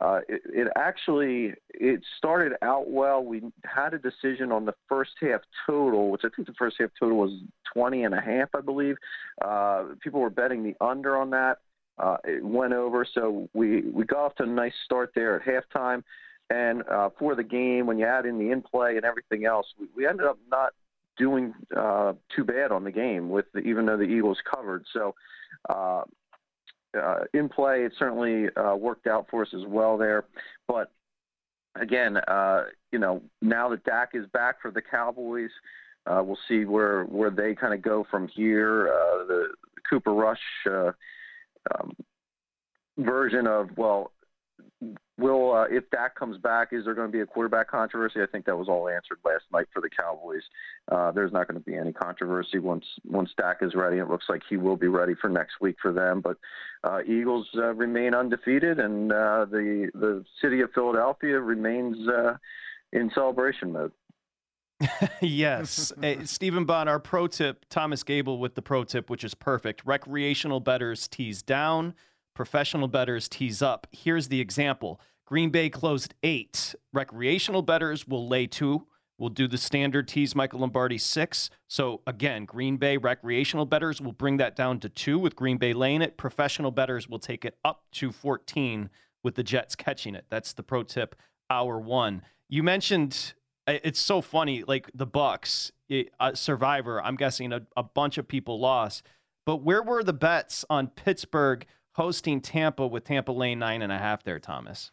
uh, 0.00 0.20
it, 0.28 0.42
it, 0.46 0.68
actually 0.76 1.54
it 1.70 2.02
started 2.18 2.52
out 2.62 2.90
well. 2.90 3.24
We 3.24 3.42
had 3.64 3.94
a 3.94 3.98
decision 3.98 4.52
on 4.52 4.66
the 4.66 4.74
first 4.88 5.12
half 5.20 5.40
total, 5.66 6.10
which 6.10 6.22
I 6.24 6.28
think 6.34 6.48
the 6.48 6.54
first 6.58 6.76
half 6.78 6.90
total 6.98 7.16
was 7.16 7.32
20 7.72 8.04
and 8.04 8.14
a 8.14 8.20
half, 8.20 8.48
I 8.54 8.60
believe. 8.60 8.96
Uh, 9.42 9.84
people 10.02 10.20
were 10.20 10.30
betting 10.30 10.62
the 10.62 10.74
under 10.84 11.16
on 11.16 11.30
that. 11.30 11.58
Uh, 11.98 12.18
it 12.24 12.44
went 12.44 12.74
over, 12.74 13.06
so 13.14 13.48
we 13.54 13.80
we 13.82 14.04
got 14.04 14.18
off 14.18 14.34
to 14.34 14.42
a 14.42 14.46
nice 14.46 14.74
start 14.84 15.12
there 15.14 15.40
at 15.40 15.46
halftime. 15.46 16.02
And 16.50 16.86
uh, 16.88 17.08
for 17.18 17.34
the 17.34 17.42
game, 17.42 17.86
when 17.86 17.98
you 17.98 18.04
add 18.04 18.26
in 18.26 18.38
the 18.38 18.50
in 18.50 18.60
play 18.60 18.96
and 18.96 19.04
everything 19.04 19.46
else, 19.46 19.66
we, 19.80 19.86
we 19.96 20.06
ended 20.06 20.26
up 20.26 20.38
not 20.50 20.74
doing 21.16 21.54
uh, 21.74 22.12
too 22.34 22.44
bad 22.44 22.70
on 22.70 22.84
the 22.84 22.90
game, 22.90 23.30
with 23.30 23.46
the, 23.54 23.60
even 23.60 23.86
though 23.86 23.96
the 23.96 24.04
Eagles 24.04 24.38
covered. 24.54 24.84
So 24.92 25.14
uh, 26.96 27.24
in 27.34 27.48
play, 27.48 27.84
it 27.84 27.92
certainly 27.98 28.48
uh, 28.56 28.74
worked 28.76 29.06
out 29.06 29.26
for 29.30 29.42
us 29.42 29.48
as 29.54 29.66
well 29.66 29.96
there. 29.96 30.24
But 30.66 30.90
again, 31.74 32.16
uh, 32.16 32.64
you 32.92 32.98
know, 32.98 33.22
now 33.42 33.68
that 33.70 33.84
Dak 33.84 34.10
is 34.14 34.26
back 34.32 34.60
for 34.60 34.70
the 34.70 34.82
Cowboys, 34.82 35.50
uh, 36.06 36.22
we'll 36.24 36.38
see 36.48 36.64
where 36.64 37.04
where 37.04 37.30
they 37.30 37.54
kind 37.54 37.74
of 37.74 37.82
go 37.82 38.06
from 38.10 38.28
here. 38.28 38.88
Uh, 38.88 39.26
the 39.26 39.48
Cooper 39.88 40.12
Rush 40.12 40.40
um, 40.66 41.96
version 42.98 43.46
of 43.46 43.76
well, 43.76 44.12
Will 45.18 45.54
uh, 45.54 45.64
if 45.64 45.88
Dak 45.90 46.14
comes 46.14 46.36
back, 46.38 46.68
is 46.72 46.84
there 46.84 46.94
going 46.94 47.08
to 47.08 47.12
be 47.12 47.20
a 47.20 47.26
quarterback 47.26 47.70
controversy? 47.70 48.20
I 48.22 48.26
think 48.26 48.44
that 48.44 48.56
was 48.56 48.68
all 48.68 48.88
answered 48.88 49.18
last 49.24 49.44
night 49.52 49.66
for 49.72 49.80
the 49.80 49.88
Cowboys. 49.88 50.42
Uh, 50.90 51.10
there's 51.12 51.32
not 51.32 51.48
going 51.48 51.58
to 51.58 51.64
be 51.64 51.74
any 51.74 51.92
controversy 51.92 52.58
once 52.58 52.84
once 53.04 53.30
Dak 53.36 53.58
is 53.62 53.74
ready. 53.74 53.98
It 53.98 54.08
looks 54.08 54.26
like 54.28 54.42
he 54.48 54.58
will 54.58 54.76
be 54.76 54.88
ready 54.88 55.14
for 55.18 55.30
next 55.30 55.54
week 55.60 55.76
for 55.80 55.92
them. 55.92 56.20
But 56.20 56.36
uh, 56.84 57.00
Eagles 57.06 57.48
uh, 57.56 57.74
remain 57.74 58.14
undefeated, 58.14 58.78
and 58.78 59.10
uh, 59.10 59.46
the 59.50 59.90
the 59.94 60.24
city 60.42 60.60
of 60.60 60.70
Philadelphia 60.74 61.40
remains 61.40 61.96
uh, 62.08 62.36
in 62.92 63.10
celebration 63.14 63.72
mode. 63.72 63.92
yes. 65.22 65.92
hey, 66.00 66.24
Stephen 66.24 66.66
Bond, 66.66 66.88
our 66.88 67.00
pro 67.00 67.26
tip, 67.26 67.64
Thomas 67.70 68.02
Gable 68.02 68.38
with 68.38 68.54
the 68.54 68.62
pro 68.62 68.84
tip, 68.84 69.08
which 69.08 69.24
is 69.24 69.34
perfect. 69.34 69.82
Recreational 69.86 70.60
betters 70.60 71.08
tease 71.08 71.42
down, 71.42 71.94
professional 72.36 72.86
betters 72.86 73.28
tease 73.28 73.62
up. 73.62 73.88
Here's 73.90 74.28
the 74.28 74.40
example 74.40 75.00
Green 75.24 75.50
Bay 75.50 75.68
closed 75.68 76.14
eight. 76.22 76.74
Recreational 76.92 77.62
betters 77.62 78.06
will 78.06 78.28
lay 78.28 78.46
two. 78.46 78.86
We'll 79.18 79.30
do 79.30 79.48
the 79.48 79.58
standard 79.58 80.06
tease 80.06 80.36
Michael 80.36 80.60
Lombardi 80.60 80.98
six. 80.98 81.50
So 81.66 82.02
again, 82.06 82.44
Green 82.44 82.76
Bay 82.76 82.98
recreational 82.98 83.64
betters 83.64 84.00
will 84.00 84.12
bring 84.12 84.36
that 84.36 84.54
down 84.54 84.78
to 84.80 84.88
two 84.88 85.18
with 85.18 85.34
Green 85.34 85.56
Bay 85.56 85.72
laying 85.72 86.02
it. 86.02 86.16
Professional 86.16 86.70
betters 86.70 87.08
will 87.08 87.18
take 87.18 87.44
it 87.44 87.56
up 87.64 87.84
to 87.92 88.12
14 88.12 88.90
with 89.24 89.34
the 89.34 89.42
Jets 89.42 89.74
catching 89.74 90.14
it. 90.14 90.26
That's 90.30 90.52
the 90.52 90.62
pro 90.62 90.82
tip 90.82 91.16
hour 91.50 91.80
one. 91.80 92.22
You 92.48 92.62
mentioned 92.62 93.32
it's 93.66 93.98
so 93.98 94.20
funny, 94.20 94.62
like 94.62 94.90
the 94.94 95.06
Bucs, 95.06 95.72
uh, 96.20 96.34
Survivor. 96.34 97.02
I'm 97.02 97.16
guessing 97.16 97.52
a, 97.52 97.62
a 97.76 97.82
bunch 97.82 98.18
of 98.18 98.28
people 98.28 98.60
lost, 98.60 99.02
but 99.44 99.62
where 99.62 99.82
were 99.82 100.04
the 100.04 100.12
bets 100.12 100.64
on 100.70 100.88
Pittsburgh 100.88 101.66
hosting 101.96 102.40
Tampa 102.40 102.86
with 102.86 103.04
Tampa 103.04 103.32
Lane 103.32 103.58
nine 103.58 103.82
and 103.82 103.90
a 103.90 103.98
half 103.98 104.22
there, 104.22 104.38
Thomas? 104.38 104.92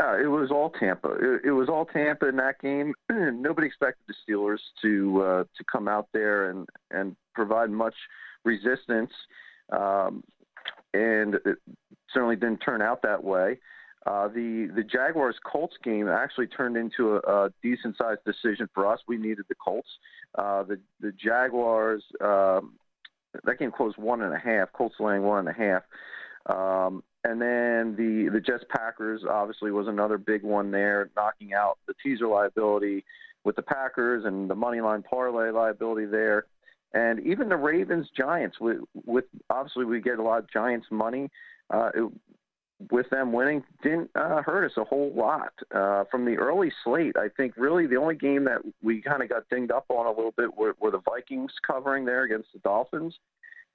Uh, 0.00 0.16
it 0.18 0.28
was 0.28 0.50
all 0.50 0.70
Tampa. 0.70 1.10
It, 1.20 1.42
it, 1.46 1.50
was 1.50 1.68
all 1.68 1.84
Tampa 1.84 2.28
in 2.28 2.36
that 2.36 2.58
game. 2.60 2.94
Nobody 3.10 3.66
expected 3.66 4.04
the 4.08 4.14
Steelers 4.32 4.60
to 4.80 5.22
uh, 5.22 5.44
to 5.56 5.64
come 5.70 5.88
out 5.88 6.08
there 6.14 6.50
and 6.50 6.66
and 6.90 7.16
provide 7.34 7.70
much 7.70 7.94
resistance, 8.44 9.10
um, 9.70 10.24
and 10.94 11.34
it 11.34 11.58
certainly 12.14 12.36
didn't 12.36 12.60
turn 12.60 12.80
out 12.80 13.02
that 13.02 13.22
way. 13.22 13.58
Uh, 14.06 14.28
the 14.28 14.70
the 14.74 14.82
Jaguars 14.82 15.36
Colts 15.44 15.76
game 15.84 16.08
actually 16.08 16.46
turned 16.46 16.76
into 16.76 17.16
a, 17.16 17.18
a 17.18 17.50
decent 17.62 17.96
sized 17.98 18.24
decision 18.24 18.70
for 18.72 18.86
us. 18.86 19.00
We 19.06 19.18
needed 19.18 19.44
the 19.48 19.56
Colts. 19.56 19.88
Uh, 20.38 20.62
the 20.62 20.80
the 21.00 21.12
Jaguars 21.12 22.02
um, 22.24 22.74
that 23.44 23.58
game 23.58 23.70
closed 23.70 23.98
one 23.98 24.22
and 24.22 24.34
a 24.34 24.38
half. 24.38 24.72
Colts 24.72 24.96
laying 24.98 25.22
one 25.22 25.40
and 25.40 25.48
a 25.48 25.52
half. 25.52 25.82
Um, 26.46 27.02
and 27.24 27.40
then 27.40 27.96
the 27.96 28.30
the 28.32 28.40
Jets 28.40 28.64
Packers 28.70 29.22
obviously 29.28 29.70
was 29.70 29.88
another 29.88 30.16
big 30.18 30.42
one 30.42 30.70
there, 30.70 31.10
knocking 31.16 31.52
out 31.52 31.78
the 31.86 31.94
teaser 32.02 32.26
liability 32.26 33.04
with 33.44 33.56
the 33.56 33.62
Packers 33.62 34.24
and 34.24 34.48
the 34.48 34.54
money 34.54 34.80
line 34.80 35.02
parlay 35.02 35.50
liability 35.50 36.06
there. 36.06 36.46
And 36.92 37.20
even 37.20 37.48
the 37.48 37.56
Ravens 37.56 38.08
Giants 38.16 38.58
with 38.60 38.78
with 39.04 39.26
obviously 39.50 39.84
we 39.84 40.00
get 40.00 40.18
a 40.18 40.22
lot 40.22 40.38
of 40.38 40.50
Giants 40.50 40.86
money. 40.90 41.30
Uh, 41.68 41.90
it, 41.94 42.12
with 42.90 43.08
them 43.10 43.32
winning 43.32 43.62
didn't 43.82 44.10
uh, 44.14 44.42
hurt 44.42 44.64
us 44.64 44.76
a 44.76 44.84
whole 44.84 45.12
lot 45.14 45.52
uh, 45.74 46.04
from 46.10 46.24
the 46.24 46.36
early 46.36 46.72
slate. 46.82 47.16
I 47.16 47.28
think 47.36 47.54
really 47.56 47.86
the 47.86 47.96
only 47.96 48.14
game 48.14 48.44
that 48.44 48.60
we 48.82 49.02
kind 49.02 49.22
of 49.22 49.28
got 49.28 49.48
dinged 49.50 49.70
up 49.70 49.86
on 49.88 50.06
a 50.06 50.10
little 50.10 50.32
bit 50.36 50.56
were, 50.56 50.74
were 50.80 50.90
the 50.90 51.00
Vikings 51.00 51.52
covering 51.66 52.04
there 52.04 52.24
against 52.24 52.48
the 52.52 52.58
Dolphins, 52.60 53.14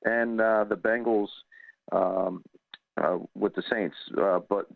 and 0.03 0.41
uh, 0.41 0.65
the 0.67 0.75
Bengals 0.75 1.27
um, 1.91 2.43
uh, 2.97 3.19
with 3.35 3.53
the 3.55 3.63
Saints. 3.69 3.95
Uh, 4.17 4.39
but 4.49 4.67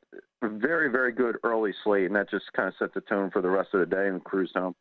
very 0.41 0.89
very 0.89 1.11
good 1.11 1.38
early 1.43 1.73
slate, 1.84 2.05
and 2.05 2.15
that 2.15 2.30
just 2.30 2.45
kind 2.53 2.67
of 2.67 2.75
set 2.77 2.93
the 2.93 3.01
tone 3.01 3.32
for 3.32 3.41
the 3.41 3.49
rest 3.49 3.69
of 3.73 3.80
the 3.80 3.86
day 3.86 4.07
and 4.07 4.23
cruised 4.23 4.55
home. 4.55 4.75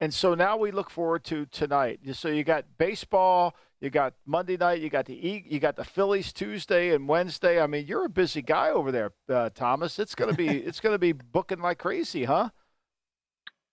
And 0.00 0.12
so 0.12 0.34
now 0.34 0.58
we 0.58 0.70
look 0.72 0.90
forward 0.90 1.24
to 1.24 1.46
tonight. 1.46 2.00
So 2.12 2.28
you 2.28 2.44
got 2.44 2.64
baseball 2.76 3.56
you 3.80 3.90
got 3.90 4.14
Monday 4.24 4.56
night. 4.56 4.80
You 4.80 4.88
got 4.88 5.06
the 5.06 5.14
you 5.14 5.60
got 5.60 5.76
the 5.76 5.84
Phillies 5.84 6.32
Tuesday 6.32 6.94
and 6.94 7.08
Wednesday. 7.08 7.60
I 7.60 7.66
mean, 7.66 7.86
you're 7.86 8.06
a 8.06 8.10
busy 8.10 8.42
guy 8.42 8.70
over 8.70 8.90
there, 8.90 9.12
uh, 9.28 9.50
Thomas. 9.50 9.98
It's 9.98 10.14
gonna 10.14 10.32
be 10.32 10.48
it's 10.66 10.80
gonna 10.80 10.98
be 10.98 11.12
booking 11.12 11.60
like 11.60 11.78
crazy, 11.78 12.24
huh? 12.24 12.50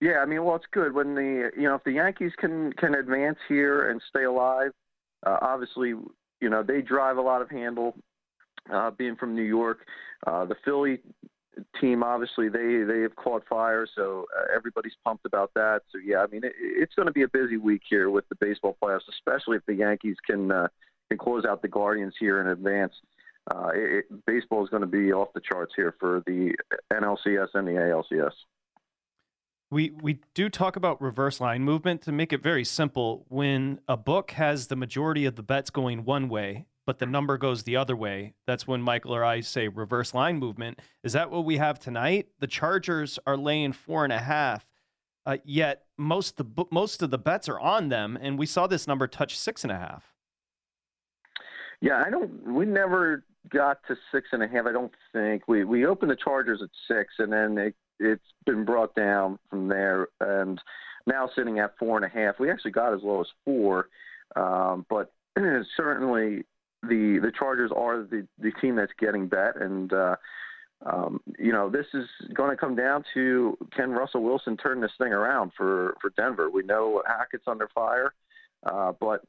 Yeah, 0.00 0.18
I 0.18 0.26
mean, 0.26 0.44
well, 0.44 0.56
it's 0.56 0.66
good 0.70 0.94
when 0.94 1.14
the 1.14 1.50
you 1.56 1.62
know 1.62 1.76
if 1.76 1.84
the 1.84 1.92
Yankees 1.92 2.32
can 2.38 2.72
can 2.74 2.94
advance 2.94 3.38
here 3.48 3.90
and 3.90 4.00
stay 4.08 4.24
alive. 4.24 4.72
Uh, 5.26 5.38
obviously, 5.40 5.88
you 5.88 6.50
know 6.50 6.62
they 6.62 6.82
drive 6.82 7.16
a 7.16 7.22
lot 7.22 7.42
of 7.42 7.50
handle. 7.50 7.94
Uh, 8.72 8.90
being 8.90 9.14
from 9.14 9.34
New 9.34 9.42
York, 9.42 9.86
uh, 10.26 10.46
the 10.46 10.54
Philly 10.64 10.98
team 11.80 12.02
obviously 12.02 12.48
they 12.48 12.82
they 12.82 13.00
have 13.00 13.14
caught 13.16 13.44
fire 13.48 13.86
so 13.94 14.26
uh, 14.36 14.44
everybody's 14.54 14.94
pumped 15.04 15.26
about 15.26 15.52
that. 15.54 15.82
So 15.92 15.98
yeah 16.04 16.18
i 16.18 16.26
mean 16.26 16.44
it, 16.44 16.52
it's 16.58 16.94
going 16.94 17.06
to 17.06 17.12
be 17.12 17.22
a 17.22 17.28
busy 17.28 17.56
week 17.56 17.82
here 17.88 18.10
with 18.10 18.28
the 18.28 18.36
baseball 18.36 18.76
playoffs 18.82 19.08
especially 19.08 19.56
if 19.56 19.66
the 19.66 19.74
yankees 19.74 20.16
can 20.28 20.50
uh, 20.50 20.68
can 21.08 21.18
close 21.18 21.44
out 21.44 21.62
the 21.62 21.68
guardians 21.68 22.14
here 22.18 22.40
in 22.40 22.48
advance. 22.48 22.92
Uh, 23.50 23.68
it, 23.74 24.04
baseball 24.26 24.64
is 24.64 24.70
going 24.70 24.80
to 24.80 24.86
be 24.86 25.12
off 25.12 25.28
the 25.34 25.40
charts 25.40 25.74
here 25.76 25.94
for 26.00 26.22
the 26.26 26.54
nlcs 26.92 27.48
and 27.54 27.68
the 27.68 27.72
alcs 27.72 28.32
we 29.70 29.90
we 30.02 30.20
do 30.34 30.48
talk 30.48 30.76
about 30.76 31.02
reverse 31.02 31.40
line 31.40 31.62
movement. 31.62 32.02
To 32.02 32.12
make 32.12 32.32
it 32.32 32.42
very 32.42 32.64
simple 32.64 33.26
when 33.28 33.80
a 33.88 33.96
book 33.96 34.30
has 34.32 34.68
the 34.68 34.76
majority 34.76 35.26
of 35.26 35.36
the 35.36 35.42
bets 35.42 35.70
going 35.70 36.04
one 36.04 36.28
way 36.28 36.66
but 36.86 36.98
the 36.98 37.06
number 37.06 37.38
goes 37.38 37.62
the 37.62 37.76
other 37.76 37.96
way. 37.96 38.34
That's 38.46 38.66
when 38.66 38.82
Michael 38.82 39.14
or 39.14 39.24
I 39.24 39.40
say 39.40 39.68
reverse 39.68 40.14
line 40.14 40.38
movement. 40.38 40.80
Is 41.02 41.12
that 41.14 41.30
what 41.30 41.44
we 41.44 41.56
have 41.56 41.78
tonight? 41.78 42.28
The 42.40 42.46
Chargers 42.46 43.18
are 43.26 43.36
laying 43.36 43.72
four 43.72 44.04
and 44.04 44.12
a 44.12 44.18
half, 44.18 44.66
uh, 45.26 45.38
yet 45.44 45.84
most 45.96 46.36
the 46.36 46.66
most 46.70 47.02
of 47.02 47.10
the 47.10 47.18
bets 47.18 47.48
are 47.48 47.60
on 47.60 47.88
them, 47.88 48.18
and 48.20 48.38
we 48.38 48.46
saw 48.46 48.66
this 48.66 48.86
number 48.86 49.06
touch 49.06 49.38
six 49.38 49.64
and 49.64 49.72
a 49.72 49.78
half. 49.78 50.12
Yeah, 51.80 52.02
I 52.04 52.10
don't. 52.10 52.52
We 52.52 52.64
never 52.66 53.24
got 53.48 53.78
to 53.88 53.96
six 54.12 54.28
and 54.32 54.42
a 54.42 54.48
half. 54.48 54.66
I 54.66 54.72
don't 54.72 54.92
think 55.12 55.48
we 55.48 55.64
we 55.64 55.86
opened 55.86 56.10
the 56.10 56.16
Chargers 56.16 56.60
at 56.62 56.70
six, 56.88 57.14
and 57.18 57.32
then 57.32 57.58
it, 57.58 57.74
it's 58.00 58.32
been 58.46 58.64
brought 58.64 58.94
down 58.94 59.38
from 59.48 59.68
there, 59.68 60.08
and 60.20 60.60
now 61.06 61.28
sitting 61.34 61.58
at 61.58 61.78
four 61.78 61.96
and 61.96 62.04
a 62.04 62.08
half. 62.08 62.38
We 62.38 62.50
actually 62.50 62.72
got 62.72 62.94
as 62.94 63.02
low 63.02 63.20
as 63.20 63.26
four, 63.44 63.88
um, 64.36 64.86
but 64.88 65.12
certainly 65.76 66.44
the 66.88 67.18
the 67.20 67.32
Chargers 67.36 67.70
are 67.74 68.02
the 68.02 68.26
the 68.38 68.52
team 68.60 68.76
that's 68.76 68.92
getting 68.98 69.28
bet, 69.28 69.56
and 69.60 69.92
uh, 69.92 70.16
um, 70.84 71.20
you 71.38 71.52
know 71.52 71.68
this 71.70 71.86
is 71.94 72.06
going 72.34 72.50
to 72.50 72.56
come 72.56 72.76
down 72.76 73.04
to 73.14 73.56
can 73.74 73.90
Russell 73.90 74.22
Wilson 74.22 74.56
turn 74.56 74.80
this 74.80 74.92
thing 74.98 75.12
around 75.12 75.52
for 75.56 75.94
for 76.00 76.10
Denver? 76.16 76.50
We 76.50 76.62
know 76.62 77.02
Hackett's 77.06 77.44
under 77.46 77.68
fire, 77.74 78.14
uh, 78.64 78.92
but 79.00 79.24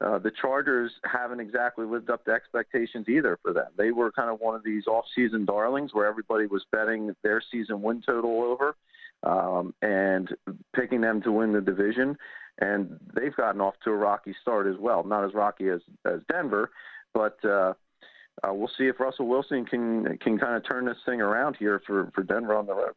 uh, 0.00 0.18
the 0.18 0.30
Chargers 0.40 0.92
haven't 1.04 1.40
exactly 1.40 1.84
lived 1.84 2.10
up 2.10 2.24
to 2.24 2.30
expectations 2.30 3.06
either 3.08 3.38
for 3.42 3.52
them. 3.52 3.66
They 3.76 3.90
were 3.90 4.10
kind 4.10 4.30
of 4.30 4.40
one 4.40 4.54
of 4.54 4.64
these 4.64 4.86
off-season 4.86 5.44
darlings 5.44 5.92
where 5.92 6.06
everybody 6.06 6.46
was 6.46 6.64
betting 6.72 7.14
their 7.22 7.42
season 7.52 7.82
win 7.82 8.02
total 8.04 8.42
over 8.42 8.76
um, 9.22 9.74
and 9.82 10.34
picking 10.74 11.02
them 11.02 11.20
to 11.22 11.32
win 11.32 11.52
the 11.52 11.60
division. 11.60 12.16
And 12.60 12.98
they've 13.14 13.34
gotten 13.36 13.60
off 13.60 13.74
to 13.84 13.90
a 13.90 13.94
rocky 13.94 14.34
start 14.40 14.66
as 14.66 14.76
well. 14.78 15.04
Not 15.04 15.24
as 15.24 15.34
rocky 15.34 15.68
as, 15.68 15.80
as 16.06 16.20
Denver, 16.30 16.70
but 17.14 17.38
uh, 17.44 17.74
uh, 18.42 18.52
we'll 18.52 18.70
see 18.78 18.84
if 18.84 19.00
Russell 19.00 19.26
Wilson 19.26 19.64
can 19.64 20.18
can 20.18 20.38
kind 20.38 20.56
of 20.56 20.66
turn 20.66 20.86
this 20.86 20.98
thing 21.04 21.20
around 21.20 21.56
here 21.58 21.82
for, 21.86 22.10
for 22.14 22.22
Denver 22.22 22.54
on 22.56 22.66
the 22.66 22.74
road. 22.74 22.94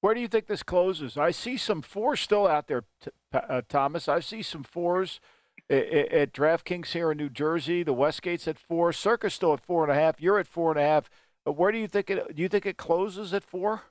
Where 0.00 0.14
do 0.14 0.20
you 0.20 0.28
think 0.28 0.46
this 0.46 0.62
closes? 0.62 1.16
I 1.16 1.32
see 1.32 1.56
some 1.56 1.82
fours 1.82 2.20
still 2.20 2.46
out 2.46 2.68
there, 2.68 2.84
uh, 3.32 3.62
Thomas. 3.68 4.08
I 4.08 4.20
see 4.20 4.42
some 4.42 4.62
fours 4.62 5.20
at, 5.68 5.86
at 6.12 6.32
DraftKings 6.32 6.92
here 6.92 7.10
in 7.10 7.18
New 7.18 7.28
Jersey. 7.28 7.82
The 7.82 7.94
Westgate's 7.94 8.46
at 8.46 8.58
four. 8.58 8.92
Circa 8.92 9.30
still 9.30 9.54
at 9.54 9.60
four 9.60 9.82
and 9.82 9.90
a 9.90 9.96
half. 9.96 10.20
You're 10.20 10.38
at 10.38 10.46
four 10.46 10.70
and 10.70 10.78
a 10.78 10.84
half. 10.84 11.10
But 11.44 11.52
where 11.52 11.72
do 11.72 11.78
you 11.78 11.88
think 11.88 12.10
it? 12.10 12.36
Do 12.36 12.42
you 12.42 12.48
think 12.48 12.66
it 12.66 12.76
closes 12.76 13.32
at 13.34 13.42
four? 13.42 13.82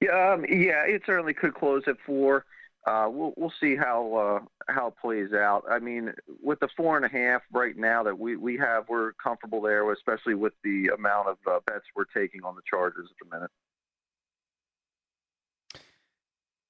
Yeah, 0.00 0.34
um, 0.34 0.44
yeah, 0.48 0.84
it 0.84 1.02
certainly 1.06 1.32
could 1.32 1.54
close 1.54 1.82
at 1.86 1.96
four. 2.04 2.44
Uh, 2.86 3.08
we'll 3.10 3.32
we'll 3.36 3.52
see 3.58 3.74
how 3.74 4.14
uh, 4.14 4.55
how 4.68 4.88
it 4.88 4.94
plays 5.00 5.32
out. 5.32 5.64
I 5.70 5.78
mean, 5.78 6.12
with 6.42 6.60
the 6.60 6.68
four 6.76 6.96
and 6.96 7.04
a 7.04 7.08
half 7.08 7.42
right 7.52 7.76
now 7.76 8.02
that 8.02 8.18
we, 8.18 8.36
we 8.36 8.56
have, 8.58 8.88
we're 8.88 9.12
comfortable 9.12 9.60
there, 9.60 9.90
especially 9.92 10.34
with 10.34 10.52
the 10.64 10.90
amount 10.96 11.28
of 11.28 11.36
uh, 11.46 11.60
bets 11.66 11.84
we're 11.94 12.04
taking 12.04 12.42
on 12.44 12.54
the 12.54 12.62
Chargers 12.68 13.08
at 13.10 13.28
the 13.28 13.36
minute. 13.36 13.50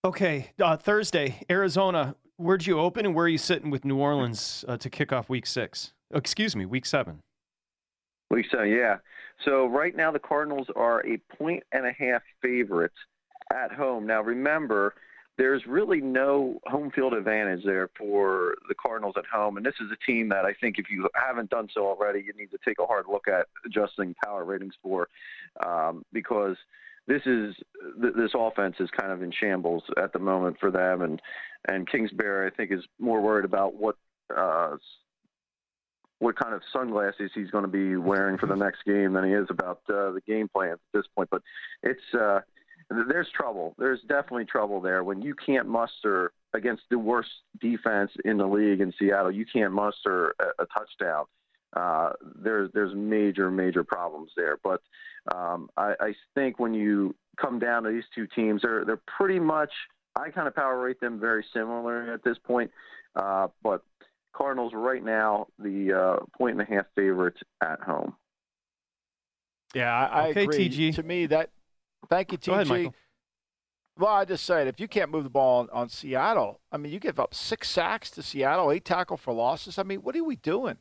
Okay, 0.05 0.53
uh, 0.63 0.77
Thursday, 0.77 1.41
Arizona. 1.51 2.15
Where'd 2.37 2.67
you 2.67 2.79
open, 2.79 3.07
and 3.07 3.15
where 3.15 3.25
are 3.25 3.29
you 3.29 3.39
sitting 3.39 3.71
with 3.71 3.85
New 3.85 3.97
Orleans 3.97 4.65
uh, 4.69 4.77
to 4.77 4.91
kick 4.91 5.13
off 5.13 5.29
Week 5.29 5.47
Six? 5.47 5.95
Oh, 6.13 6.19
excuse 6.19 6.55
me, 6.55 6.67
Week 6.67 6.87
Seven. 6.87 7.21
Week 8.31 8.47
seven, 8.51 8.69
yeah. 8.69 8.97
So 9.45 9.67
right 9.67 9.95
now 9.95 10.11
the 10.11 10.19
Cardinals 10.19 10.67
are 10.77 11.05
a 11.07 11.19
point 11.37 11.63
and 11.73 11.87
a 11.87 11.93
half 11.93 12.23
favorites 12.43 12.97
at 13.53 13.73
home. 13.73 14.07
Now 14.07 14.23
remember, 14.23 14.95
there's 15.39 15.67
really 15.67 16.01
no 16.01 16.61
home 16.67 16.91
field 16.91 17.13
advantage 17.13 17.65
there 17.65 17.91
for 17.99 18.55
the 18.69 18.75
Cardinals 18.75 19.15
at 19.19 19.27
home, 19.27 19.57
and 19.57 19.67
this 19.67 19.75
is 19.81 19.91
a 19.93 20.11
team 20.11 20.29
that 20.31 20.45
I 20.45 20.55
think 20.55 20.79
if 20.79 20.87
you 20.91 21.09
haven't 21.15 21.51
done 21.51 21.69
so 21.73 21.87
already, 21.87 22.21
you 22.21 22.33
need 22.39 22.51
to 22.53 22.59
take 22.65 22.79
a 22.79 22.87
hard 22.87 23.05
look 23.11 23.29
at 23.29 23.47
adjusting 23.65 24.15
power 24.25 24.45
ratings 24.45 24.75
for, 24.83 25.09
um, 25.65 26.05
because 26.13 26.57
this 27.07 27.23
is 27.27 27.55
this 27.99 28.33
offense 28.35 28.77
is 28.81 28.89
kind 28.99 29.13
of 29.13 29.23
in 29.23 29.31
shambles 29.31 29.83
at 30.03 30.13
the 30.13 30.19
moment 30.19 30.57
for 30.59 30.71
them, 30.71 31.03
and 31.03 31.21
and 31.69 31.89
Kingsbury 31.89 32.51
I 32.51 32.55
think 32.55 32.73
is 32.73 32.85
more 32.99 33.21
worried 33.21 33.45
about 33.45 33.75
what 33.75 33.97
uh, 34.35 34.77
what 36.19 36.37
kind 36.37 36.55
of 36.55 36.63
sunglasses 36.73 37.31
he's 37.35 37.51
going 37.51 37.65
to 37.65 37.69
be 37.69 37.97
wearing 37.97 38.39
for 38.39 38.47
the 38.47 38.57
next 38.57 38.85
game 38.85 39.13
than 39.13 39.25
he 39.25 39.33
is 39.33 39.47
about 39.51 39.81
uh, 39.89 40.13
the 40.13 40.23
game 40.27 40.49
plan 40.49 40.73
at 40.73 40.79
this 40.95 41.05
point. 41.15 41.29
But 41.31 41.43
it's 41.83 42.01
uh, 42.19 42.41
there's 42.91 43.29
trouble. 43.35 43.75
There's 43.79 44.01
definitely 44.03 44.45
trouble 44.45 44.81
there 44.81 45.03
when 45.03 45.23
you 45.23 45.35
can't 45.35 45.69
muster 45.69 46.33
against 46.55 46.85
the 46.91 46.99
worst 46.99 47.31
defense 47.61 48.11
in 48.25 48.39
the 48.39 48.47
league 48.47 48.81
in 48.81 48.93
Seattle. 48.99 49.31
You 49.31 49.45
can't 49.45 49.73
muster 49.73 50.35
a, 50.39 50.63
a 50.63 50.67
touchdown. 50.67 51.25
Uh, 51.75 52.13
there's 52.43 52.71
there's 52.73 52.95
major 52.95 53.51
major 53.51 53.85
problems 53.85 54.31
there. 54.37 54.57
But 54.63 54.81
um, 55.35 55.69
I, 55.77 55.95
I 56.01 56.15
think 56.35 56.59
when 56.59 56.75
you 56.75 57.15
come 57.41 57.59
down 57.59 57.83
to 57.83 57.91
these 57.91 58.05
two 58.15 58.27
teams, 58.27 58.63
they're 58.63 58.85
they're 58.85 59.03
pretty 59.19 59.41
much 59.41 59.71
I 60.17 60.31
kind 60.31 60.49
of 60.49 60.55
power 60.55 60.79
rate 60.81 61.01
them 61.01 61.19
very 61.19 61.45
similar 61.53 62.13
at 62.13 62.23
this 62.25 62.39
point. 62.39 62.71
Uh, 63.15 63.49
but 63.63 63.83
Cardinals 64.33 64.73
right 64.75 65.03
now 65.05 65.49
the 65.59 65.93
uh, 65.93 66.25
point 66.39 66.59
and 66.59 66.63
a 66.69 66.75
half 66.75 66.87
favorites 66.95 67.41
at 67.63 67.81
home. 67.81 68.15
Yeah, 69.75 69.93
I, 69.93 70.05
I 70.05 70.29
Okay, 70.29 70.45
agree. 70.45 70.69
TG. 70.71 70.95
To 70.95 71.03
me, 71.03 71.27
that 71.27 71.51
thank 72.09 72.33
you, 72.33 72.39
TG. 72.39 72.53
Ahead, 72.53 72.69
Michael. 72.69 72.95
Well, 73.99 74.13
I 74.13 74.25
just 74.27 74.45
said 74.45 74.67
if 74.67 74.79
you 74.79 74.89
can't 74.89 75.11
move 75.11 75.25
the 75.25 75.31
ball 75.31 75.61
on, 75.61 75.71
on 75.73 75.89
Seattle, 75.89 76.61
I 76.71 76.77
mean, 76.77 76.93
you 76.93 77.01
give 77.01 77.19
up 77.19 77.35
six 77.35 77.71
sacks 77.71 78.11
to 78.13 78.23
Seattle, 78.23 78.71
eight 78.71 78.85
tackle 78.85 79.17
for 79.17 79.33
losses. 79.33 79.79
I 79.79 79.85
mean, 79.85 80.01
what 80.01 80.15
are 80.15 80.25
we 80.25 80.37
doing? 80.37 80.77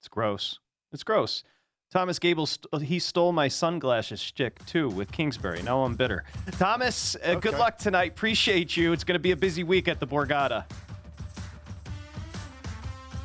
It's 0.00 0.08
gross. 0.08 0.58
It's 0.92 1.02
gross. 1.02 1.44
Thomas 1.90 2.18
Gable, 2.18 2.46
st- 2.46 2.82
he 2.82 2.98
stole 2.98 3.32
my 3.32 3.46
sunglasses 3.46 4.20
stick 4.20 4.64
too 4.66 4.88
with 4.88 5.12
Kingsbury. 5.12 5.62
Now 5.62 5.84
I'm 5.84 5.94
bitter. 5.94 6.24
Thomas, 6.52 7.14
uh, 7.24 7.36
good 7.36 7.56
luck 7.58 7.78
tonight. 7.78 8.12
Appreciate 8.12 8.76
you. 8.76 8.92
It's 8.92 9.04
going 9.04 9.14
to 9.14 9.20
be 9.20 9.30
a 9.30 9.36
busy 9.36 9.62
week 9.62 9.86
at 9.86 10.00
the 10.00 10.06
Borgata. 10.06 10.64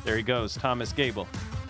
There 0.04 0.16
he 0.16 0.22
goes, 0.22 0.54
Thomas 0.54 0.92
Gable. 0.92 1.26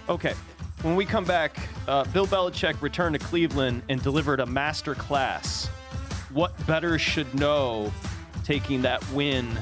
Okay, 0.08 0.34
when 0.82 0.96
we 0.96 1.04
come 1.04 1.24
back, 1.24 1.56
uh, 1.88 2.04
Bill 2.04 2.26
Belichick 2.26 2.80
returned 2.80 3.18
to 3.18 3.24
Cleveland 3.24 3.82
and 3.88 4.02
delivered 4.02 4.40
a 4.40 4.46
master 4.46 4.94
class. 4.94 5.66
What 6.32 6.54
better 6.66 6.98
should 6.98 7.32
know 7.34 7.92
taking 8.44 8.82
that 8.82 9.06
win 9.12 9.58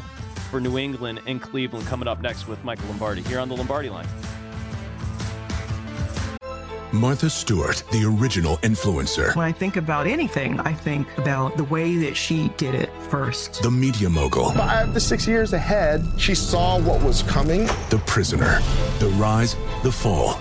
for 0.51 0.61
New 0.61 0.79
England 0.79 1.21
and 1.27 1.43
Cleveland 1.43 1.87
coming 1.87 2.09
up 2.09 2.21
next 2.21 2.47
with 2.47 2.62
Michael 2.64 2.87
Lombardi 2.89 3.23
here 3.23 3.41
on 3.41 3.49
the 3.49 3.57
Lombardi 3.57 3.91
line. 3.91 4.07
Martha 6.91 7.29
Stewart, 7.29 7.85
the 7.93 8.03
original 8.05 8.57
influencer. 8.59 9.37
When 9.37 9.45
I 9.45 9.53
think 9.53 9.77
about 9.77 10.07
anything, 10.07 10.59
I 10.61 10.73
think 10.73 11.07
about 11.19 11.59
the 11.59 11.64
way 11.64 11.97
that 11.99 12.16
she 12.16 12.49
did 12.57 12.75
it 12.75 12.91
first. 13.11 13.62
The 13.62 13.71
media 13.71 14.09
mogul. 14.09 14.53
Five 14.53 14.95
to 14.95 15.01
six 15.01 15.27
years 15.27 15.53
ahead, 15.53 16.07
she 16.16 16.35
saw 16.35 16.81
what 16.81 17.03
was 17.03 17.23
coming. 17.25 17.66
The 17.91 18.01
prisoner. 18.07 18.61
The 19.01 19.12
rise, 19.19 19.55
the 19.83 19.93
fall, 19.93 20.41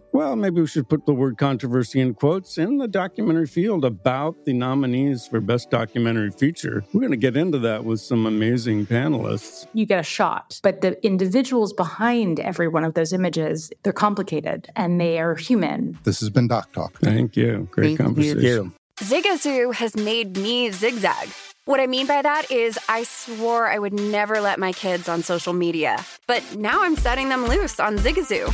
Well, 0.13 0.35
maybe 0.35 0.59
we 0.59 0.67
should 0.67 0.89
put 0.89 1.05
the 1.05 1.13
word 1.13 1.37
controversy 1.37 2.01
in 2.01 2.13
quotes 2.15 2.57
in 2.57 2.77
the 2.77 2.87
documentary 2.87 3.47
field 3.47 3.85
about 3.85 4.45
the 4.45 4.51
nominees 4.51 5.25
for 5.25 5.39
Best 5.39 5.69
Documentary 5.71 6.31
Feature. 6.31 6.83
We're 6.93 6.99
going 6.99 7.11
to 7.11 7.17
get 7.17 7.37
into 7.37 7.59
that 7.59 7.85
with 7.85 8.01
some 8.01 8.25
amazing 8.25 8.87
panelists. 8.87 9.67
you 9.73 9.85
get 9.85 9.99
a 9.99 10.03
shot. 10.03 10.59
But 10.63 10.81
the 10.81 11.03
individuals 11.05 11.71
behind 11.71 12.41
every 12.41 12.67
one 12.67 12.83
of 12.83 12.93
those 12.93 13.13
images, 13.13 13.71
they're 13.83 13.93
complicated 13.93 14.69
and 14.75 14.99
they 14.99 15.17
are 15.19 15.35
human. 15.35 15.97
This 16.03 16.19
has 16.19 16.29
been 16.29 16.49
Doc 16.49 16.73
Talk. 16.73 16.99
Thank 16.99 17.37
you. 17.37 17.69
Great 17.71 17.97
conversation. 17.97 18.41
You. 18.41 18.73
Zigazoo 18.97 19.73
has 19.75 19.95
made 19.95 20.35
me 20.35 20.71
zigzag. 20.71 21.29
What 21.65 21.79
I 21.79 21.87
mean 21.87 22.05
by 22.05 22.21
that 22.21 22.51
is, 22.51 22.77
I 22.89 23.03
swore 23.03 23.71
I 23.71 23.79
would 23.79 23.93
never 23.93 24.41
let 24.41 24.59
my 24.59 24.73
kids 24.73 25.07
on 25.07 25.23
social 25.23 25.53
media, 25.53 26.03
but 26.27 26.43
now 26.57 26.83
I'm 26.83 26.97
setting 26.97 27.29
them 27.29 27.45
loose 27.45 27.79
on 27.79 27.97
Zigazoo. 27.97 28.53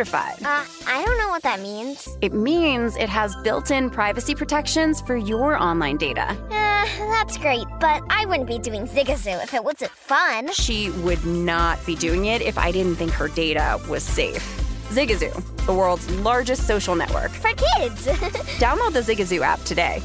Uh, 0.43 0.65
I 0.87 1.03
don't 1.05 1.17
know 1.17 1.29
what 1.29 1.43
that 1.43 1.59
means. 1.61 2.07
It 2.21 2.33
means 2.33 2.95
it 2.97 3.09
has 3.09 3.35
built 3.43 3.71
in 3.71 3.89
privacy 3.89 4.35
protections 4.35 5.01
for 5.01 5.15
your 5.15 5.57
online 5.57 5.97
data. 5.97 6.29
Uh, 6.49 6.85
that's 7.11 7.37
great, 7.37 7.65
but 7.79 8.01
I 8.09 8.25
wouldn't 8.25 8.47
be 8.47 8.59
doing 8.59 8.87
Zigazoo 8.87 9.43
if 9.43 9.53
it 9.53 9.63
wasn't 9.63 9.91
fun. 9.91 10.51
She 10.53 10.89
would 11.03 11.23
not 11.25 11.83
be 11.85 11.95
doing 11.95 12.25
it 12.25 12.41
if 12.41 12.57
I 12.57 12.71
didn't 12.71 12.95
think 12.95 13.11
her 13.11 13.27
data 13.27 13.79
was 13.87 14.03
safe. 14.03 14.43
Zigazoo, 14.89 15.65
the 15.65 15.73
world's 15.73 16.09
largest 16.15 16.67
social 16.67 16.95
network. 16.95 17.31
For 17.31 17.51
kids. 17.51 18.07
Download 18.57 18.91
the 18.93 19.01
Zigazoo 19.01 19.41
app 19.41 19.61
today. 19.63 20.01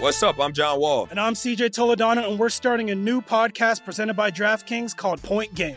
What's 0.00 0.22
up? 0.22 0.40
I'm 0.40 0.54
John 0.54 0.80
Wall. 0.80 1.08
And 1.10 1.20
I'm 1.20 1.34
CJ 1.34 1.70
Toledano, 1.70 2.26
and 2.26 2.38
we're 2.38 2.48
starting 2.48 2.90
a 2.90 2.94
new 2.94 3.20
podcast 3.20 3.84
presented 3.84 4.14
by 4.14 4.30
DraftKings 4.30 4.96
called 4.96 5.22
Point 5.22 5.54
Game. 5.54 5.76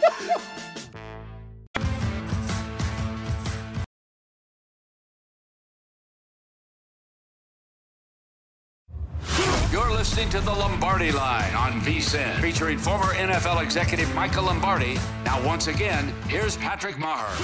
listening 10.21 10.39
to 10.39 10.45
the 10.45 10.55
Lombardi 10.55 11.11
Line 11.11 11.51
on 11.55 11.81
VSIN, 11.81 12.39
featuring 12.41 12.77
former 12.77 13.15
NFL 13.15 13.63
executive 13.63 14.13
Michael 14.13 14.43
Lombardi. 14.43 14.99
Now, 15.25 15.43
once 15.43 15.65
again, 15.65 16.13
here's 16.27 16.55
Patrick 16.57 16.99
Maher. 16.99 17.35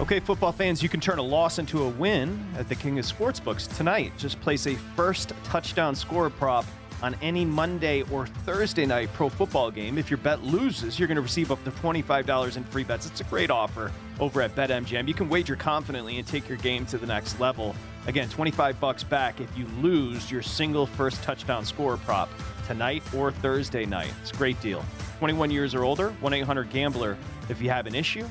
Okay, 0.00 0.18
football 0.18 0.50
fans, 0.50 0.82
you 0.82 0.88
can 0.88 0.98
turn 0.98 1.20
a 1.20 1.22
loss 1.22 1.60
into 1.60 1.84
a 1.84 1.88
win 1.88 2.44
at 2.56 2.68
the 2.68 2.74
King 2.74 2.98
of 2.98 3.04
Sportsbooks 3.04 3.72
tonight. 3.76 4.10
Just 4.18 4.40
place 4.40 4.66
a 4.66 4.74
first 4.96 5.32
touchdown 5.44 5.94
score 5.94 6.28
prop 6.28 6.64
on 7.02 7.14
any 7.22 7.44
Monday 7.44 8.02
or 8.10 8.26
Thursday 8.26 8.84
night 8.84 9.12
pro 9.12 9.28
football 9.28 9.70
game. 9.70 9.96
If 9.96 10.10
your 10.10 10.18
bet 10.18 10.42
loses, 10.42 10.98
you're 10.98 11.06
going 11.06 11.16
to 11.16 11.22
receive 11.22 11.52
up 11.52 11.62
to 11.62 11.70
$25 11.70 12.56
in 12.56 12.64
free 12.64 12.82
bets. 12.82 13.06
It's 13.06 13.20
a 13.20 13.24
great 13.24 13.52
offer 13.52 13.92
over 14.18 14.42
at 14.42 14.56
BetMGM. 14.56 15.06
You 15.06 15.14
can 15.14 15.28
wager 15.28 15.54
confidently 15.54 16.18
and 16.18 16.26
take 16.26 16.48
your 16.48 16.58
game 16.58 16.84
to 16.86 16.98
the 16.98 17.06
next 17.06 17.38
level. 17.38 17.76
Again, 18.06 18.28
25 18.28 18.80
bucks 18.80 19.02
back 19.04 19.40
if 19.40 19.56
you 19.56 19.66
lose 19.80 20.30
your 20.30 20.42
single 20.42 20.86
first 20.86 21.22
touchdown 21.22 21.64
score 21.64 21.96
prop 21.98 22.28
tonight 22.66 23.02
or 23.14 23.32
Thursday 23.32 23.84
night. 23.84 24.12
It's 24.22 24.30
a 24.30 24.36
great 24.36 24.60
deal. 24.60 24.84
21 25.18 25.50
years 25.50 25.74
or 25.74 25.84
older, 25.84 26.14
1-800-GAMBLER 26.22 27.16
if 27.48 27.60
you 27.60 27.70
have 27.70 27.86
an 27.86 27.94
issue. 27.94 28.26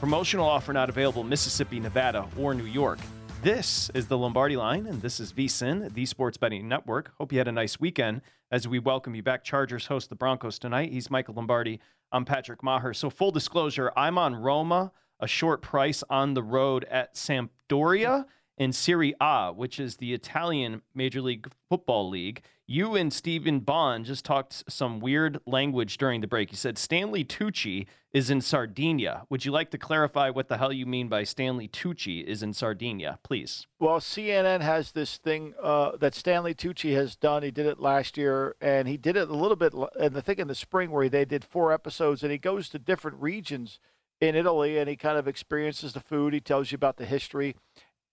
Promotional 0.00 0.48
offer 0.48 0.72
not 0.72 0.88
available 0.88 1.22
Mississippi, 1.22 1.78
Nevada, 1.78 2.26
or 2.38 2.54
New 2.54 2.64
York. 2.64 2.98
This 3.42 3.90
is 3.94 4.06
the 4.06 4.18
Lombardi 4.18 4.56
line, 4.56 4.86
and 4.86 5.00
this 5.00 5.20
is 5.20 5.32
VSIN, 5.32 5.94
the 5.94 6.06
Sports 6.06 6.36
Betting 6.36 6.68
Network. 6.68 7.12
Hope 7.18 7.32
you 7.32 7.38
had 7.38 7.48
a 7.48 7.52
nice 7.52 7.80
weekend 7.80 8.22
as 8.50 8.66
we 8.66 8.78
welcome 8.78 9.14
you 9.14 9.22
back. 9.22 9.44
Chargers 9.44 9.86
host 9.86 10.08
the 10.10 10.14
Broncos 10.16 10.58
tonight. 10.58 10.92
He's 10.92 11.10
Michael 11.10 11.34
Lombardi. 11.34 11.80
I'm 12.12 12.24
Patrick 12.24 12.62
Maher. 12.62 12.92
So, 12.92 13.08
full 13.08 13.30
disclosure, 13.30 13.92
I'm 13.96 14.18
on 14.18 14.34
Roma, 14.34 14.92
a 15.20 15.26
short 15.26 15.62
price 15.62 16.02
on 16.10 16.34
the 16.34 16.42
road 16.42 16.84
at 16.84 17.14
Sampdoria 17.14 18.26
in 18.60 18.74
Serie 18.74 19.14
A, 19.22 19.50
which 19.52 19.80
is 19.80 19.96
the 19.96 20.12
Italian 20.12 20.82
Major 20.94 21.22
League 21.22 21.50
Football 21.70 22.10
League. 22.10 22.42
You 22.66 22.94
and 22.94 23.10
Stephen 23.10 23.60
Bond 23.60 24.04
just 24.04 24.22
talked 24.22 24.70
some 24.70 25.00
weird 25.00 25.40
language 25.46 25.96
during 25.96 26.20
the 26.20 26.26
break. 26.26 26.52
You 26.52 26.58
said 26.58 26.76
Stanley 26.76 27.24
Tucci 27.24 27.86
is 28.12 28.28
in 28.28 28.42
Sardinia. 28.42 29.22
Would 29.30 29.46
you 29.46 29.50
like 29.50 29.70
to 29.70 29.78
clarify 29.78 30.28
what 30.28 30.48
the 30.48 30.58
hell 30.58 30.74
you 30.74 30.84
mean 30.84 31.08
by 31.08 31.24
Stanley 31.24 31.68
Tucci 31.68 32.22
is 32.22 32.42
in 32.42 32.52
Sardinia, 32.52 33.18
please? 33.22 33.66
Well, 33.78 33.98
CNN 33.98 34.60
has 34.60 34.92
this 34.92 35.16
thing 35.16 35.54
uh, 35.60 35.96
that 35.96 36.14
Stanley 36.14 36.54
Tucci 36.54 36.94
has 36.94 37.16
done. 37.16 37.42
He 37.42 37.50
did 37.50 37.64
it 37.64 37.80
last 37.80 38.18
year, 38.18 38.56
and 38.60 38.86
he 38.86 38.98
did 38.98 39.16
it 39.16 39.30
a 39.30 39.34
little 39.34 39.56
bit, 39.56 39.72
and 39.98 40.14
I 40.14 40.20
think 40.20 40.38
in 40.38 40.48
the 40.48 40.54
spring 40.54 40.90
where 40.90 41.08
they 41.08 41.24
did 41.24 41.44
four 41.44 41.72
episodes, 41.72 42.22
and 42.22 42.30
he 42.30 42.36
goes 42.36 42.68
to 42.68 42.78
different 42.78 43.22
regions 43.22 43.80
in 44.20 44.34
Italy, 44.34 44.76
and 44.76 44.88
he 44.88 44.96
kind 44.96 45.16
of 45.16 45.26
experiences 45.26 45.94
the 45.94 46.00
food. 46.00 46.34
He 46.34 46.40
tells 46.40 46.70
you 46.70 46.76
about 46.76 46.98
the 46.98 47.06
history. 47.06 47.56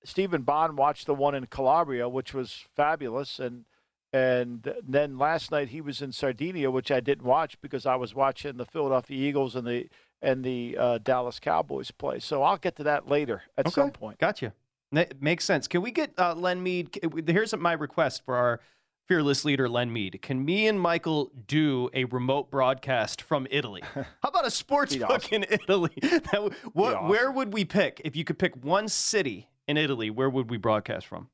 Stephen 0.08 0.42
Bond 0.44 0.78
watched 0.78 1.06
the 1.06 1.14
one 1.14 1.36
in 1.36 1.48
Calabria, 1.48 2.08
which 2.08 2.34
was 2.34 2.66
fabulous, 2.76 3.40
and 3.40 3.66
and 4.14 4.74
then 4.88 5.18
last 5.18 5.52
night 5.52 5.70
he 5.70 5.82
was 5.82 6.02
in 6.02 6.14
Sardinia, 6.14 6.72
which 6.72 6.90
I 6.92 7.02
didn't 7.02 7.26
watch 7.26 7.60
because 7.62 7.86
I 7.86 7.96
was 7.98 8.16
watching 8.16 8.56
the 8.56 8.66
Philadelphia 8.66 9.18
Eagles 9.28 9.56
and 9.56 9.68
the 9.68 9.90
and 10.22 10.44
the 10.44 10.78
uh, 10.80 10.98
Dallas 11.00 11.40
Cowboys 11.40 11.92
play. 11.92 12.20
So 12.20 12.42
I'll 12.42 12.58
get 12.58 12.76
to 12.78 12.84
that 12.84 13.08
later 13.08 13.44
at 13.58 13.68
Okay. 13.68 13.74
some 13.74 13.92
point. 13.92 14.18
Gotcha. 14.18 14.54
That 14.94 15.22
makes 15.22 15.44
sense. 15.44 15.68
Can 15.68 15.82
we 15.82 15.92
get 15.92 16.14
uh, 16.18 16.34
Len 16.36 16.64
Mead? 16.64 16.98
Here's 17.28 17.54
my 17.58 17.74
request 17.74 18.24
for 18.24 18.36
our 18.38 18.62
fearless 19.10 19.44
leader, 19.44 19.68
Len 19.68 19.92
Mead. 19.92 20.20
Can 20.22 20.44
me 20.46 20.68
and 20.68 20.80
Michael 20.80 21.30
do 21.46 21.90
a 21.94 22.06
remote 22.06 22.50
broadcast 22.50 23.22
from 23.22 23.46
Italy? 23.52 23.84
How 23.94 24.06
about 24.24 24.48
a 24.48 24.52
sports 24.52 24.96
book 24.96 25.32
in 25.34 25.46
Italy? 25.50 25.92
That 26.02 26.54
what, 26.74 26.94
awesome. 26.96 27.10
Where 27.10 27.30
would 27.30 27.54
we 27.54 27.66
pick? 27.66 28.02
If 28.06 28.16
you 28.16 28.24
could 28.24 28.40
pick 28.40 28.56
one 28.64 28.88
city 28.88 29.50
in 29.68 29.78
Italy, 29.78 30.10
where 30.10 30.30
would 30.30 30.50
we 30.50 30.58
broadcast 30.58 31.06
from? 31.08 31.30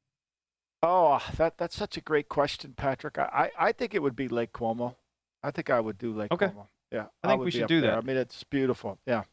Oh, 0.81 1.21
that 1.37 1.57
that's 1.57 1.75
such 1.75 1.95
a 1.97 2.01
great 2.01 2.27
question, 2.29 2.73
Patrick. 2.75 3.17
I, 3.17 3.51
I, 3.57 3.67
I 3.67 3.71
think 3.71 3.93
it 3.93 4.01
would 4.01 4.15
be 4.15 4.27
Lake 4.27 4.51
Como. 4.51 4.97
I 5.41 5.51
think 5.51 5.69
I 5.69 5.79
would 5.79 5.97
do 5.97 6.13
Lake 6.13 6.31
Okay. 6.31 6.47
Como. 6.47 6.67
Yeah, 6.91 7.05
I 7.23 7.29
think 7.29 7.39
would 7.39 7.45
we 7.45 7.51
should 7.51 7.67
do 7.67 7.81
there. 7.81 7.91
that. 7.91 7.97
I 7.97 8.01
mean, 8.01 8.17
it's 8.17 8.43
beautiful. 8.43 8.99
Yeah, 9.07 9.23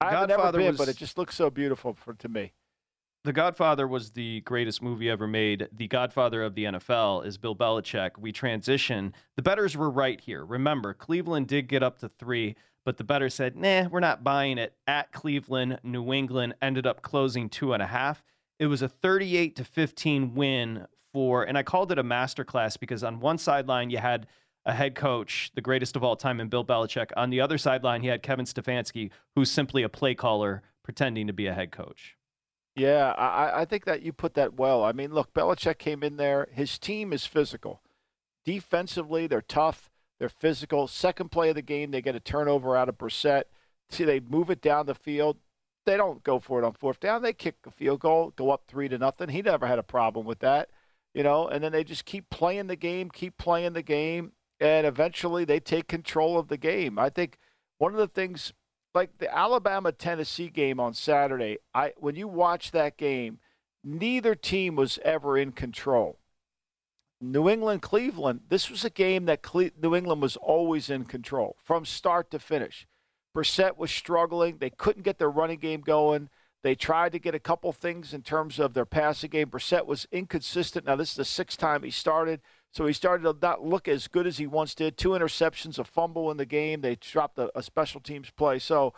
I've 0.00 0.28
never 0.28 0.52
been, 0.52 0.76
but 0.76 0.88
it 0.88 0.96
just 0.96 1.16
looks 1.16 1.34
so 1.34 1.48
beautiful 1.50 1.94
for 1.94 2.14
to 2.14 2.28
me. 2.28 2.52
The 3.24 3.32
Godfather 3.32 3.88
was 3.88 4.10
the 4.10 4.40
greatest 4.42 4.82
movie 4.82 5.08
ever 5.08 5.26
made. 5.26 5.68
The 5.72 5.88
Godfather 5.88 6.42
of 6.42 6.54
the 6.54 6.64
NFL 6.64 7.24
is 7.24 7.38
Bill 7.38 7.56
Belichick. 7.56 8.18
We 8.18 8.32
transition. 8.32 9.14
The 9.36 9.42
betters 9.42 9.78
were 9.78 9.88
right 9.88 10.20
here. 10.20 10.44
Remember, 10.44 10.92
Cleveland 10.92 11.46
did 11.48 11.66
get 11.66 11.82
up 11.82 12.00
to 12.00 12.10
three, 12.10 12.54
but 12.84 12.96
the 12.96 13.04
better 13.04 13.28
said, 13.28 13.56
nah, 13.56 13.88
we're 13.88 14.00
not 14.00 14.22
buying 14.24 14.58
it. 14.58 14.74
At 14.86 15.12
Cleveland, 15.12 15.78
New 15.82 16.12
England 16.12 16.54
ended 16.60 16.86
up 16.86 17.02
closing 17.02 17.48
two 17.48 17.72
and 17.72 17.82
a 17.82 17.86
half. 17.86 18.22
It 18.58 18.66
was 18.66 18.82
a 18.82 18.88
38 18.88 19.56
to 19.56 19.64
15 19.64 20.34
win 20.34 20.86
for, 21.12 21.42
and 21.44 21.56
I 21.58 21.62
called 21.62 21.90
it 21.92 21.98
a 21.98 22.04
masterclass 22.04 22.78
because 22.78 23.02
on 23.04 23.20
one 23.20 23.38
sideline 23.38 23.90
you 23.90 23.98
had 23.98 24.26
a 24.66 24.72
head 24.72 24.94
coach, 24.94 25.50
the 25.54 25.60
greatest 25.60 25.94
of 25.96 26.02
all 26.04 26.16
time, 26.16 26.40
in 26.40 26.48
Bill 26.48 26.64
Belichick. 26.64 27.10
On 27.16 27.30
the 27.30 27.40
other 27.40 27.58
sideline, 27.58 28.00
he 28.02 28.08
had 28.08 28.22
Kevin 28.22 28.46
Stefanski, 28.46 29.10
who's 29.34 29.50
simply 29.50 29.82
a 29.82 29.88
play 29.88 30.14
caller 30.14 30.62
pretending 30.82 31.26
to 31.26 31.32
be 31.32 31.46
a 31.46 31.52
head 31.54 31.70
coach. 31.70 32.16
Yeah, 32.76 33.14
I, 33.16 33.26
I- 33.26 33.60
I 33.60 33.64
think 33.66 33.84
that 33.84 34.02
you 34.02 34.12
put 34.12 34.34
that 34.34 34.54
well. 34.54 34.82
I 34.82 34.92
mean, 34.92 35.12
look, 35.12 35.32
Belichick 35.34 35.78
came 35.78 36.02
in 36.02 36.16
there. 36.16 36.48
His 36.52 36.78
team 36.78 37.12
is 37.12 37.26
physical. 37.26 37.82
Defensively, 38.44 39.26
they're 39.26 39.40
tough. 39.42 39.90
They're 40.24 40.30
physical. 40.30 40.88
Second 40.88 41.30
play 41.32 41.50
of 41.50 41.54
the 41.54 41.60
game, 41.60 41.90
they 41.90 42.00
get 42.00 42.14
a 42.14 42.20
turnover 42.20 42.78
out 42.78 42.88
of 42.88 42.96
Brissett. 42.96 43.42
See, 43.90 44.04
they 44.04 44.20
move 44.20 44.48
it 44.48 44.62
down 44.62 44.86
the 44.86 44.94
field. 44.94 45.36
They 45.84 45.98
don't 45.98 46.24
go 46.24 46.38
for 46.38 46.58
it 46.58 46.64
on 46.64 46.72
fourth 46.72 46.98
down. 46.98 47.20
They 47.20 47.34
kick 47.34 47.56
a 47.66 47.70
field 47.70 48.00
goal, 48.00 48.32
go 48.34 48.50
up 48.50 48.62
three 48.66 48.88
to 48.88 48.96
nothing. 48.96 49.28
He 49.28 49.42
never 49.42 49.66
had 49.66 49.78
a 49.78 49.82
problem 49.82 50.24
with 50.24 50.38
that, 50.38 50.70
you 51.12 51.22
know. 51.22 51.46
And 51.46 51.62
then 51.62 51.72
they 51.72 51.84
just 51.84 52.06
keep 52.06 52.30
playing 52.30 52.68
the 52.68 52.74
game, 52.74 53.10
keep 53.10 53.36
playing 53.36 53.74
the 53.74 53.82
game, 53.82 54.32
and 54.58 54.86
eventually 54.86 55.44
they 55.44 55.60
take 55.60 55.88
control 55.88 56.38
of 56.38 56.48
the 56.48 56.56
game. 56.56 56.98
I 56.98 57.10
think 57.10 57.36
one 57.76 57.92
of 57.92 57.98
the 57.98 58.08
things 58.08 58.54
like 58.94 59.18
the 59.18 59.30
Alabama 59.30 59.92
Tennessee 59.92 60.48
game 60.48 60.80
on 60.80 60.94
Saturday, 60.94 61.58
I 61.74 61.92
when 61.98 62.16
you 62.16 62.28
watch 62.28 62.70
that 62.70 62.96
game, 62.96 63.40
neither 63.84 64.34
team 64.34 64.74
was 64.74 64.98
ever 65.04 65.36
in 65.36 65.52
control. 65.52 66.18
New 67.32 67.48
England 67.48 67.82
Cleveland, 67.82 68.40
this 68.48 68.70
was 68.70 68.84
a 68.84 68.90
game 68.90 69.24
that 69.26 69.42
Cle- 69.42 69.70
New 69.80 69.94
England 69.94 70.20
was 70.20 70.36
always 70.36 70.90
in 70.90 71.04
control 71.04 71.56
from 71.62 71.84
start 71.84 72.30
to 72.30 72.38
finish. 72.38 72.86
Brissett 73.34 73.76
was 73.76 73.90
struggling. 73.90 74.58
They 74.58 74.70
couldn't 74.70 75.02
get 75.02 75.18
their 75.18 75.30
running 75.30 75.58
game 75.58 75.80
going. 75.80 76.28
They 76.62 76.74
tried 76.74 77.12
to 77.12 77.18
get 77.18 77.34
a 77.34 77.40
couple 77.40 77.72
things 77.72 78.14
in 78.14 78.22
terms 78.22 78.58
of 78.58 78.72
their 78.72 78.86
passing 78.86 79.30
game. 79.30 79.50
Brissett 79.50 79.86
was 79.86 80.06
inconsistent. 80.12 80.86
Now, 80.86 80.96
this 80.96 81.10
is 81.10 81.16
the 81.16 81.24
sixth 81.24 81.58
time 81.58 81.82
he 81.82 81.90
started, 81.90 82.40
so 82.72 82.86
he 82.86 82.92
started 82.92 83.24
to 83.24 83.36
not 83.40 83.64
look 83.64 83.88
as 83.88 84.08
good 84.08 84.26
as 84.26 84.38
he 84.38 84.46
once 84.46 84.74
did. 84.74 84.96
Two 84.96 85.10
interceptions, 85.10 85.78
a 85.78 85.84
fumble 85.84 86.30
in 86.30 86.36
the 86.36 86.46
game. 86.46 86.80
They 86.80 86.96
dropped 86.96 87.38
a, 87.38 87.50
a 87.58 87.62
special 87.62 88.00
teams 88.00 88.30
play. 88.30 88.58
So 88.58 88.94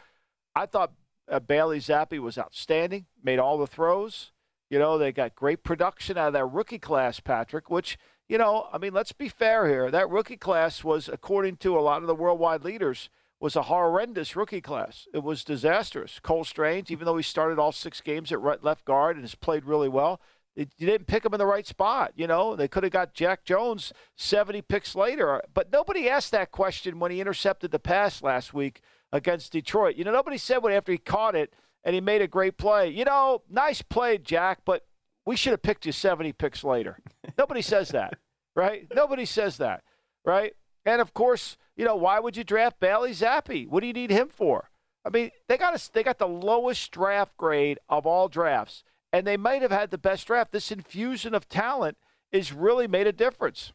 I 0.54 0.66
thought 0.66 0.92
uh, 1.30 1.40
Bailey 1.40 1.80
Zappe 1.80 2.18
was 2.18 2.38
outstanding, 2.38 3.06
made 3.22 3.38
all 3.38 3.58
the 3.58 3.66
throws. 3.66 4.32
You 4.70 4.78
know, 4.78 4.98
they 4.98 5.12
got 5.12 5.34
great 5.34 5.62
production 5.64 6.18
out 6.18 6.28
of 6.28 6.32
that 6.34 6.46
rookie 6.46 6.78
class, 6.78 7.20
Patrick, 7.20 7.70
which, 7.70 7.98
you 8.28 8.38
know, 8.38 8.68
I 8.72 8.78
mean, 8.78 8.92
let's 8.92 9.12
be 9.12 9.28
fair 9.28 9.68
here. 9.68 9.90
That 9.90 10.10
rookie 10.10 10.36
class 10.36 10.82
was, 10.82 11.08
according 11.08 11.56
to 11.58 11.78
a 11.78 11.80
lot 11.80 12.02
of 12.02 12.08
the 12.08 12.14
worldwide 12.14 12.64
leaders, 12.64 13.08
was 13.38 13.54
a 13.54 13.62
horrendous 13.62 14.34
rookie 14.34 14.60
class. 14.60 15.06
It 15.12 15.22
was 15.22 15.44
disastrous. 15.44 16.18
Cole 16.20 16.44
Strange, 16.44 16.90
even 16.90 17.04
though 17.04 17.16
he 17.16 17.22
started 17.22 17.58
all 17.58 17.72
six 17.72 18.00
games 18.00 18.32
at 18.32 18.40
right, 18.40 18.62
left 18.62 18.84
guard 18.84 19.16
and 19.16 19.24
has 19.24 19.34
played 19.34 19.64
really 19.64 19.88
well, 19.88 20.20
they, 20.56 20.68
you 20.78 20.86
didn't 20.86 21.06
pick 21.06 21.24
him 21.24 21.34
in 21.34 21.38
the 21.38 21.46
right 21.46 21.66
spot. 21.66 22.12
You 22.16 22.26
know, 22.26 22.56
they 22.56 22.66
could 22.66 22.82
have 22.82 22.92
got 22.92 23.14
Jack 23.14 23.44
Jones 23.44 23.92
70 24.16 24.62
picks 24.62 24.94
later. 24.94 25.40
But 25.52 25.70
nobody 25.70 26.08
asked 26.08 26.32
that 26.32 26.50
question 26.50 26.98
when 26.98 27.10
he 27.10 27.20
intercepted 27.20 27.70
the 27.70 27.78
pass 27.78 28.22
last 28.22 28.54
week 28.54 28.80
against 29.12 29.52
Detroit. 29.52 29.96
You 29.96 30.04
know, 30.04 30.12
nobody 30.12 30.38
said 30.38 30.58
when 30.58 30.72
after 30.72 30.92
he 30.92 30.98
caught 30.98 31.36
it 31.36 31.52
and 31.84 31.94
he 31.94 32.00
made 32.00 32.22
a 32.22 32.26
great 32.26 32.56
play, 32.56 32.88
you 32.88 33.04
know, 33.04 33.42
nice 33.48 33.82
play, 33.82 34.18
Jack, 34.18 34.60
but 34.64 34.84
we 35.26 35.36
should 35.36 35.50
have 35.50 35.62
picked 35.62 35.84
you 35.84 35.92
70 35.92 36.32
picks 36.32 36.64
later. 36.64 36.98
nobody 37.36 37.60
says 37.60 37.90
that, 37.90 38.14
right? 38.56 38.86
Nobody 38.94 39.26
says 39.26 39.58
that, 39.58 39.82
right? 40.24 40.54
And 40.86 41.02
of 41.02 41.12
course, 41.12 41.58
you 41.76 41.84
know, 41.84 41.96
why 41.96 42.20
would 42.20 42.36
you 42.36 42.44
draft 42.44 42.80
Bailey 42.80 43.10
Zappe? 43.10 43.68
What 43.68 43.80
do 43.80 43.86
you 43.86 43.92
need 43.92 44.10
him 44.10 44.28
for? 44.28 44.70
I 45.04 45.10
mean, 45.10 45.30
they 45.48 45.58
got 45.58 45.74
a, 45.74 45.92
they 45.92 46.02
got 46.02 46.18
the 46.18 46.28
lowest 46.28 46.90
draft 46.90 47.36
grade 47.36 47.78
of 47.88 48.06
all 48.06 48.28
drafts, 48.28 48.82
and 49.12 49.26
they 49.26 49.36
might 49.36 49.62
have 49.62 49.70
had 49.70 49.90
the 49.90 49.98
best 49.98 50.26
draft. 50.26 50.52
This 50.52 50.72
infusion 50.72 51.34
of 51.34 51.48
talent 51.48 51.96
has 52.32 52.52
really 52.52 52.86
made 52.86 53.06
a 53.06 53.12
difference. 53.12 53.72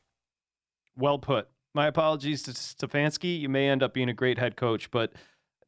Well 0.96 1.20
put. 1.20 1.48
My 1.74 1.88
apologies 1.88 2.44
to 2.44 2.52
Stefanski. 2.52 3.40
You 3.40 3.48
may 3.48 3.70
end 3.70 3.82
up 3.82 3.94
being 3.94 4.10
a 4.10 4.14
great 4.14 4.38
head 4.38 4.58
coach, 4.58 4.92
but 4.92 5.14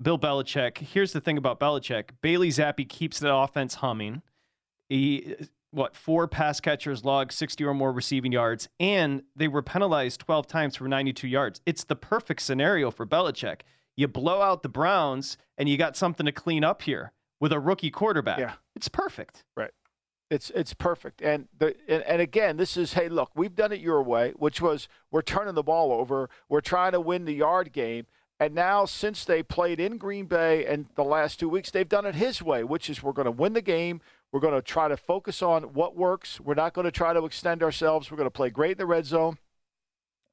Bill 0.02 0.20
Belichick. 0.20 0.80
Here's 0.80 1.14
the 1.14 1.22
thing 1.22 1.38
about 1.38 1.62
Belichick: 1.62 2.10
Bailey 2.22 2.50
Zappe 2.50 2.88
keeps 2.88 3.20
the 3.20 3.34
offense 3.34 3.76
humming. 3.76 4.22
He 4.90 5.36
what 5.74 5.95
four 5.95 6.28
pass 6.28 6.59
catchers 6.59 7.03
logged 7.03 7.32
60 7.32 7.63
or 7.63 7.74
more 7.74 7.91
receiving 7.91 8.32
yards, 8.32 8.69
and 8.80 9.24
they 9.36 9.47
were 9.47 9.61
penalized 9.61 10.19
12 10.21 10.47
times 10.47 10.76
for 10.76 10.88
92 10.88 11.28
yards. 11.28 11.61
It's 11.65 11.84
the 11.84 11.95
perfect 11.95 12.41
scenario 12.41 12.91
for 12.91 13.05
Belichick. 13.05 13.61
You 13.95 14.07
blow 14.07 14.41
out 14.41 14.63
the 14.63 14.69
Browns, 14.69 15.38
and 15.57 15.69
you 15.69 15.78
got 15.78 15.95
something 15.95 16.26
to 16.26 16.32
clean 16.32 16.63
up 16.63 16.84
here 16.84 17.11
with 17.39 17.51
a 17.51 17.59
rookie 17.59 17.91
quarterback. 17.91 18.39
Yeah. 18.39 18.53
It's 18.76 18.88
perfect. 18.88 19.43
Right. 19.55 19.71
It's 20.30 20.49
it's 20.51 20.74
perfect. 20.74 21.21
And 21.21 21.47
the 21.57 21.76
and, 21.88 22.01
and 22.03 22.21
again, 22.21 22.57
this 22.57 22.76
is 22.76 22.93
hey, 22.93 23.09
look, 23.09 23.32
we've 23.36 23.55
done 23.55 23.71
it 23.71 23.82
your 23.82 24.01
way, 24.01 24.32
which 24.36 24.61
was 24.61 24.88
we're 25.11 25.21
turning 25.21 25.53
the 25.53 25.61
ball 25.61 25.91
over, 25.91 26.30
we're 26.49 26.61
trying 26.61 26.93
to 26.93 26.99
win 26.99 27.26
the 27.26 27.34
yard 27.34 27.71
game. 27.71 28.07
And 28.39 28.55
now 28.55 28.86
since 28.86 29.26
they 29.26 29.43
played 29.43 29.80
in 29.80 29.97
Green 29.97 30.26
Bay 30.26 30.65
and 30.65 30.88
the 30.95 31.03
last 31.03 31.39
2 31.39 31.47
weeks, 31.47 31.69
they've 31.69 31.88
done 31.88 32.05
it 32.05 32.15
his 32.15 32.41
way, 32.41 32.63
which 32.63 32.89
is 32.89 33.03
we're 33.03 33.11
going 33.11 33.26
to 33.26 33.32
win 33.32 33.53
the 33.53 33.61
game. 33.61 34.01
We're 34.34 34.40
going 34.40 34.56
to 34.56 34.64
try 34.64 34.88
to 34.88 34.98
focus 34.98 35.44
on 35.44 35.74
what 35.74 35.96
works. 35.96 36.42
We're 36.42 36.56
not 36.56 36.74
going 36.74 36.86
to 36.86 36.92
try 36.92 37.14
to 37.14 37.24
extend 37.24 37.62
ourselves. 37.62 38.10
We're 38.10 38.18
going 38.18 38.26
to 38.26 38.32
play 38.32 38.50
great 38.50 38.72
in 38.72 38.78
the 38.80 38.88
red 38.88 39.06
zone. 39.06 39.38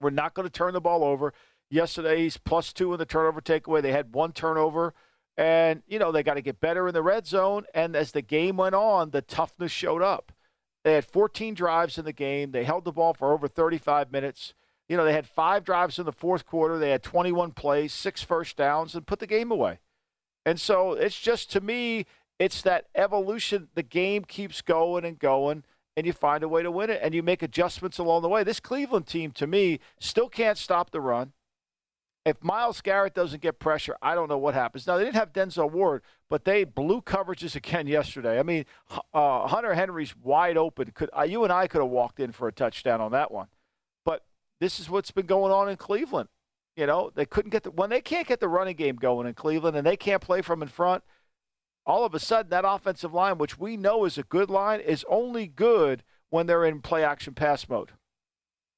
We're 0.01 0.09
not 0.09 0.33
going 0.33 0.49
to 0.49 0.53
turn 0.53 0.73
the 0.73 0.81
ball 0.81 1.05
over. 1.05 1.35
Yesterday's 1.69 2.39
plus 2.39 2.73
2 2.73 2.95
in 2.95 2.99
the 2.99 3.05
turnover 3.05 3.43
takeaway. 3.43 3.83
They 3.83 3.93
had 3.93 4.15
one 4.15 4.33
turnover. 4.33 4.95
And, 5.37 5.83
you 5.87 5.99
know, 5.99 6.13
they 6.13 6.23
got 6.23 6.35
to 6.35 6.41
get 6.41 6.61
better 6.61 6.89
in 6.89 6.95
the 6.95 7.03
red 7.03 7.27
zone. 7.27 7.67
And 7.75 7.95
as 7.95 8.13
the 8.13 8.23
game 8.23 8.57
went 8.57 8.75
on, 8.75 9.11
the 9.11 9.21
toughness 9.21 9.71
showed 9.71 10.01
up. 10.01 10.33
They 10.83 10.95
had 10.95 11.05
14 11.05 11.53
drives 11.53 11.99
in 11.99 12.07
the 12.07 12.13
game. 12.15 12.53
They 12.53 12.65
held 12.65 12.87
the 12.87 12.93
ball 12.93 13.13
for 13.13 13.35
over 13.35 13.49
35 13.49 14.11
minutes. 14.11 14.55
You 14.89 14.97
know, 14.97 15.05
they 15.05 15.13
had 15.13 15.29
five 15.29 15.63
drives 15.63 15.99
in 15.99 16.07
the 16.07 16.13
fourth 16.13 16.47
quarter. 16.47 16.79
They 16.79 16.91
had 16.91 17.03
21 17.03 17.53
plays, 17.53 17.93
six 17.93 18.23
first 18.23 18.57
downs, 18.57 18.95
and 18.95 19.07
put 19.07 19.19
the 19.19 19.27
game 19.27 19.51
away. 19.51 19.79
And 20.47 20.59
so 20.59 20.93
it's 20.93 21.21
just, 21.21 21.53
to 21.53 21.61
me, 21.61 22.07
it's 22.41 22.63
that 22.63 22.87
evolution. 22.95 23.69
The 23.75 23.83
game 23.83 24.25
keeps 24.25 24.63
going 24.63 25.05
and 25.05 25.19
going, 25.19 25.63
and 25.95 26.07
you 26.07 26.15
find 26.15 26.43
a 26.43 26.49
way 26.49 26.63
to 26.63 26.71
win 26.71 26.89
it, 26.89 26.99
and 27.03 27.15
you 27.15 27.23
make 27.23 27.43
adjustments 27.43 27.99
along 27.99 28.23
the 28.23 28.31
way. 28.31 28.43
This 28.43 28.59
Cleveland 28.59 29.07
team, 29.07 29.31
to 29.33 29.47
me, 29.47 29.79
still 30.01 30.31
can't 30.31 30.57
stop 30.57 30.91
the 30.91 31.03
run. 31.03 31.35
If 32.25 32.43
Myles 32.43 32.81
Garrett 32.81 33.15
doesn't 33.15 33.43
get 33.43 33.59
pressure, 33.59 33.95
I 34.01 34.15
don't 34.15 34.29
know 34.29 34.39
what 34.39 34.55
happens. 34.55 34.87
Now, 34.87 34.97
they 34.97 35.05
didn't 35.05 35.17
have 35.17 35.35
Denzel 35.35 35.71
Ward, 35.71 36.03
but 36.31 36.45
they 36.45 36.65
blew 36.65 37.03
coverages 37.03 37.55
again 37.55 37.87
yesterday. 37.87 38.39
I 38.39 38.43
mean, 38.43 38.65
uh, 39.13 39.47
Hunter 39.47 39.75
Henry's 39.75 40.17
wide 40.17 40.57
open. 40.57 40.93
Could 40.93 41.11
uh, 41.17 41.23
You 41.23 41.45
and 41.45 41.53
I 41.53 41.67
could 41.67 41.83
have 41.83 41.91
walked 41.91 42.21
in 42.21 42.33
for 42.33 42.49
a 42.49 42.53
touchdown 42.53 43.03
on 43.03 43.13
that 43.13 43.31
one. 43.31 43.49
But 44.05 44.25
this 44.61 44.81
is 44.81 44.89
what's 44.89 45.11
been 45.11 45.27
going 45.27 45.53
on 45.53 45.69
in 45.69 45.77
Cleveland. 45.77 46.31
You 46.77 46.87
know, 46.87 47.11
they 47.15 47.27
couldn't 47.27 47.51
get 47.51 47.65
the 47.65 47.71
when 47.71 47.91
they 47.91 48.01
can't 48.01 48.27
get 48.27 48.41
the 48.41 48.49
running 48.49 48.77
game 48.77 48.97
going 48.97 49.27
in 49.27 49.35
Cleveland 49.35 49.77
and 49.77 49.87
they 49.87 49.97
can't 49.97 50.23
play 50.23 50.41
from 50.41 50.63
in 50.63 50.69
front. 50.69 51.03
All 51.87 52.05
of 52.05 52.15
a 52.15 52.21
sudden, 52.21 52.51
that 52.51 52.65
offensive 52.67 53.13
line, 53.15 53.39
which 53.39 53.59
we 53.59 53.77
know 53.77 54.05
is 54.05 54.19
a 54.19 54.23
good 54.23 54.51
line, 54.51 54.81
is 54.81 55.05
only 55.09 55.47
good 55.47 56.03
when 56.29 56.47
they're 56.47 56.65
in 56.65 56.81
play 56.83 57.03
action 57.05 57.35
pass 57.35 57.69
mode. 57.69 57.91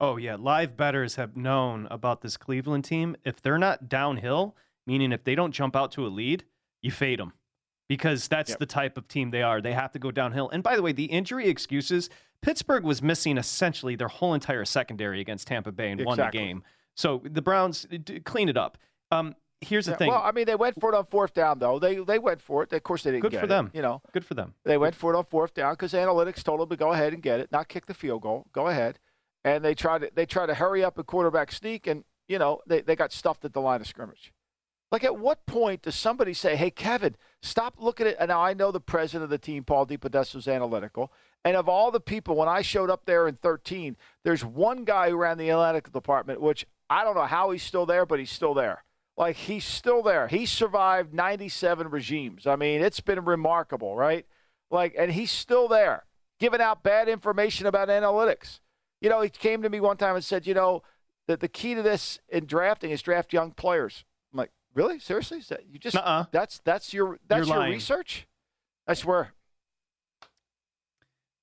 Oh 0.01 0.17
yeah, 0.17 0.37
live 0.39 0.77
betters 0.77 1.17
have 1.17 1.37
known 1.37 1.87
about 1.91 2.23
this 2.23 2.37
Cleveland 2.37 2.85
team. 2.85 3.17
If 3.25 3.41
they're 3.41 3.59
not 3.59 3.89
downhill, 3.89 4.57
meaning 4.87 5.13
if 5.13 5.25
they 5.25 5.35
don't 5.35 5.53
jump 5.53 5.77
out 5.77 5.93
to 5.93 6.07
a 6.07 6.09
lead, 6.09 6.45
you 6.81 6.91
fade 6.91 7.19
them 7.21 7.35
because 7.89 8.27
that's 8.27 8.51
Yep. 8.51 8.59
the 8.59 8.67
type 8.67 8.97
of 8.99 9.07
team 9.07 9.31
they 9.31 9.43
are. 9.43 9.61
They 9.61 9.75
have 9.75 9.93
to 9.93 9.99
go 9.99 10.11
downhill. 10.11 10.49
And 10.51 10.63
by 10.63 10.75
the 10.77 10.83
way, 10.83 10.93
the 10.93 11.05
injury 11.05 11.49
excuses 11.49 12.09
Pittsburgh 12.41 12.83
was 12.83 13.01
missing 13.03 13.39
essentially 13.39 13.95
their 13.95 14.09
whole 14.09 14.35
entire 14.35 14.65
secondary 14.65 15.21
against 15.21 15.47
Tampa 15.47 15.71
Bay 15.71 15.91
and 15.93 16.05
won 16.05 16.19
the 16.19 16.29
game. 16.33 16.65
So 16.97 17.23
the 17.25 17.43
Browns 17.43 17.87
clean 18.25 18.49
it 18.49 18.57
up. 18.57 18.79
Um, 19.13 19.37
here's 19.63 19.87
the 19.87 19.93
Yeah, 19.93 19.97
thing. 19.97 20.09
Well, 20.09 20.23
I 20.23 20.33
mean, 20.33 20.45
they 20.45 20.55
went 20.55 20.79
for 20.81 20.93
it 20.93 20.97
on 20.97 21.07
fourth 21.07 21.33
down, 21.35 21.59
though. 21.59 21.79
They 21.79 21.97
they 21.97 22.19
went 22.19 22.43
for 22.43 22.63
it. 22.63 22.73
Of 22.73 22.83
course, 22.83 23.03
they 23.03 23.13
didn't 23.13 23.23
get 23.23 23.29
it. 23.29 23.31
Good 23.33 23.41
for 23.41 23.45
it, 23.47 23.49
them. 23.49 23.71
You 23.73 23.83
know, 23.83 24.03
Good 24.13 24.25
for 24.25 24.35
them. 24.35 24.55
they 24.65 24.77
went 24.79 24.95
for 24.95 25.15
it 25.15 25.17
on 25.17 25.25
fourth 25.25 25.55
down 25.55 25.73
because 25.75 25.93
analytics 25.93 26.43
told 26.43 26.61
them 26.61 26.69
to 26.69 26.77
go 26.77 26.93
ahead 26.93 27.13
and 27.13 27.23
get 27.23 27.41
it, 27.41 27.51
not 27.53 27.69
kick 27.69 27.87
the 27.87 27.95
field 27.95 28.23
goal. 28.23 28.47
Go 28.53 28.69
ahead, 28.69 28.99
and 29.45 29.65
they 29.65 29.75
tried 29.75 30.03
to 30.03 30.11
they 30.15 30.27
tried 30.27 30.47
to 30.47 30.55
hurry 30.55 30.85
up 30.85 30.99
a 30.99 31.05
quarterback 31.05 31.53
sneak, 31.53 31.87
and 31.87 32.05
you 32.29 32.39
know 32.39 32.61
they 32.67 32.81
they 32.81 32.97
got 32.97 33.13
stuffed 33.13 33.45
at 33.45 33.53
the 33.53 33.61
line 33.61 33.81
of 33.81 33.87
scrimmage. 33.87 34.33
Like, 34.91 35.05
at 35.05 35.17
what 35.17 35.47
point 35.47 35.81
does 35.83 35.95
somebody 35.95 36.35
say, 36.35 36.55
"Hey, 36.55 36.71
Kevin, 36.71 37.17
stop 37.41 37.77
looking 37.79 38.07
at"? 38.07 38.17
And 38.19 38.29
now 38.29 38.43
I 38.43 38.53
know 38.53 38.71
the 38.71 38.81
president 38.81 39.25
of 39.25 39.31
the 39.31 39.39
team, 39.39 39.65
Paul 39.65 39.87
DePodesta, 39.87 40.35
was 40.35 40.47
analytical. 40.47 41.11
And 41.45 41.57
of 41.57 41.67
all 41.69 41.91
the 41.91 41.99
people, 41.99 42.37
when 42.37 42.49
I 42.49 42.61
showed 42.63 42.91
up 42.91 43.07
there 43.07 43.27
in 43.27 43.35
13, 43.37 43.97
there's 44.23 44.45
one 44.45 44.85
guy 44.85 45.09
who 45.11 45.17
ran 45.17 45.39
the 45.39 45.49
analytical 45.51 45.91
department, 45.93 46.41
which 46.41 46.67
I 46.91 47.03
don't 47.05 47.15
know 47.17 47.25
how 47.25 47.51
he's 47.51 47.63
still 47.63 47.87
there, 47.87 48.05
but 48.07 48.19
he's 48.19 48.31
still 48.31 48.53
there. 48.55 48.85
Like 49.17 49.37
he's 49.37 49.65
still 49.65 50.03
there. 50.03 50.27
He 50.29 50.47
survived 50.47 51.13
97 51.13 51.89
regimes. 51.91 52.47
I 52.47 52.57
mean, 52.57 52.81
it's 52.81 53.01
been 53.01 53.25
remarkable, 53.25 53.95
right? 53.95 54.27
Like, 54.71 54.95
and 54.99 55.13
he's 55.13 55.31
still 55.31 55.69
there, 55.69 56.05
giving 56.41 56.61
out 56.63 56.83
bad 56.83 57.09
information 57.09 57.67
about 57.67 57.89
analytics. 57.89 58.61
You 59.03 59.11
know, 59.11 59.21
he 59.21 59.29
came 59.29 59.63
to 59.63 59.69
me 59.69 59.81
one 59.81 59.97
time 59.99 60.15
and 60.15 60.25
said, 60.25 60.47
you 60.47 60.55
know, 60.55 60.83
that 61.29 61.41
the 61.41 61.49
key 61.49 61.75
to 61.75 61.83
this 61.83 62.21
in 62.29 62.47
drafting 62.47 62.91
is 62.91 63.03
draft 63.03 63.33
young 63.33 63.51
players. 63.53 64.05
I'm 64.33 64.39
like, 64.39 64.51
really? 64.75 64.99
Seriously? 64.99 65.39
Is 65.39 65.49
that 65.49 65.67
you 65.71 65.79
just 65.79 65.95
Nuh-uh. 65.95 66.25
that's 66.33 66.61
that's 66.65 66.95
your 66.95 67.19
that's 67.29 67.47
You're 67.47 67.55
your 67.57 67.59
lying. 67.65 67.73
research? 67.75 68.27
I 68.87 68.95
swear. 68.95 69.33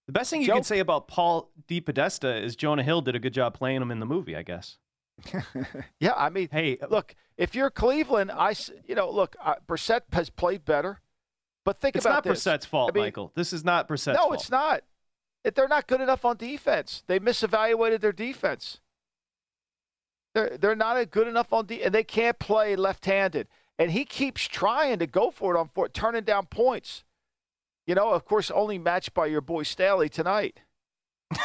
The 0.07 0.13
best 0.13 0.31
thing 0.31 0.41
you 0.41 0.47
Joe- 0.47 0.55
can 0.55 0.63
say 0.63 0.79
about 0.79 1.07
Paul 1.07 1.51
D. 1.67 1.79
DePodesta 1.81 2.41
is 2.41 2.55
Jonah 2.55 2.81
Hill 2.83 3.01
did 3.01 3.15
a 3.15 3.19
good 3.19 3.33
job 3.33 3.53
playing 3.53 3.81
him 3.81 3.91
in 3.91 3.99
the 3.99 4.05
movie, 4.07 4.35
I 4.35 4.41
guess. 4.41 4.77
Yeah, 5.99 6.13
I 6.15 6.29
mean, 6.29 6.49
Hey, 6.51 6.77
look, 6.89 7.15
if 7.37 7.55
you're 7.55 7.69
Cleveland, 7.69 8.31
I, 8.31 8.55
you 8.87 8.95
know, 8.95 9.09
look, 9.09 9.35
uh, 9.43 9.55
Brissett 9.67 10.01
has 10.13 10.29
played 10.29 10.65
better, 10.65 10.99
but 11.65 11.79
think 11.79 11.95
it's 11.95 12.05
about 12.05 12.23
this. 12.23 12.39
It's 12.39 12.45
not. 12.45 12.51
Brissett's 12.53 12.65
fault, 12.65 12.91
I 12.91 12.95
mean, 12.95 13.03
Michael. 13.05 13.31
This 13.35 13.53
is 13.53 13.63
not 13.63 13.87
Brissett's 13.87 14.17
no, 14.17 14.23
fault. 14.23 14.33
it's 14.35 14.51
not. 14.51 14.83
If 15.43 15.55
They're 15.55 15.67
not 15.67 15.87
good 15.87 16.01
enough 16.01 16.25
on 16.25 16.37
defense. 16.37 17.03
They 17.07 17.19
misevaluated 17.19 18.01
their 18.01 18.11
defense. 18.11 18.79
They're 20.35 20.57
they're 20.57 20.75
not 20.75 21.09
good 21.11 21.27
enough 21.27 21.51
on 21.53 21.65
de- 21.65 21.83
and 21.83 21.93
they 21.93 22.03
can't 22.03 22.37
play 22.39 22.75
left-handed. 22.75 23.47
And 23.77 23.91
he 23.91 24.03
keeps 24.03 24.47
trying 24.47 24.99
to 24.99 25.07
go 25.07 25.31
for 25.31 25.55
it 25.55 25.59
on 25.59 25.69
four, 25.69 25.87
turning 25.87 26.23
down 26.23 26.47
points. 26.47 27.03
You 27.87 27.95
know, 27.95 28.11
of 28.11 28.25
course, 28.25 28.51
only 28.51 28.77
matched 28.77 29.13
by 29.13 29.27
your 29.27 29.41
boy 29.41 29.63
Staley 29.63 30.09
tonight. 30.09 30.59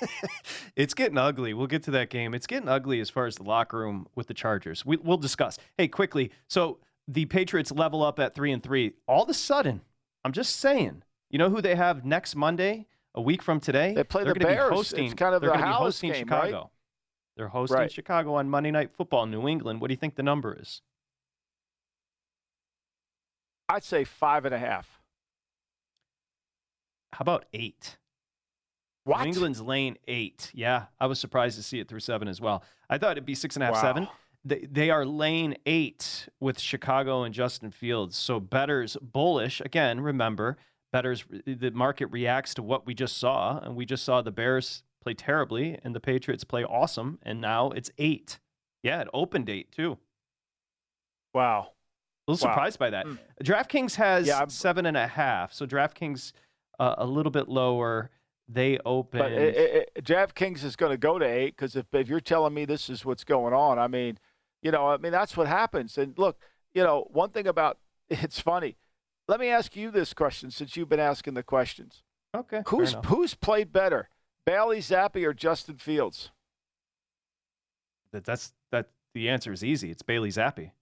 It's 0.76 0.94
getting 0.94 1.18
ugly. 1.18 1.52
We'll 1.54 1.66
get 1.66 1.82
to 1.84 1.90
that 1.92 2.10
game. 2.10 2.32
It's 2.34 2.46
getting 2.46 2.68
ugly 2.68 3.00
as 3.00 3.10
far 3.10 3.26
as 3.26 3.36
the 3.36 3.42
locker 3.42 3.78
room 3.78 4.06
with 4.14 4.28
the 4.28 4.34
Chargers. 4.34 4.84
We, 4.86 4.96
we'll 4.96 5.16
discuss. 5.18 5.58
Hey, 5.76 5.88
quickly. 5.88 6.30
So 6.48 6.78
the 7.08 7.26
Patriots 7.26 7.70
level 7.72 8.02
up 8.02 8.18
at 8.18 8.34
three 8.34 8.52
and 8.52 8.62
three. 8.62 8.94
All 9.06 9.24
of 9.24 9.28
a 9.28 9.34
sudden, 9.34 9.82
I'm 10.24 10.32
just 10.32 10.56
saying. 10.56 11.02
You 11.28 11.38
know 11.38 11.50
who 11.50 11.60
they 11.60 11.74
have 11.74 12.04
next 12.04 12.34
Monday, 12.34 12.86
a 13.14 13.20
week 13.20 13.42
from 13.42 13.60
today? 13.60 13.94
They 13.94 14.04
play 14.04 14.24
They're 14.24 14.34
the 14.34 14.40
gonna 14.40 14.52
be 14.54 14.56
Bears. 14.58 14.70
hosting- 14.72 15.04
It's 15.06 15.14
kind 15.14 15.34
of 15.34 15.40
they're 15.42 15.50
the 15.50 15.56
be 15.58 15.62
hosting 15.62 16.12
game, 16.12 16.26
right? 16.28 16.46
Chicago. 16.46 16.70
They're 17.36 17.48
hosting 17.48 17.78
Right. 17.78 17.92
Chicago 17.92 18.34
on 18.34 18.48
Monday 18.50 18.70
Night 18.70 18.90
Football, 18.92 19.26
New 19.26 19.46
England. 19.48 19.80
What 19.80 19.88
do 19.88 19.92
you 19.92 19.98
think 19.98 20.16
the 20.16 20.22
number 20.22 20.56
is? 20.60 20.82
I'd 23.68 23.84
say 23.84 24.04
five 24.04 24.44
and 24.44 24.54
a 24.54 24.58
half. 24.58 25.00
How 27.12 27.22
about 27.22 27.44
eight? 27.52 27.96
What? 29.10 29.22
New 29.22 29.26
England's 29.28 29.60
lane 29.60 29.96
eight. 30.08 30.50
Yeah, 30.54 30.86
I 31.00 31.06
was 31.06 31.18
surprised 31.18 31.56
to 31.56 31.62
see 31.62 31.80
it 31.80 31.88
through 31.88 32.00
seven 32.00 32.28
as 32.28 32.40
well. 32.40 32.62
I 32.88 32.96
thought 32.98 33.12
it'd 33.12 33.26
be 33.26 33.34
six 33.34 33.56
and 33.56 33.62
a 33.62 33.66
half, 33.66 33.74
Wow. 33.76 33.80
seven. 33.82 34.08
They, 34.44 34.66
they 34.70 34.90
are 34.90 35.04
lane 35.04 35.56
eight 35.66 36.28
with 36.40 36.58
Chicago 36.58 37.24
and 37.24 37.34
Justin 37.34 37.70
Fields. 37.70 38.16
So 38.16 38.40
betters 38.40 38.96
bullish. 39.02 39.60
Again, 39.60 40.00
remember, 40.00 40.56
betters, 40.92 41.24
the 41.44 41.70
market 41.72 42.06
reacts 42.06 42.54
to 42.54 42.62
what 42.62 42.86
we 42.86 42.94
just 42.94 43.18
saw. 43.18 43.58
And 43.58 43.76
we 43.76 43.84
just 43.84 44.04
saw 44.04 44.22
the 44.22 44.30
Bears 44.30 44.82
play 45.02 45.12
terribly 45.14 45.78
and 45.84 45.94
the 45.94 46.00
Patriots 46.00 46.44
play 46.44 46.64
awesome. 46.64 47.18
And 47.22 47.40
now 47.40 47.70
it's 47.70 47.90
eight. 47.98 48.38
Yeah, 48.82 49.00
it 49.02 49.08
opened 49.12 49.50
eight 49.50 49.72
too. 49.72 49.98
Wow. 51.34 51.72
A 52.26 52.30
little 52.32 52.46
Wow. 52.46 52.52
surprised 52.54 52.78
by 52.78 52.90
that. 52.90 53.06
Mm. 53.06 53.18
DraftKings 53.44 53.96
has 53.96 54.26
Yeah, 54.26 54.46
seven 54.48 54.86
and 54.86 54.96
a 54.96 55.06
half. 55.06 55.52
So 55.52 55.66
DraftKings 55.66 56.32
uh, 56.78 56.94
a 56.98 57.06
little 57.06 57.32
bit 57.32 57.48
lower. 57.48 58.10
They 58.52 58.78
opened. 58.84 59.22
But 59.22 59.32
it, 59.32 59.90
it, 59.96 60.04
DraftKings 60.04 60.64
is 60.64 60.74
going 60.74 60.90
to 60.90 60.98
go 60.98 61.18
to 61.18 61.24
eight 61.24 61.56
because 61.56 61.76
if, 61.76 61.86
if 61.92 62.08
you're 62.08 62.20
telling 62.20 62.52
me 62.52 62.64
this 62.64 62.90
is 62.90 63.04
what's 63.04 63.22
going 63.22 63.54
on, 63.54 63.78
I 63.78 63.86
mean, 63.86 64.18
you 64.60 64.72
know, 64.72 64.88
I 64.88 64.96
mean 64.96 65.12
that's 65.12 65.36
what 65.36 65.46
happens. 65.46 65.96
And 65.96 66.18
look, 66.18 66.38
you 66.74 66.82
know, 66.82 67.06
one 67.12 67.30
thing 67.30 67.46
about 67.46 67.78
it's 68.08 68.40
funny. 68.40 68.76
Let 69.28 69.38
me 69.38 69.48
ask 69.48 69.76
you 69.76 69.92
this 69.92 70.12
question 70.12 70.50
since 70.50 70.76
you've 70.76 70.88
been 70.88 70.98
asking 70.98 71.34
the 71.34 71.44
questions. 71.44 72.02
okay. 72.34 72.62
Who's 72.66 72.96
who's 73.06 73.34
played 73.34 73.72
better, 73.72 74.08
Bailey 74.44 74.80
Zappe 74.80 75.24
or 75.24 75.32
Justin 75.32 75.76
Fields? 75.76 76.32
That 78.12 78.24
that's 78.24 78.52
that 78.72 78.88
the 79.14 79.28
answer 79.28 79.52
is 79.52 79.62
easy. 79.62 79.92
It's 79.92 80.02
Bailey 80.02 80.30
Zappe. 80.30 80.72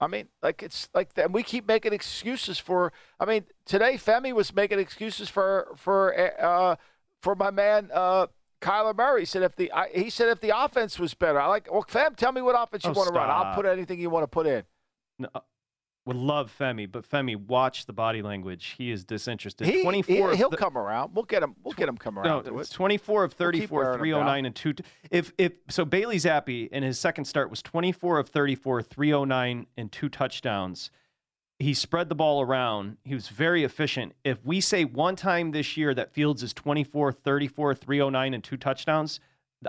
I 0.00 0.06
mean, 0.06 0.28
like 0.42 0.62
it's 0.62 0.88
like, 0.92 1.10
and 1.16 1.32
we 1.32 1.42
keep 1.42 1.66
making 1.66 1.92
excuses 1.92 2.58
for. 2.58 2.92
I 3.20 3.24
mean, 3.24 3.44
today 3.64 3.94
Femi 3.94 4.32
was 4.32 4.54
making 4.54 4.78
excuses 4.78 5.28
for 5.28 5.68
for 5.76 6.14
uh, 6.42 6.76
for 7.22 7.34
my 7.34 7.50
man 7.50 7.90
uh, 7.94 8.26
Kyler 8.60 8.94
Murray. 8.96 9.20
He 9.22 9.26
said 9.26 9.42
if 9.42 9.56
the 9.56 9.70
I, 9.72 9.88
he 9.94 10.10
said 10.10 10.28
if 10.28 10.40
the 10.40 10.52
offense 10.56 10.98
was 10.98 11.14
better, 11.14 11.40
I 11.40 11.46
like. 11.46 11.72
Well, 11.72 11.84
Fem, 11.88 12.14
tell 12.16 12.32
me 12.32 12.42
what 12.42 12.60
offense 12.60 12.84
you 12.84 12.90
Oh, 12.90 12.94
want 12.94 13.08
to 13.08 13.14
run. 13.14 13.30
I'll 13.30 13.54
put 13.54 13.66
anything 13.66 14.00
you 14.00 14.10
want 14.10 14.24
to 14.24 14.28
put 14.28 14.46
in. 14.46 14.64
No, 15.20 15.28
uh, 15.34 15.40
would 16.06 16.16
love 16.16 16.54
Femi, 16.58 16.90
but 16.90 17.08
Femi, 17.08 17.34
watch 17.36 17.86
the 17.86 17.92
body 17.92 18.20
language. 18.20 18.74
He 18.76 18.90
is 18.90 19.04
disinterested. 19.04 19.66
He, 19.66 19.82
Twenty 19.82 20.02
he 20.02 20.18
four. 20.18 20.28
will 20.36 20.50
come 20.50 20.76
around. 20.76 21.12
We'll 21.14 21.24
get 21.24 21.42
him. 21.42 21.54
We'll 21.62 21.72
get 21.74 21.88
him 21.88 21.96
come 21.96 22.14
No, 22.16 22.20
around 22.22 22.44
to 22.44 22.58
it's 22.58 22.70
it. 22.70 22.74
24 22.74 23.24
of 23.24 23.32
We'll 23.38 23.46
34, 23.46 23.98
309 23.98 24.46
and 24.46 24.54
2. 24.54 24.74
If 25.10 25.32
if 25.38 25.52
so 25.68 25.84
Bailey 25.84 26.16
Zappe 26.16 26.68
in 26.68 26.82
his 26.82 26.98
second 26.98 27.24
start 27.24 27.48
was 27.50 27.62
24 27.62 28.18
of 28.18 28.28
34, 28.28 28.82
309 28.82 29.66
and 29.76 29.90
two 29.92 30.08
touchdowns. 30.08 30.90
He 31.60 31.72
spread 31.72 32.08
the 32.08 32.16
ball 32.16 32.42
around. 32.42 32.96
He 33.04 33.14
was 33.14 33.28
very 33.28 33.62
efficient. 33.62 34.12
If 34.24 34.44
we 34.44 34.60
say 34.60 34.84
one 34.84 35.14
time 35.16 35.52
this 35.52 35.76
year 35.76 35.94
that 35.94 36.12
Fields 36.12 36.42
is 36.42 36.52
24, 36.52 37.12
34, 37.12 37.74
309 37.76 38.34
and 38.34 38.42
two 38.44 38.56
touchdowns, 38.56 39.20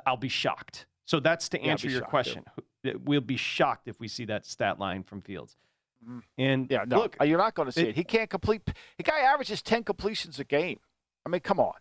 I'll 0.06 0.18
be 0.18 0.28
shocked. 0.28 0.88
So 1.06 1.20
that's 1.20 1.48
to 1.50 1.62
answer 1.62 1.86
be 1.88 1.94
your 1.94 2.02
shocked, 2.02 2.10
too. 2.10 2.12
question. 2.12 2.44
We'll 3.04 3.22
be 3.22 3.38
shocked 3.38 3.88
if 3.88 4.00
we 4.00 4.08
see 4.08 4.26
that 4.26 4.48
stat 4.48 4.80
line 4.80 5.04
from 5.04 5.22
Fields. 5.22 5.56
And. 6.38 6.68
Yeah, 6.70 6.84
no, 6.88 6.98
look, 6.98 7.16
you're 7.24 7.38
not 7.38 7.56
going 7.56 7.68
to 7.68 7.72
see 7.72 7.82
it- 7.82 7.88
it, 7.90 7.96
He 7.96 8.04
can't 8.04 8.30
complete. 8.30 8.62
The 8.98 9.04
guy 9.04 9.20
averages 9.22 9.62
ten 9.62 9.84
completions 9.84 10.40
a 10.40 10.44
game. 10.44 10.80
I 11.26 11.30
mean, 11.30 11.42
come 11.42 11.60
on. 11.60 11.74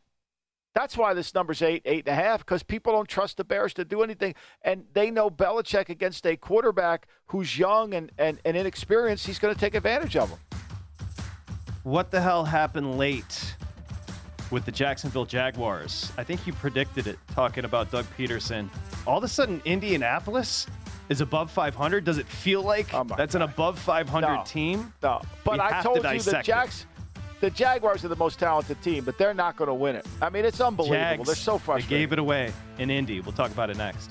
That's 0.75 0.97
why 0.97 1.15
this 1.15 1.33
number's 1.35 1.63
eight, 1.63 1.83
eight 1.85 2.09
and 2.09 2.19
a 2.19 2.21
half, 2.21 2.41
because 2.41 2.65
people 2.65 2.93
don't 2.95 3.09
trust 3.09 3.37
the 3.37 3.45
Bears 3.45 3.73
to 3.75 3.85
do 3.85 4.03
anything, 4.03 4.35
and 4.63 4.87
they 4.93 5.09
know 5.09 5.31
Belichick 5.31 5.89
against 5.89 6.27
a 6.27 6.37
quarterback 6.37 7.07
who's 7.27 7.57
young 7.57 7.95
and, 7.95 8.11
and, 8.19 8.41
and 8.45 8.57
inexperienced. 8.57 9.25
He's 9.25 9.39
going 9.39 9.55
to 9.55 9.61
take 9.61 9.77
advantage 9.77 10.17
of 10.17 10.31
him. 10.31 10.39
What 11.85 12.11
the 12.11 12.21
hell 12.21 12.45
happened 12.45 12.99
late 12.99 13.55
with 14.51 14.65
the 14.65 14.73
Jacksonville 14.73 15.27
Jaguars? 15.27 16.11
I 16.19 16.25
think 16.25 16.45
you 16.45 16.53
predicted 16.55 17.07
it 17.07 17.19
talking 17.35 17.65
about 17.65 17.93
Doug 17.93 18.07
Pederson. 18.19 18.69
All 19.07 19.19
of 19.19 19.23
a 19.25 19.29
sudden, 19.29 19.63
Indianapolis 19.65 20.67
is 21.09 21.21
above 21.21 21.51
500. 21.51 22.05
Does 22.05 22.19
it 22.19 22.27
feel 22.27 22.63
like 22.63 22.93
oh 22.95 23.05
that's 23.05 23.35
an 23.35 23.43
above 23.43 23.79
500 23.79 24.27
No. 24.27 24.43
team? 24.47 24.93
No, 25.03 25.21
but 25.45 25.55
We 25.55 25.59
I 25.61 25.73
have 25.73 25.83
to 25.83 25.89
told 25.89 25.97
you 26.15 26.21
the. 26.21 26.43
Jacks, 26.43 26.87
the 27.41 27.51
Jaguars 27.51 28.05
are 28.05 28.09
the 28.09 28.17
most 28.17 28.39
talented 28.39 28.81
team, 28.83 29.05
but 29.05 29.19
they're 29.19 29.35
not 29.35 29.57
going 29.57 29.69
to 29.69 29.75
win 29.75 29.97
it. 29.97 30.07
I 30.23 30.31
mean, 30.31 30.45
it's 30.45 30.61
unbelievable. 30.61 30.97
Jags, 30.99 31.27
they're 31.27 31.35
so 31.35 31.55
they 31.55 31.59
frustrated. 31.65 31.89
gave 31.91 32.13
it 32.13 32.19
away 32.19 32.53
in 32.79 32.91
Indy. 32.91 33.21
We'll 33.21 33.33
talk 33.35 33.51
about 33.51 33.69
it 33.71 33.77
next. 33.77 34.11